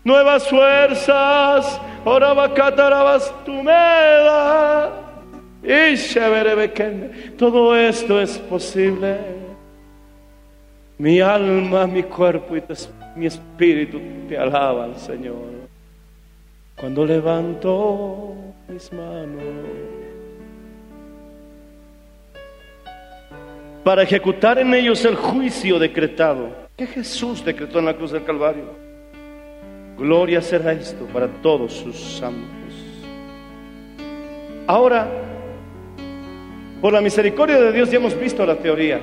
Nuevas 0.05 0.49
fuerzas. 0.49 1.81
Y. 5.63 7.37
Todo 7.37 7.77
esto 7.77 8.21
es 8.21 8.39
posible. 8.39 9.17
Mi 10.99 11.21
alma, 11.21 11.87
mi 11.87 12.05
cuerpo 12.05 12.57
y 12.57 12.63
mi 13.17 13.27
espíritu 13.27 14.01
te 14.29 14.39
alaban, 14.39 14.97
Señor. 14.99 15.57
Cuando 16.77 17.05
levanto 17.05 18.35
mis 18.69 18.93
manos. 18.93 19.43
para 23.87 24.03
ejecutar 24.03 24.59
en 24.59 24.75
ellos 24.75 25.05
el 25.05 25.15
juicio 25.15 25.79
decretado 25.79 26.49
que 26.77 26.89
Jesús 26.89 27.45
decretó 27.45 27.79
en 27.79 27.85
la 27.85 27.95
cruz 27.95 28.11
del 28.11 28.25
Calvario. 28.25 28.65
Gloria 29.97 30.43
será 30.43 30.73
esto 30.73 31.07
para 31.13 31.29
todos 31.41 31.73
sus 31.73 31.97
santos. 31.97 32.75
Ahora, 34.67 35.09
por 36.83 36.93
la 36.93 37.01
misericordia 37.01 37.61
de 37.61 37.71
Dios 37.71 37.89
ya 37.89 37.99
hemos 37.99 38.19
visto 38.19 38.45
la 38.45 38.57
teoría. 38.57 38.99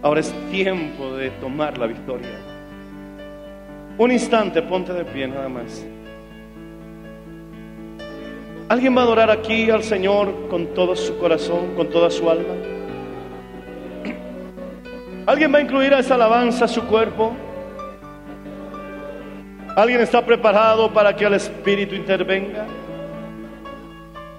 Ahora 0.00 0.20
es 0.20 0.32
tiempo 0.52 1.16
de 1.16 1.30
tomar 1.30 1.78
la 1.78 1.88
victoria. 1.88 2.38
Un 3.98 4.12
instante, 4.12 4.62
ponte 4.62 4.92
de 4.92 5.04
pie 5.04 5.26
nada 5.26 5.48
más. 5.48 5.84
¿Alguien 8.70 8.96
va 8.96 9.00
a 9.00 9.04
adorar 9.04 9.32
aquí 9.32 9.68
al 9.68 9.82
Señor 9.82 10.46
con 10.48 10.68
todo 10.68 10.94
su 10.94 11.18
corazón, 11.18 11.74
con 11.74 11.88
toda 11.88 12.08
su 12.08 12.30
alma? 12.30 12.54
¿Alguien 15.26 15.52
va 15.52 15.58
a 15.58 15.60
incluir 15.60 15.92
a 15.92 15.98
esa 15.98 16.14
alabanza 16.14 16.68
su 16.68 16.84
cuerpo? 16.84 17.32
¿Alguien 19.74 20.00
está 20.00 20.24
preparado 20.24 20.88
para 20.92 21.16
que 21.16 21.24
el 21.24 21.34
Espíritu 21.34 21.96
intervenga? 21.96 22.64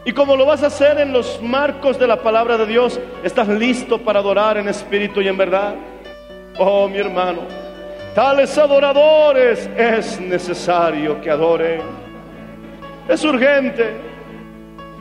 Y 0.06 0.14
como 0.14 0.38
lo 0.38 0.46
vas 0.46 0.64
a 0.64 0.68
hacer 0.68 1.02
en 1.02 1.12
los 1.12 1.42
marcos 1.42 2.00
de 2.00 2.08
la 2.08 2.16
palabra 2.16 2.58
de 2.58 2.68
Dios, 2.68 3.02
¿estás 3.26 3.50
listo 3.50 3.98
para 3.98 4.20
adorar 4.20 4.56
en 4.56 4.70
espíritu 4.70 5.20
y 5.20 5.28
en 5.28 5.36
verdad? 5.36 5.76
Oh, 6.58 6.88
mi 6.88 7.00
hermano, 7.00 7.42
tales 8.16 8.58
adoradores 8.58 9.70
es 9.76 10.22
necesario 10.22 11.20
que 11.20 11.30
adoren. 11.30 11.82
Es 13.10 13.26
urgente. 13.26 14.11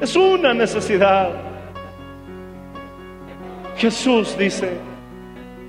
Es 0.00 0.16
una 0.16 0.54
necesidad. 0.54 1.30
Jesús 3.76 4.36
dice, 4.38 4.70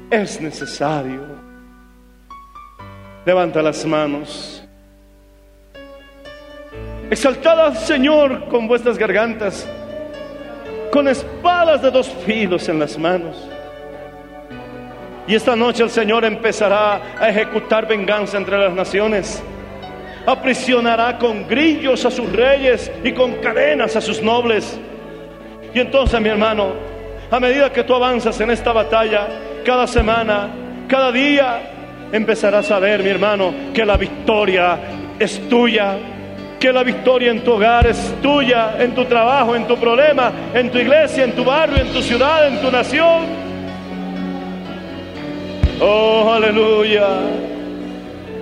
es 0.10 0.40
necesario. 0.40 1.22
Levanta 3.26 3.62
las 3.62 3.86
manos. 3.86 4.64
Exaltad 7.10 7.60
al 7.60 7.78
Señor 7.78 8.48
con 8.48 8.70
vuestras 8.70 8.98
gargantas, 8.98 9.68
con 10.92 11.10
espadas 11.10 11.82
de 11.82 11.92
dos 11.92 12.08
filos 12.26 12.70
en 12.70 12.80
las 12.80 12.98
manos. 12.98 13.50
Y 15.28 15.36
esta 15.36 15.58
noche 15.58 15.84
el 15.84 15.90
Señor 15.90 16.24
empezará 16.24 17.02
a 17.20 17.30
ejecutar 17.30 17.86
venganza 17.86 18.38
entre 18.38 18.58
las 18.58 18.74
naciones. 18.74 19.44
Aprisionará 20.26 21.18
con 21.18 21.48
grillos 21.48 22.06
a 22.06 22.12
sus 22.12 22.32
reyes 22.32 22.92
y 23.04 23.12
con 23.12 23.36
cadenas 23.36 23.96
a 23.96 24.02
sus 24.02 24.22
nobles. 24.22 24.80
Y 25.74 25.80
entonces, 25.80 26.20
mi 26.22 26.30
hermano, 26.30 26.74
a 27.32 27.40
medida 27.40 27.72
que 27.72 27.84
tú 27.84 27.96
avanzas 27.96 28.40
en 28.42 28.52
esta 28.52 28.74
batalla, 28.74 29.28
cada 29.66 29.88
semana, 29.88 30.50
cada 30.88 31.12
día, 31.12 31.62
empezarás 32.12 32.70
a 32.72 32.80
ver, 32.80 33.04
mi 33.04 33.10
hermano, 33.10 33.54
que 33.74 33.86
la 33.86 33.98
victoria 33.98 34.78
es 35.18 35.48
tuya, 35.48 35.98
que 36.60 36.72
la 36.72 36.84
victoria 36.84 37.32
en 37.32 37.44
tu 37.44 37.54
hogar 37.54 37.88
es 37.88 38.14
tuya, 38.22 38.76
en 38.80 38.94
tu 38.94 39.06
trabajo, 39.06 39.56
en 39.56 39.66
tu 39.66 39.78
problema, 39.78 40.32
en 40.54 40.70
tu 40.70 40.78
iglesia, 40.78 41.24
en 41.24 41.32
tu 41.32 41.44
barrio, 41.44 41.78
en 41.78 41.92
tu 41.92 42.02
ciudad, 42.02 42.48
en 42.48 42.62
tu 42.62 42.70
nación. 42.70 43.26
Oh, 45.80 46.32
aleluya. 46.32 47.08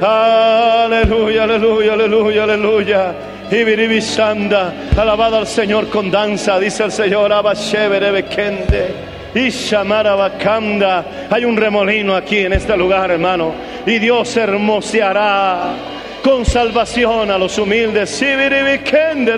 Aleluya, 0.02 1.44
aleluya, 1.44 1.94
aleluya, 1.94 2.44
aleluya. 2.44 3.16
Ibiribisanda, 3.52 4.74
alabado 4.96 5.38
al 5.38 5.48
Señor 5.48 5.90
con 5.90 6.10
danza, 6.10 6.60
dice 6.60 6.84
el 6.86 6.92
Señor, 6.92 7.34
Abashevere 7.34 8.12
Bekende. 8.12 9.10
Y 9.36 9.50
Shamarabakanda. 9.50 11.28
Hay 11.30 11.46
un 11.46 11.56
remolino 11.58 12.16
aquí 12.16 12.40
en 12.40 12.54
este 12.54 12.76
lugar, 12.78 13.12
hermano. 13.12 13.54
Y 13.86 14.00
Dios 14.00 14.36
hermoseará 14.38 15.74
con 16.24 16.46
salvación 16.46 17.30
a 17.30 17.38
los 17.38 17.58
humildes. 17.58 18.10
Sibiribikende. 18.10 19.36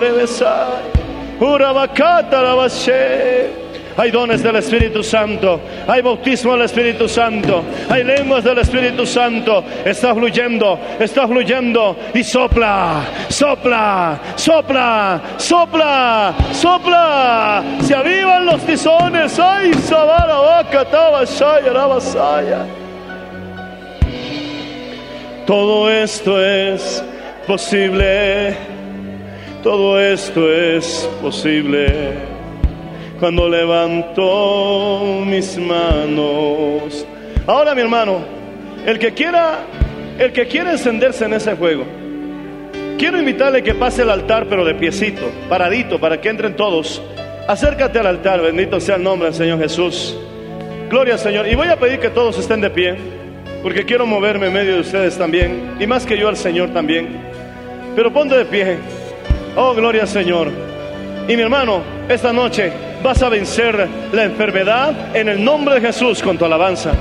Urabakata 1.40 2.40
Rabashe. 2.40 3.61
Hay 3.96 4.10
dones 4.10 4.42
del 4.42 4.56
Espíritu 4.56 5.02
Santo, 5.02 5.60
hay 5.86 6.00
bautismo 6.00 6.52
del 6.52 6.62
Espíritu 6.62 7.08
Santo, 7.08 7.62
hay 7.90 8.02
lenguas 8.04 8.42
del 8.42 8.58
Espíritu 8.58 9.04
Santo. 9.04 9.62
Está 9.84 10.14
fluyendo, 10.14 10.78
está 10.98 11.28
fluyendo 11.28 11.96
y 12.14 12.24
sopla, 12.24 13.02
sopla, 13.28 14.18
sopla, 14.36 15.20
sopla, 15.36 16.34
sopla. 16.52 17.62
Se 17.82 17.94
avivan 17.94 18.46
los 18.46 18.62
tizones. 18.62 19.38
Ay, 19.38 19.74
sabara, 19.74 20.36
vaca, 20.36 20.84
tabashaya, 20.86 21.72
rabasaya. 21.72 22.66
Todo 25.46 25.90
esto 25.90 26.42
es 26.42 27.04
posible, 27.46 28.56
todo 29.62 30.00
esto 30.00 30.50
es 30.50 31.10
posible 31.20 32.31
cuando 33.22 33.48
levanto 33.48 35.22
mis 35.24 35.56
manos. 35.56 37.06
Ahora, 37.46 37.72
mi 37.72 37.80
hermano, 37.80 38.18
el 38.84 38.98
que 38.98 39.14
quiera, 39.14 39.60
el 40.18 40.32
que 40.32 40.48
quiera 40.48 40.72
encenderse 40.72 41.26
en 41.26 41.34
ese 41.34 41.54
juego, 41.54 41.84
quiero 42.98 43.20
invitarle 43.20 43.62
que 43.62 43.76
pase 43.76 44.02
al 44.02 44.10
altar, 44.10 44.46
pero 44.50 44.64
de 44.64 44.74
piecito, 44.74 45.22
paradito, 45.48 46.00
para 46.00 46.20
que 46.20 46.30
entren 46.30 46.56
todos. 46.56 47.00
Acércate 47.46 48.00
al 48.00 48.08
altar, 48.08 48.42
bendito 48.42 48.80
sea 48.80 48.96
el 48.96 49.04
nombre 49.04 49.28
del 49.28 49.36
Señor 49.36 49.60
Jesús. 49.60 50.18
Gloria 50.90 51.14
al 51.14 51.20
Señor. 51.20 51.46
Y 51.46 51.54
voy 51.54 51.68
a 51.68 51.76
pedir 51.76 52.00
que 52.00 52.10
todos 52.10 52.36
estén 52.40 52.60
de 52.60 52.70
pie, 52.70 52.96
porque 53.62 53.84
quiero 53.84 54.04
moverme 54.04 54.48
en 54.48 54.52
medio 54.52 54.74
de 54.74 54.80
ustedes 54.80 55.16
también, 55.16 55.76
y 55.78 55.86
más 55.86 56.04
que 56.04 56.18
yo 56.18 56.26
al 56.26 56.36
Señor 56.36 56.70
también. 56.70 57.20
Pero 57.94 58.12
ponte 58.12 58.36
de 58.36 58.46
pie. 58.46 58.78
Oh, 59.54 59.74
gloria 59.74 60.02
al 60.02 60.08
Señor. 60.08 60.48
Y 61.28 61.36
mi 61.36 61.42
hermano, 61.42 61.82
esta 62.08 62.32
noche 62.32 62.90
vas 63.02 63.22
a 63.22 63.28
vencer 63.28 63.88
la 64.12 64.24
enfermedad 64.24 65.16
en 65.16 65.28
el 65.28 65.42
nombre 65.42 65.76
de 65.76 65.80
Jesús 65.80 66.22
con 66.22 66.38
tu 66.38 66.44
alabanza. 66.44 66.92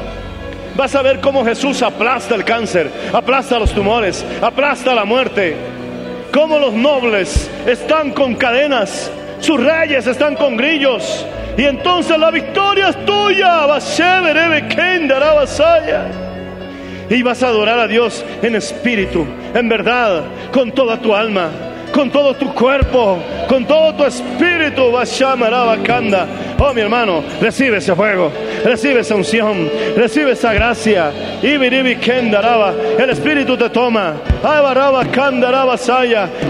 Vas 0.75 0.95
a 0.95 1.01
ver 1.01 1.19
cómo 1.19 1.45
Jesús 1.45 1.81
aplasta 1.81 2.33
el 2.35 2.43
cáncer, 2.43 2.89
aplasta 3.13 3.59
los 3.59 3.71
tumores, 3.71 4.25
aplasta 4.41 4.95
la 4.95 5.05
muerte. 5.05 5.55
Cómo 6.33 6.57
los 6.57 6.73
nobles 6.73 7.49
están 7.67 8.11
con 8.11 8.35
cadenas, 8.35 9.11
sus 9.41 9.61
reyes 9.61 10.07
están 10.07 10.35
con 10.35 10.55
grillos. 10.55 11.25
Y 11.57 11.63
entonces 11.63 12.17
la 12.17 12.31
victoria 12.31 12.89
es 12.89 13.05
tuya. 13.05 13.67
Y 17.09 17.21
vas 17.23 17.43
a 17.43 17.47
adorar 17.47 17.79
a 17.79 17.87
Dios 17.87 18.23
en 18.41 18.55
espíritu, 18.55 19.27
en 19.53 19.67
verdad, 19.67 20.23
con 20.53 20.71
toda 20.71 20.97
tu 20.97 21.13
alma 21.13 21.49
con 21.91 22.09
todo 22.09 22.33
tu 22.35 22.53
cuerpo, 22.53 23.19
con 23.51 23.65
todo 23.65 23.93
tu 23.93 24.05
espíritu. 24.05 24.89
Bashamarabakanda. 24.93 26.25
Oh, 26.57 26.73
mi 26.73 26.79
hermano, 26.79 27.21
recibe 27.41 27.77
ese 27.77 27.93
fuego, 27.93 28.31
recibe 28.63 29.01
esa 29.01 29.15
unción, 29.15 29.69
recibe 29.93 30.31
esa 30.31 30.53
gracia. 30.53 31.11
El 31.41 33.09
espíritu 33.09 33.57
te 33.57 33.69
toma. 33.69 34.13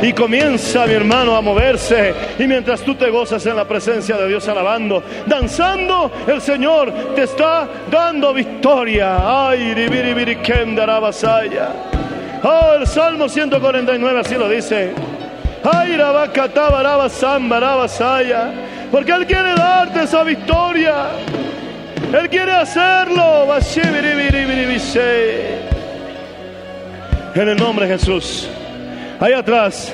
Y 0.04 0.14
comienza, 0.14 0.86
mi 0.86 0.94
hermano, 0.94 1.36
a 1.36 1.42
moverse. 1.42 2.14
Y 2.38 2.46
mientras 2.46 2.82
tú 2.82 2.94
te 2.94 3.10
gozas 3.10 3.44
en 3.48 3.56
la 3.56 3.66
presencia 3.66 4.16
de 4.18 4.28
Dios 4.28 4.48
alabando, 4.48 5.02
danzando, 5.26 6.12
el 6.28 6.40
Señor 6.40 6.94
te 7.16 7.24
está 7.24 7.68
dando 7.90 8.32
victoria. 8.32 9.50
Ay. 9.50 9.74
Oh, 12.44 12.74
el 12.80 12.86
Salmo 12.86 13.28
149 13.28 14.20
así 14.20 14.36
lo 14.36 14.48
dice. 14.48 14.94
Porque 18.92 19.12
Él 19.12 19.26
quiere 19.26 19.54
darte 19.56 20.04
esa 20.04 20.24
victoria. 20.24 21.10
Él 22.12 22.30
quiere 22.30 22.52
hacerlo. 22.52 23.46
En 27.36 27.48
el 27.48 27.58
nombre 27.58 27.88
de 27.88 27.98
Jesús. 27.98 28.50
Ahí 29.20 29.34
atrás. 29.34 29.94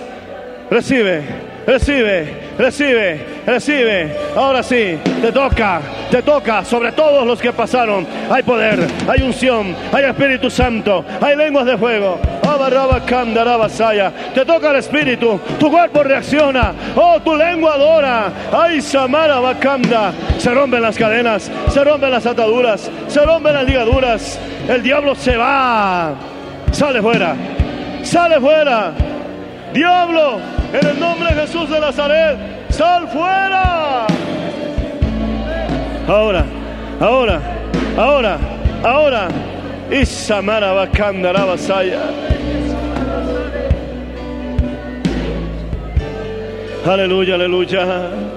Recibe, 0.69 1.23
recibe, 1.67 2.53
recibe, 2.57 3.25
recibe. 3.45 4.15
Ahora 4.35 4.63
sí, 4.63 4.97
te 5.21 5.31
toca, 5.31 5.81
te 6.09 6.23
toca 6.23 6.63
sobre 6.63 6.93
todos 6.93 7.27
los 7.27 7.39
que 7.39 7.51
pasaron. 7.51 8.07
Hay 8.31 8.41
poder, 8.41 8.79
hay 9.07 9.21
unción, 9.21 9.75
hay 9.91 10.05
Espíritu 10.05 10.49
Santo, 10.49 11.03
hay 11.21 11.35
lenguas 11.35 11.65
de 11.65 11.77
fuego. 11.77 12.17
Te 14.33 14.45
toca 14.45 14.71
el 14.71 14.77
Espíritu, 14.77 15.39
tu 15.59 15.69
cuerpo 15.69 16.01
reacciona. 16.01 16.73
Oh, 16.95 17.19
tu 17.19 17.35
lengua 17.35 17.73
adora. 17.73 18.31
Ay, 18.51 18.81
Samara 18.81 19.39
Bakanda. 19.39 20.13
Se 20.37 20.53
rompen 20.53 20.81
las 20.81 20.97
cadenas, 20.97 21.51
se 21.69 21.83
rompen 21.83 22.09
las 22.09 22.25
ataduras, 22.25 22.89
se 23.07 23.25
rompen 23.25 23.53
las 23.53 23.65
ligaduras. 23.65 24.39
El 24.67 24.81
diablo 24.81 25.13
se 25.15 25.35
va. 25.35 26.13
Sale 26.71 27.01
fuera, 27.01 27.35
sale 28.03 28.39
fuera. 28.39 28.93
Diablo, 29.73 30.39
en 30.73 30.87
el 30.87 30.99
nombre 30.99 31.33
de 31.33 31.41
Jesús 31.41 31.69
de 31.69 31.79
Nazaret, 31.79 32.37
sal 32.69 33.07
fuera. 33.07 34.07
Ahora, 36.07 36.45
ahora, 36.99 37.41
ahora, 37.97 38.37
ahora. 38.83 39.27
Isamara 39.89 40.73
Bakanda 40.73 41.31
Rabasaya. 41.31 42.11
Aleluya, 46.85 47.35
aleluya. 47.35 48.36